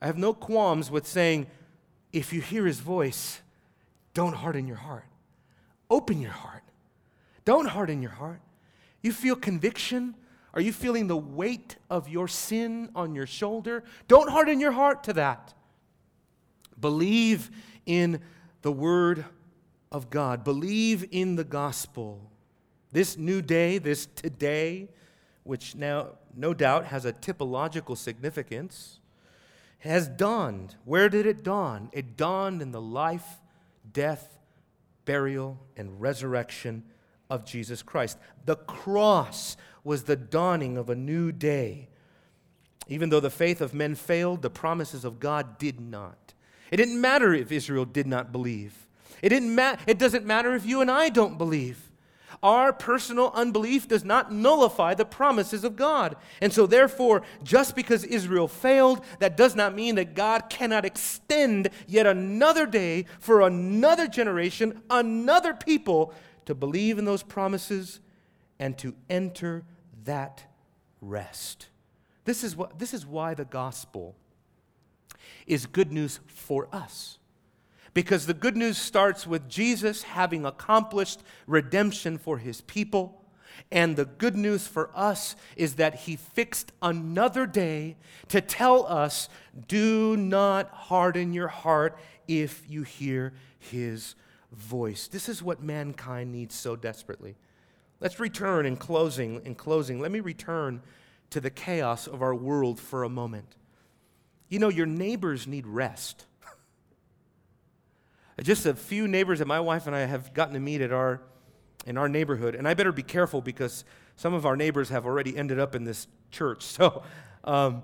I 0.02 0.06
have 0.06 0.18
no 0.18 0.34
qualms 0.34 0.90
with 0.90 1.06
saying, 1.06 1.46
If 2.12 2.34
you 2.34 2.42
hear 2.42 2.66
his 2.66 2.80
voice, 2.80 3.40
don't 4.12 4.34
harden 4.34 4.66
your 4.66 4.76
heart. 4.76 5.06
Open 5.88 6.20
your 6.20 6.32
heart. 6.32 6.64
Don't 7.46 7.66
harden 7.66 8.02
your 8.02 8.10
heart. 8.10 8.40
You 9.02 9.12
feel 9.12 9.36
conviction? 9.36 10.14
Are 10.54 10.60
you 10.60 10.72
feeling 10.72 11.06
the 11.06 11.16
weight 11.16 11.76
of 11.90 12.08
your 12.08 12.28
sin 12.28 12.90
on 12.94 13.14
your 13.14 13.26
shoulder? 13.26 13.84
Don't 14.08 14.30
harden 14.30 14.58
your 14.58 14.72
heart 14.72 15.04
to 15.04 15.12
that. 15.12 15.54
Believe 16.80 17.50
in 17.84 18.20
the 18.62 18.72
Word 18.72 19.24
of 19.92 20.10
God, 20.10 20.44
believe 20.44 21.06
in 21.10 21.36
the 21.36 21.44
gospel. 21.44 22.30
This 22.92 23.16
new 23.16 23.42
day, 23.42 23.78
this 23.78 24.06
today, 24.06 24.88
which 25.44 25.74
now 25.74 26.08
no 26.34 26.52
doubt 26.52 26.86
has 26.86 27.04
a 27.04 27.12
typological 27.12 27.96
significance, 27.96 28.98
has 29.78 30.08
dawned. 30.08 30.74
Where 30.84 31.08
did 31.08 31.26
it 31.26 31.42
dawn? 31.42 31.90
It 31.92 32.16
dawned 32.16 32.62
in 32.62 32.72
the 32.72 32.80
life, 32.80 33.40
death, 33.92 34.38
burial, 35.04 35.58
and 35.76 36.00
resurrection 36.00 36.84
of 37.30 37.44
Jesus 37.44 37.82
Christ. 37.82 38.18
The 38.44 38.56
cross 38.56 39.56
was 39.84 40.04
the 40.04 40.16
dawning 40.16 40.76
of 40.76 40.90
a 40.90 40.94
new 40.94 41.32
day. 41.32 41.88
Even 42.88 43.10
though 43.10 43.20
the 43.20 43.30
faith 43.30 43.60
of 43.60 43.74
men 43.74 43.94
failed, 43.94 44.42
the 44.42 44.50
promises 44.50 45.04
of 45.04 45.18
God 45.18 45.58
did 45.58 45.80
not. 45.80 46.34
It 46.70 46.76
didn't 46.76 47.00
matter 47.00 47.34
if 47.34 47.52
Israel 47.52 47.84
did 47.84 48.06
not 48.06 48.32
believe. 48.32 48.86
It, 49.22 49.30
didn't 49.30 49.54
ma- 49.54 49.76
it 49.86 49.98
doesn't 49.98 50.26
matter 50.26 50.54
if 50.54 50.66
you 50.66 50.80
and 50.80 50.90
I 50.90 51.08
don't 51.08 51.38
believe. 51.38 51.90
Our 52.42 52.72
personal 52.72 53.32
unbelief 53.34 53.88
does 53.88 54.04
not 54.04 54.32
nullify 54.32 54.94
the 54.94 55.04
promises 55.04 55.64
of 55.64 55.74
God. 55.76 56.16
And 56.40 56.52
so, 56.52 56.66
therefore, 56.66 57.22
just 57.42 57.74
because 57.74 58.04
Israel 58.04 58.46
failed, 58.46 59.04
that 59.20 59.36
does 59.36 59.56
not 59.56 59.74
mean 59.74 59.94
that 59.94 60.14
God 60.14 60.50
cannot 60.50 60.84
extend 60.84 61.70
yet 61.86 62.06
another 62.06 62.66
day 62.66 63.06
for 63.20 63.40
another 63.40 64.06
generation, 64.06 64.82
another 64.90 65.54
people 65.54 66.12
to 66.46 66.54
believe 66.54 66.98
in 66.98 67.04
those 67.04 67.22
promises 67.22 68.00
and 68.58 68.78
to 68.78 68.94
enter 69.10 69.64
that 70.04 70.44
rest. 71.00 71.68
This 72.24 72.42
is, 72.42 72.56
what, 72.56 72.78
this 72.78 72.94
is 72.94 73.06
why 73.06 73.34
the 73.34 73.44
gospel 73.44 74.16
is 75.46 75.66
good 75.66 75.92
news 75.92 76.20
for 76.26 76.68
us. 76.72 77.18
Because 77.94 78.26
the 78.26 78.34
good 78.34 78.56
news 78.56 78.76
starts 78.76 79.26
with 79.26 79.48
Jesus 79.48 80.02
having 80.02 80.44
accomplished 80.44 81.22
redemption 81.46 82.18
for 82.18 82.38
his 82.38 82.60
people. 82.62 83.22
And 83.72 83.96
the 83.96 84.04
good 84.04 84.36
news 84.36 84.66
for 84.66 84.90
us 84.94 85.34
is 85.56 85.76
that 85.76 85.94
he 85.94 86.16
fixed 86.16 86.72
another 86.82 87.46
day 87.46 87.96
to 88.28 88.40
tell 88.40 88.84
us 88.86 89.28
do 89.66 90.16
not 90.16 90.70
harden 90.70 91.32
your 91.32 91.48
heart 91.48 91.98
if 92.28 92.68
you 92.68 92.82
hear 92.82 93.32
his 93.58 94.14
voice. 94.56 95.08
This 95.08 95.28
is 95.28 95.42
what 95.42 95.62
mankind 95.62 96.32
needs 96.32 96.54
so 96.54 96.76
desperately. 96.76 97.36
Let's 98.00 98.20
return 98.20 98.66
in 98.66 98.76
closing. 98.76 99.40
In 99.44 99.54
closing, 99.54 100.00
let 100.00 100.10
me 100.10 100.20
return 100.20 100.82
to 101.30 101.40
the 101.40 101.50
chaos 101.50 102.06
of 102.06 102.22
our 102.22 102.34
world 102.34 102.78
for 102.80 103.04
a 103.04 103.08
moment. 103.08 103.56
You 104.48 104.58
know, 104.58 104.68
your 104.68 104.86
neighbors 104.86 105.46
need 105.46 105.66
rest. 105.66 106.24
Just 108.42 108.66
a 108.66 108.74
few 108.74 109.08
neighbors 109.08 109.40
that 109.40 109.46
my 109.46 109.60
wife 109.60 109.86
and 109.86 109.96
I 109.96 110.00
have 110.00 110.34
gotten 110.34 110.54
to 110.54 110.60
meet 110.60 110.80
at 110.80 110.92
our 110.92 111.20
in 111.86 111.96
our 111.96 112.08
neighborhood, 112.08 112.56
and 112.56 112.66
I 112.66 112.74
better 112.74 112.90
be 112.90 113.04
careful 113.04 113.40
because 113.40 113.84
some 114.16 114.34
of 114.34 114.44
our 114.44 114.56
neighbors 114.56 114.88
have 114.88 115.06
already 115.06 115.36
ended 115.36 115.60
up 115.60 115.74
in 115.74 115.84
this 115.84 116.08
church. 116.30 116.64
So, 116.76 117.02
um, 117.44 117.82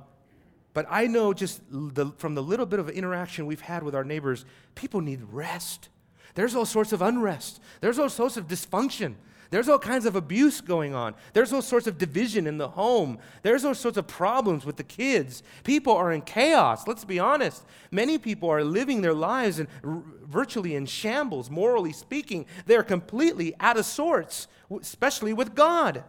but 0.75 0.87
I 0.91 1.07
know 1.07 1.33
just 1.33 1.61
the, 1.70 2.12
from 2.16 2.35
the 2.35 2.43
little 2.43 2.66
bit 2.66 2.81
of 2.81 2.89
interaction 2.89 3.47
we've 3.47 3.61
had 3.61 3.83
with 3.83 3.95
our 3.95 4.05
neighbors, 4.05 4.45
people 4.75 5.01
need 5.01 5.23
rest. 5.31 5.89
There's 6.35 6.55
all 6.55 6.66
sorts 6.66 6.93
of 6.93 7.03
unrest. 7.03 7.61
There's 7.80 7.99
all 7.99 8.09
sorts 8.09 8.37
of 8.37 8.47
dysfunction. 8.47 9.14
There's 9.53 9.68
all 9.68 9.78
kinds 9.78 10.07
of 10.07 10.16
abuse 10.16 10.62
going 10.62 10.95
on. 10.95 11.14
There's 11.35 11.53
all 11.53 11.61
sorts 11.61 11.87
of 11.87 11.99
division 11.99 12.47
in 12.47 12.57
the 12.57 12.70
home. 12.70 13.18
There's 13.43 13.66
all 13.66 13.74
sorts 13.74 13.99
of 13.99 14.07
problems 14.07 14.64
with 14.64 14.76
the 14.76 14.83
kids. 14.83 15.43
People 15.62 15.95
are 15.95 16.11
in 16.11 16.22
chaos. 16.22 16.89
Let's 16.89 17.05
be 17.05 17.18
honest. 17.18 17.62
Many 17.91 18.16
people 18.16 18.49
are 18.49 18.64
living 18.64 19.03
their 19.03 19.12
lives 19.12 19.59
in, 19.59 19.68
r- 19.85 20.03
virtually 20.24 20.74
in 20.74 20.87
shambles, 20.87 21.51
morally 21.51 21.93
speaking. 21.93 22.47
They're 22.64 22.83
completely 22.83 23.55
out 23.61 23.76
of 23.76 23.85
sorts, 23.85 24.49
especially 24.70 25.35
with 25.35 25.55
God. 25.55 26.03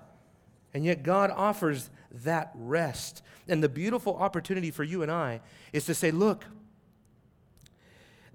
And 0.74 0.86
yet, 0.86 1.04
God 1.04 1.30
offers 1.30 1.90
that 2.24 2.52
rest. 2.56 3.22
And 3.50 3.62
the 3.62 3.68
beautiful 3.68 4.16
opportunity 4.16 4.72
for 4.72 4.86
you 4.86 5.02
and 5.02 5.12
I 5.12 5.42
is 5.74 5.84
to 5.88 5.94
say, 5.94 6.12
look, 6.12 6.46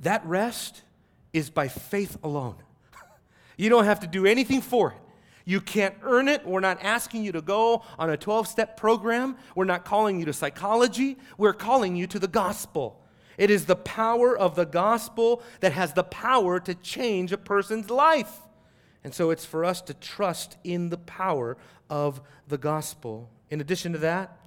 that 0.00 0.24
rest 0.26 0.82
is 1.38 1.50
by 1.50 1.68
faith 1.68 2.16
alone. 2.22 2.56
You 3.56 3.70
don't 3.70 3.86
have 3.86 4.00
to 4.00 4.06
do 4.06 4.24
anything 4.24 4.60
for 4.60 4.92
it. 4.92 4.98
You 5.44 5.60
can't 5.60 5.94
earn 6.02 6.28
it. 6.28 6.46
We're 6.46 6.60
not 6.60 6.78
asking 6.80 7.24
you 7.24 7.32
to 7.32 7.40
go 7.40 7.82
on 7.98 8.10
a 8.10 8.16
12 8.16 8.46
step 8.46 8.76
program. 8.76 9.36
We're 9.56 9.64
not 9.64 9.84
calling 9.84 10.20
you 10.20 10.26
to 10.26 10.32
psychology. 10.32 11.16
We're 11.38 11.54
calling 11.54 11.96
you 11.96 12.06
to 12.06 12.18
the 12.18 12.28
gospel. 12.28 13.02
It 13.38 13.50
is 13.50 13.64
the 13.64 13.74
power 13.74 14.36
of 14.36 14.56
the 14.56 14.66
gospel 14.66 15.42
that 15.60 15.72
has 15.72 15.94
the 15.94 16.04
power 16.04 16.60
to 16.60 16.74
change 16.74 17.32
a 17.32 17.38
person's 17.38 17.88
life. 17.88 18.40
And 19.02 19.14
so 19.14 19.30
it's 19.30 19.46
for 19.46 19.64
us 19.64 19.80
to 19.82 19.94
trust 19.94 20.58
in 20.64 20.90
the 20.90 20.98
power 20.98 21.56
of 21.88 22.20
the 22.46 22.58
gospel. 22.58 23.30
In 23.48 23.60
addition 23.60 23.92
to 23.92 23.98
that, 24.00 24.38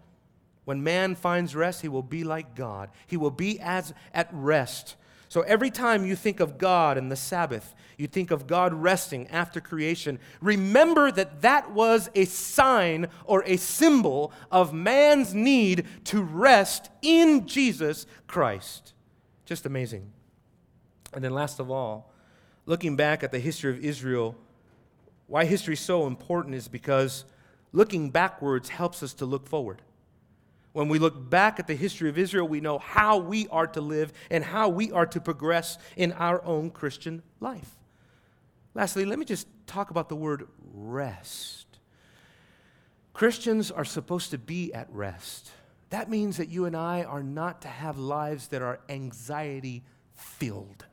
when 0.65 0.83
man 0.83 1.15
finds 1.15 1.55
rest, 1.55 1.81
he 1.81 1.87
will 1.87 2.03
be 2.03 2.23
like 2.23 2.55
God. 2.55 2.89
He 3.07 3.17
will 3.17 3.31
be 3.31 3.59
as 3.59 3.93
at 4.13 4.29
rest. 4.31 4.95
So 5.31 5.43
every 5.43 5.71
time 5.71 6.05
you 6.05 6.17
think 6.17 6.41
of 6.41 6.57
God 6.57 6.97
and 6.97 7.09
the 7.09 7.15
Sabbath, 7.15 7.73
you 7.97 8.05
think 8.05 8.31
of 8.31 8.47
God 8.47 8.73
resting 8.73 9.27
after 9.29 9.61
creation, 9.61 10.19
remember 10.41 11.09
that 11.09 11.41
that 11.41 11.71
was 11.71 12.09
a 12.13 12.25
sign 12.25 13.07
or 13.23 13.41
a 13.45 13.55
symbol 13.55 14.33
of 14.51 14.73
man's 14.73 15.33
need 15.33 15.85
to 16.03 16.21
rest 16.21 16.89
in 17.01 17.47
Jesus 17.47 18.07
Christ. 18.27 18.93
Just 19.45 19.65
amazing. 19.65 20.11
And 21.13 21.23
then, 21.23 21.33
last 21.33 21.61
of 21.61 21.71
all, 21.71 22.11
looking 22.65 22.97
back 22.97 23.23
at 23.23 23.31
the 23.31 23.39
history 23.39 23.71
of 23.71 23.81
Israel, 23.85 24.35
why 25.27 25.45
history 25.45 25.75
is 25.75 25.79
so 25.79 26.07
important 26.07 26.55
is 26.55 26.67
because 26.67 27.23
looking 27.71 28.09
backwards 28.09 28.67
helps 28.67 29.01
us 29.01 29.13
to 29.13 29.25
look 29.25 29.47
forward. 29.47 29.81
When 30.73 30.87
we 30.87 30.99
look 30.99 31.29
back 31.29 31.59
at 31.59 31.67
the 31.67 31.75
history 31.75 32.09
of 32.09 32.17
Israel, 32.17 32.47
we 32.47 32.61
know 32.61 32.79
how 32.79 33.17
we 33.17 33.47
are 33.49 33.67
to 33.67 33.81
live 33.81 34.13
and 34.29 34.43
how 34.43 34.69
we 34.69 34.91
are 34.91 35.05
to 35.05 35.19
progress 35.19 35.77
in 35.97 36.13
our 36.13 36.43
own 36.45 36.69
Christian 36.69 37.23
life. 37.39 37.77
Lastly, 38.73 39.03
let 39.03 39.19
me 39.19 39.25
just 39.25 39.47
talk 39.67 39.89
about 39.89 40.07
the 40.07 40.15
word 40.15 40.47
rest. 40.73 41.65
Christians 43.13 43.69
are 43.69 43.83
supposed 43.83 44.31
to 44.31 44.37
be 44.37 44.73
at 44.73 44.87
rest. 44.91 45.51
That 45.89 46.09
means 46.09 46.37
that 46.37 46.47
you 46.47 46.65
and 46.65 46.75
I 46.75 47.03
are 47.03 47.21
not 47.21 47.61
to 47.63 47.67
have 47.67 47.97
lives 47.97 48.47
that 48.47 48.61
are 48.61 48.79
anxiety 48.87 49.83
filled, 50.13 50.85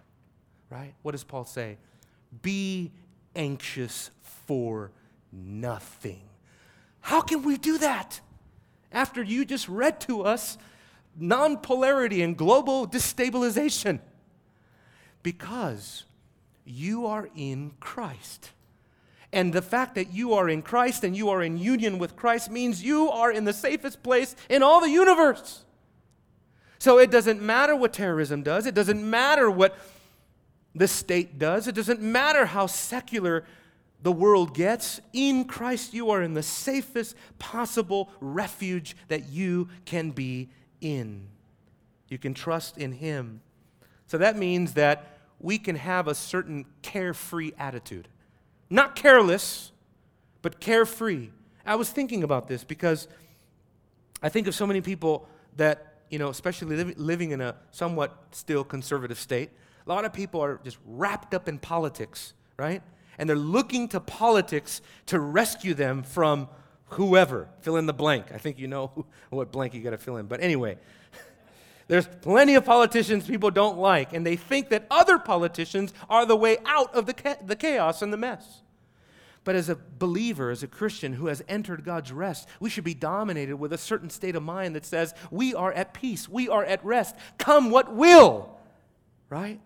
right? 0.71 0.95
What 1.03 1.13
does 1.13 1.23
Paul 1.23 1.45
say? 1.45 1.79
Be 2.43 2.91
anxious 3.37 4.11
for 4.21 4.91
nothing. 5.31 6.23
How 7.01 7.21
can 7.21 7.45
we 7.45 7.57
do 7.57 7.79
that? 7.79 8.21
After 8.93 9.23
you 9.23 9.45
just 9.45 9.69
read 9.69 10.01
to 10.03 10.23
us 10.23 10.59
non-polarity 11.17 12.23
and 12.23 12.37
global 12.37 12.87
destabilization? 12.87 14.01
Because 15.23 16.05
you 16.65 17.07
are 17.07 17.29
in 17.35 17.73
Christ. 17.81 18.53
And 19.33 19.53
the 19.53 19.63
fact 19.63 19.95
that 19.97 20.13
you 20.13 20.33
are 20.35 20.49
in 20.49 20.63
Christ 20.63 21.05
and 21.05 21.17
you 21.17 21.29
are 21.29 21.43
in 21.43 21.59
union 21.59 21.99
with 21.99 22.17
Christ 22.17 22.51
means 22.51 22.83
you 22.83 23.11
are 23.11 23.31
in 23.31 23.45
the 23.45 23.53
safest 23.53 24.03
place 24.03 24.35
in 24.49 24.63
all 24.63 24.81
the 24.81 24.91
universe. 24.91 25.65
So 26.79 26.99
it 26.99 27.11
doesn't 27.11 27.43
matter 27.43 27.75
what 27.75 27.93
terrorism 27.93 28.43
does, 28.43 28.65
it 28.65 28.75
doesn't 28.75 29.03
matter 29.03 29.51
what 29.51 29.77
the 30.75 30.89
state 30.89 31.39
does, 31.39 31.67
it 31.67 31.75
doesn't 31.75 32.01
matter 32.01 32.47
how 32.47 32.67
secular 32.67 33.45
the 34.03 34.13
world 34.13 34.55
gets, 34.55 35.01
in 35.13 35.45
Christ 35.45 35.93
you 35.93 36.11
are 36.11 36.23
in 36.23 36.35
the 36.35 36.43
safest 36.43 37.17
possible 37.39 38.11
refuge 38.21 38.97
that 39.09 39.29
you 39.29 39.69
can 39.85 40.11
be 40.11 40.51
in. 40.81 41.27
You 42.09 42.19
can 42.19 42.35
trust 42.35 42.79
in 42.79 42.93
Him. 42.93 43.41
So 44.07 44.19
that 44.19 44.37
means 44.37 44.75
that 44.75 45.19
we 45.41 45.59
can 45.59 45.77
have 45.77 46.09
a 46.09 46.15
certain 46.15 46.65
carefree 46.83 47.53
attitude. 47.59 48.09
Not 48.71 48.97
careless, 48.97 49.73
but 50.43 50.61
carefree. 50.61 51.31
I 51.67 51.75
was 51.75 51.91
thinking 51.91 52.23
about 52.23 52.49
this 52.49 52.65
because 52.65 53.09
I 54.23 54.29
think 54.29 54.47
of 54.47 54.55
so 54.55 54.67
many 54.67 54.81
people 54.81 55.29
that, 55.57 55.95
you 56.11 56.19
know, 56.19 56.29
especially 56.29 56.83
li- 56.83 56.95
living 56.97 57.33
in 57.33 57.41
a 57.41 57.57
somewhat 57.71 58.17
still 58.31 58.65
conservative 58.65 59.19
state, 59.19 59.51
a 59.87 59.89
lot 59.89 60.05
of 60.05 60.13
people 60.13 60.41
are 60.41 60.61
just 60.65 60.79
wrapped 60.87 61.35
up 61.35 61.49
in 61.49 61.59
politics, 61.59 62.35
right? 62.57 62.83
And 63.19 63.29
they're 63.29 63.37
looking 63.37 63.89
to 63.89 64.01
politics 64.01 64.81
to 65.07 65.19
rescue 65.19 65.75
them 65.75 66.03
from 66.03 66.49
whoever. 66.91 67.49
Fill 67.61 67.77
in 67.77 67.87
the 67.87 67.93
blank. 67.93 68.27
I 68.33 68.39
think 68.39 68.59
you 68.59 68.69
know 68.69 69.07
what 69.31 69.53
blank 69.53 69.75
you 69.75 69.83
got 69.83 69.91
to 69.91 69.99
fill 69.99 70.17
in. 70.17 70.27
But 70.27 70.41
anyway, 70.41 70.79
there's 71.89 72.07
plenty 72.07 72.55
of 72.55 72.65
politicians 72.65 73.27
people 73.27 73.51
don't 73.51 73.79
like, 73.79 74.13
and 74.13 74.25
they 74.25 74.37
think 74.37 74.71
that 74.71 74.87
other 74.91 75.19
politicians 75.19 75.93
are 76.09 76.25
the 76.25 76.37
way 76.37 76.59
out 76.65 76.95
of 76.95 77.07
the, 77.07 77.37
the 77.45 77.57
chaos 77.57 78.03
and 78.03 78.13
the 78.13 78.17
mess. 78.17 78.63
But 79.45 79.57
as 79.57 79.71
a 79.71 79.77
believer, 79.99 80.51
as 80.51 80.63
a 80.63 80.67
Christian 80.67 81.15
who 81.15 81.29
has 81.29 81.43
entered 81.49 81.83
God's 81.83 82.13
rest, 82.13 82.47
we 82.61 82.69
should 82.69 82.85
be 82.85 82.93
dominated 82.93 83.57
with 83.57 83.73
a 83.73 83.79
certain 83.79 84.11
state 84.11 84.37
of 84.37 84.43
mind 84.43 84.77
that 84.77 84.85
says, 84.85 85.15
We 85.31 85.55
are 85.55 85.73
at 85.73 85.95
peace, 85.95 86.29
we 86.29 86.49
are 86.49 86.65
at 86.65 86.85
rest, 86.85 87.17
come 87.39 87.71
what 87.71 87.95
will, 87.95 88.59
right? 89.31 89.59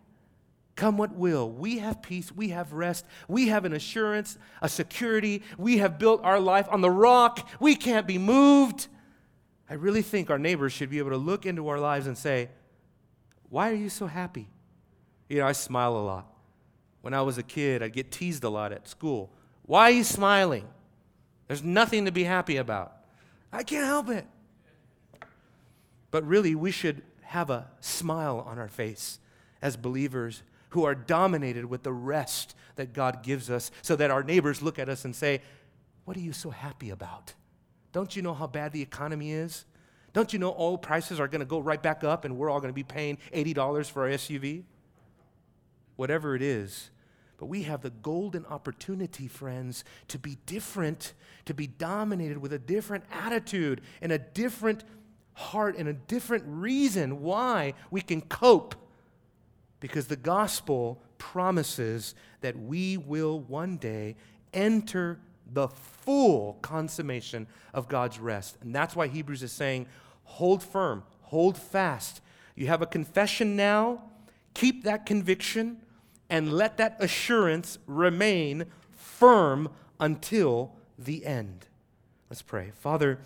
Come 0.75 0.97
what 0.97 1.15
will, 1.15 1.51
we 1.51 1.79
have 1.79 2.01
peace, 2.01 2.33
we 2.33 2.49
have 2.49 2.73
rest, 2.73 3.05
we 3.29 3.49
have 3.49 3.65
an 3.65 3.75
assurance, 3.75 4.39
a 4.63 4.69
security, 4.69 5.43
we 5.59 5.79
have 5.79 5.99
built 5.99 6.25
our 6.25 6.41
life 6.41 6.67
on 6.71 6.81
the 6.81 6.91
rock, 6.91 7.47
we 7.61 7.75
can't 7.75 8.07
be 8.07 8.17
moved. 8.17 8.89
I 9.69 9.75
really 9.75 10.03
think 10.03 10.31
our 10.31 10.39
neighbors 10.39 10.73
should 10.73 10.91
be 10.91 10.99
able 10.99 11.11
to 11.11 11.19
look 11.19 11.45
into 11.45 11.69
our 11.69 11.79
lives 11.79 12.07
and 12.07 12.17
say, 12.17 12.49
Why 13.51 13.71
are 13.71 13.75
you 13.75 13.91
so 13.91 14.07
happy? 14.07 14.49
You 15.29 15.39
know, 15.39 15.47
I 15.47 15.53
smile 15.53 15.97
a 15.97 16.05
lot. 16.05 16.27
When 17.03 17.15
I 17.15 17.23
was 17.23 17.37
a 17.39 17.43
kid, 17.43 17.83
I'd 17.83 17.93
get 17.93 18.11
teased 18.11 18.45
a 18.45 18.49
lot 18.49 18.73
at 18.73 18.89
school. 18.89 19.31
Why 19.63 19.85
are 19.85 19.95
you 19.95 20.05
smiling? 20.05 20.67
There's 21.49 21.63
nothing 21.63 22.07
to 22.07 22.13
be 22.13 22.25
happy 22.25 22.57
about. 22.57 22.97
I 23.53 23.63
can't 23.63 23.87
help 23.87 24.09
it. 24.09 24.27
But 26.11 26.27
really, 26.27 26.55
we 26.55 26.71
should 26.71 27.03
have 27.23 27.51
a 27.51 27.71
smile 27.81 28.45
on 28.47 28.59
our 28.59 28.69
face 28.69 29.19
as 29.61 29.77
believers 29.77 30.43
who 30.73 30.85
are 30.85 30.95
dominated 30.95 31.67
with 31.67 31.83
the 31.83 31.93
rest 31.93 32.55
that 32.77 32.93
God 32.93 33.23
gives 33.23 33.51
us 33.51 33.71
so 33.83 33.95
that 33.97 34.11
our 34.11 34.23
neighbors 34.23 34.63
look 34.63 34.79
at 34.79 34.89
us 34.89 35.05
and 35.05 35.15
say, 35.15 35.41
What 36.05 36.17
are 36.17 36.21
you 36.21 36.33
so 36.33 36.51
happy 36.51 36.91
about? 36.91 37.35
Don't 37.93 38.17
you 38.17 38.23
know 38.23 38.35
how 38.35 38.47
bad 38.47 38.73
the 38.73 38.83
economy 38.83 39.33
is? 39.33 39.67
Don't 40.15 40.33
you 40.33 40.39
know 40.39 40.55
oil 40.59 40.79
prices 40.79 41.21
are 41.21 41.29
going 41.29 41.41
to 41.41 41.47
go 41.47 41.59
right 41.59 41.83
back 41.83 42.05
up 42.05 42.25
and 42.25 42.37
we're 42.37 42.51
all 42.51 42.61
going 42.61 42.71
to 42.71 42.75
be 42.75 42.83
paying 42.83 43.19
$80 43.35 43.91
for 43.91 44.03
our 44.03 44.11
SUV? 44.11 44.65
Whatever 45.97 46.35
it 46.35 46.43
is. 46.43 46.91
But 47.37 47.47
we 47.47 47.65
have 47.65 47.83
the 47.83 47.91
golden 47.91 48.47
opportunity, 48.47 49.29
friends, 49.29 49.85
to 50.09 50.19
be 50.19 50.39
different, 50.47 51.13
to 51.45 51.55
be 51.55 51.67
dominated 51.67 52.39
with 52.39 52.53
a 52.53 52.59
different 52.59 53.05
attitude 53.11 53.83
and 54.01 54.13
a 54.13 54.19
different 54.19 54.85
heart 55.35 55.77
and 55.77 55.89
a 55.89 55.93
different 55.93 56.45
reason 56.47 57.21
why 57.21 57.75
we 57.91 58.01
can 58.01 58.21
cope 58.23 58.75
because 59.83 60.07
the 60.07 60.15
gospel 60.15 61.03
promises 61.19 62.15
that 62.41 62.57
we 62.57 62.97
will 62.97 63.41
one 63.41 63.77
day 63.77 64.15
enter 64.55 65.19
the 65.53 65.67
full 65.67 66.57
consummation 66.63 67.49
of 67.75 67.89
God's 67.89 68.21
rest. 68.21 68.57
And 68.61 68.73
that's 68.73 68.95
why 68.95 69.09
Hebrews 69.09 69.43
is 69.43 69.51
saying, 69.51 69.87
hold 70.23 70.63
firm, 70.63 71.03
hold 71.23 71.59
fast. 71.59 72.21
You 72.55 72.69
have 72.69 72.81
a 72.81 72.87
confession 72.87 73.57
now, 73.57 74.05
keep 74.55 74.85
that 74.85 75.05
conviction, 75.05 75.79
and 76.31 76.53
let 76.53 76.77
that 76.77 76.97
assurance 77.01 77.79
remain 77.89 78.67
firm 78.93 79.69
until 79.99 80.77
the 80.97 81.27
end. 81.27 81.67
Let's 82.31 82.43
pray. 82.43 82.71
Father, 82.79 83.19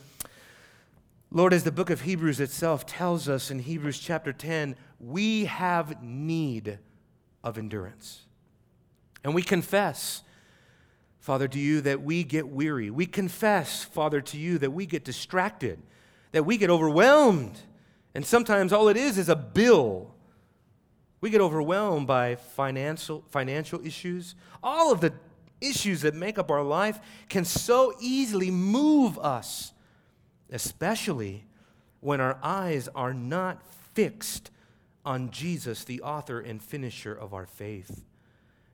Lord, 1.31 1.53
as 1.53 1.65
the 1.65 1.71
book 1.73 1.91
of 1.91 2.01
Hebrews 2.01 2.41
itself 2.41 2.87
tells 2.87 3.29
us 3.29 3.51
in 3.51 3.59
Hebrews 3.59 3.99
chapter 3.99 4.33
10, 4.33 4.75
we 4.99 5.45
have 5.47 6.03
need 6.03 6.79
of 7.43 7.59
endurance. 7.59 8.23
And 9.25 9.35
we 9.35 9.43
confess 9.43 10.23
Father, 11.27 11.49
to 11.49 11.59
you 11.59 11.81
that 11.81 12.03
we 12.03 12.23
get 12.23 12.47
weary. 12.47 12.89
We 12.89 13.05
confess, 13.05 13.83
Father, 13.83 14.21
to 14.21 14.37
you 14.37 14.59
that 14.59 14.71
we 14.71 14.87
get 14.87 15.03
distracted, 15.03 15.83
that 16.31 16.45
we 16.45 16.57
get 16.57 16.71
overwhelmed. 16.71 17.59
And 18.15 18.25
sometimes 18.25 18.73
all 18.73 18.87
it 18.87 18.97
is 18.97 19.19
is 19.19 19.29
a 19.29 19.35
bill. 19.35 20.15
We 21.21 21.31
get 21.31 21.41
overwhelmed 21.41 22.07
by 22.07 22.37
financial, 22.37 23.25
financial 23.29 23.85
issues. 23.85 24.37
All 24.63 24.93
of 24.93 25.01
the 25.01 25.15
issues 25.61 26.03
that 26.03 26.15
make 26.15 26.39
up 26.39 26.49
our 26.49 26.63
life 26.63 27.01
can 27.29 27.45
so 27.45 27.93
easily 27.99 28.53
move 28.53 29.19
us, 29.19 29.73
especially 30.53 31.45
when 31.99 32.21
our 32.21 32.39
eyes 32.41 32.89
are 32.95 33.13
not 33.13 33.65
fixed 33.95 34.53
on 35.07 35.31
Jesus, 35.31 35.85
the 35.85 36.03
author 36.03 36.41
and 36.41 36.63
finisher 36.63 37.15
of 37.15 37.33
our 37.33 37.47
faith. 37.47 38.05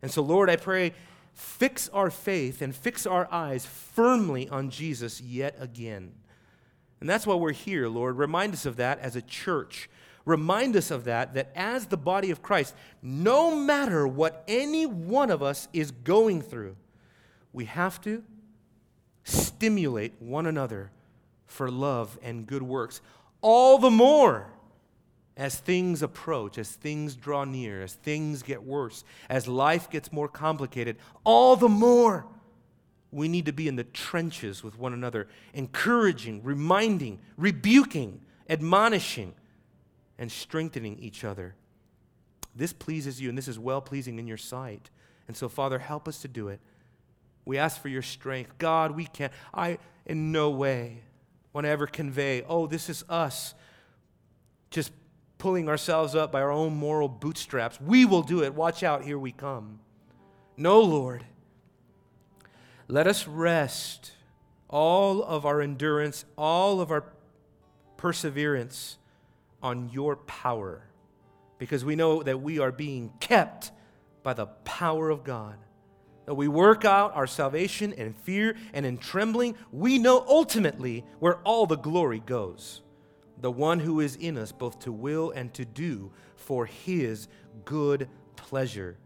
And 0.00 0.10
so, 0.10 0.22
Lord, 0.22 0.50
I 0.50 0.56
pray 0.56 0.92
fix 1.34 1.88
our 1.90 2.10
faith 2.10 2.60
and 2.60 2.74
fix 2.74 3.06
our 3.06 3.26
eyes 3.32 3.64
firmly 3.64 4.48
on 4.48 4.70
Jesus 4.70 5.20
yet 5.20 5.54
again. 5.58 6.12
And 7.00 7.08
that's 7.08 7.26
why 7.26 7.34
we're 7.34 7.52
here, 7.52 7.88
Lord. 7.88 8.16
Remind 8.16 8.52
us 8.52 8.66
of 8.66 8.76
that 8.76 8.98
as 8.98 9.16
a 9.16 9.22
church. 9.22 9.88
Remind 10.24 10.76
us 10.76 10.90
of 10.90 11.04
that, 11.04 11.34
that 11.34 11.50
as 11.54 11.86
the 11.86 11.96
body 11.96 12.30
of 12.30 12.42
Christ, 12.42 12.74
no 13.02 13.56
matter 13.56 14.06
what 14.06 14.44
any 14.46 14.86
one 14.86 15.30
of 15.30 15.42
us 15.42 15.68
is 15.72 15.90
going 15.90 16.42
through, 16.42 16.76
we 17.52 17.64
have 17.64 18.00
to 18.02 18.22
stimulate 19.24 20.14
one 20.20 20.46
another 20.46 20.90
for 21.46 21.70
love 21.70 22.18
and 22.22 22.46
good 22.46 22.62
works. 22.62 23.00
All 23.40 23.78
the 23.78 23.90
more 23.90 24.46
as 25.36 25.58
things 25.58 26.02
approach, 26.02 26.58
as 26.58 26.70
things 26.70 27.16
draw 27.16 27.44
near, 27.44 27.82
as 27.82 27.94
things 27.94 28.42
get 28.42 28.62
worse, 28.62 29.04
as 29.28 29.48
life 29.48 29.88
gets 29.88 30.12
more 30.12 30.28
complicated, 30.28 30.96
all 31.24 31.56
the 31.56 31.68
more 31.68 32.26
we 33.10 33.28
need 33.28 33.46
to 33.46 33.52
be 33.52 33.68
in 33.68 33.76
the 33.76 33.84
trenches 33.84 34.62
with 34.62 34.78
one 34.78 34.92
another, 34.92 35.28
encouraging, 35.54 36.42
reminding, 36.42 37.18
rebuking, 37.36 38.20
admonishing, 38.48 39.34
and 40.18 40.30
strengthening 40.30 40.98
each 40.98 41.24
other. 41.24 41.54
This 42.54 42.72
pleases 42.72 43.20
you, 43.20 43.28
and 43.28 43.36
this 43.36 43.48
is 43.48 43.58
well 43.58 43.80
pleasing 43.80 44.18
in 44.18 44.26
your 44.26 44.36
sight. 44.36 44.90
And 45.28 45.36
so, 45.36 45.48
Father, 45.48 45.78
help 45.78 46.08
us 46.08 46.20
to 46.22 46.28
do 46.28 46.48
it. 46.48 46.60
We 47.44 47.58
ask 47.58 47.80
for 47.80 47.88
your 47.88 48.02
strength. 48.02 48.58
God, 48.58 48.92
we 48.92 49.06
can't, 49.06 49.32
I 49.52 49.78
in 50.06 50.32
no 50.32 50.50
way 50.50 51.02
want 51.52 51.64
to 51.64 51.70
ever 51.70 51.86
convey, 51.86 52.42
oh, 52.48 52.66
this 52.66 52.88
is 52.88 53.04
us 53.08 53.54
just 54.70 54.90
pulling 55.42 55.68
ourselves 55.68 56.14
up 56.14 56.30
by 56.30 56.40
our 56.40 56.52
own 56.52 56.72
moral 56.72 57.08
bootstraps. 57.08 57.80
We 57.80 58.04
will 58.04 58.22
do 58.22 58.44
it. 58.44 58.54
Watch 58.54 58.84
out, 58.84 59.02
here 59.02 59.18
we 59.18 59.32
come. 59.32 59.80
No, 60.56 60.80
Lord. 60.80 61.24
Let 62.86 63.08
us 63.08 63.26
rest 63.26 64.12
all 64.68 65.20
of 65.20 65.44
our 65.44 65.60
endurance, 65.60 66.24
all 66.38 66.80
of 66.80 66.92
our 66.92 67.06
perseverance 67.96 68.98
on 69.60 69.90
your 69.92 70.14
power, 70.14 70.84
because 71.58 71.84
we 71.84 71.96
know 71.96 72.22
that 72.22 72.40
we 72.40 72.60
are 72.60 72.70
being 72.70 73.12
kept 73.18 73.72
by 74.22 74.34
the 74.34 74.46
power 74.46 75.10
of 75.10 75.24
God. 75.24 75.56
That 76.26 76.34
we 76.34 76.46
work 76.46 76.84
out 76.84 77.16
our 77.16 77.26
salvation 77.26 77.92
in 77.94 78.12
fear 78.12 78.54
and 78.72 78.86
in 78.86 78.96
trembling, 78.96 79.56
we 79.72 79.98
know 79.98 80.24
ultimately 80.28 81.04
where 81.18 81.38
all 81.38 81.66
the 81.66 81.74
glory 81.74 82.20
goes 82.20 82.82
the 83.40 83.50
one 83.50 83.80
who 83.80 84.00
is 84.00 84.16
in 84.16 84.38
us 84.38 84.52
both 84.52 84.78
to 84.80 84.92
will 84.92 85.30
and 85.30 85.52
to 85.54 85.64
do 85.64 86.12
for 86.36 86.66
his 86.66 87.28
good 87.64 88.08
pleasure. 88.36 88.96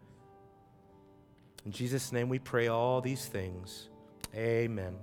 In 1.64 1.72
Jesus' 1.72 2.12
name 2.12 2.28
we 2.28 2.38
pray 2.38 2.68
all 2.68 3.00
these 3.00 3.26
things. 3.26 3.88
Amen. 4.34 4.96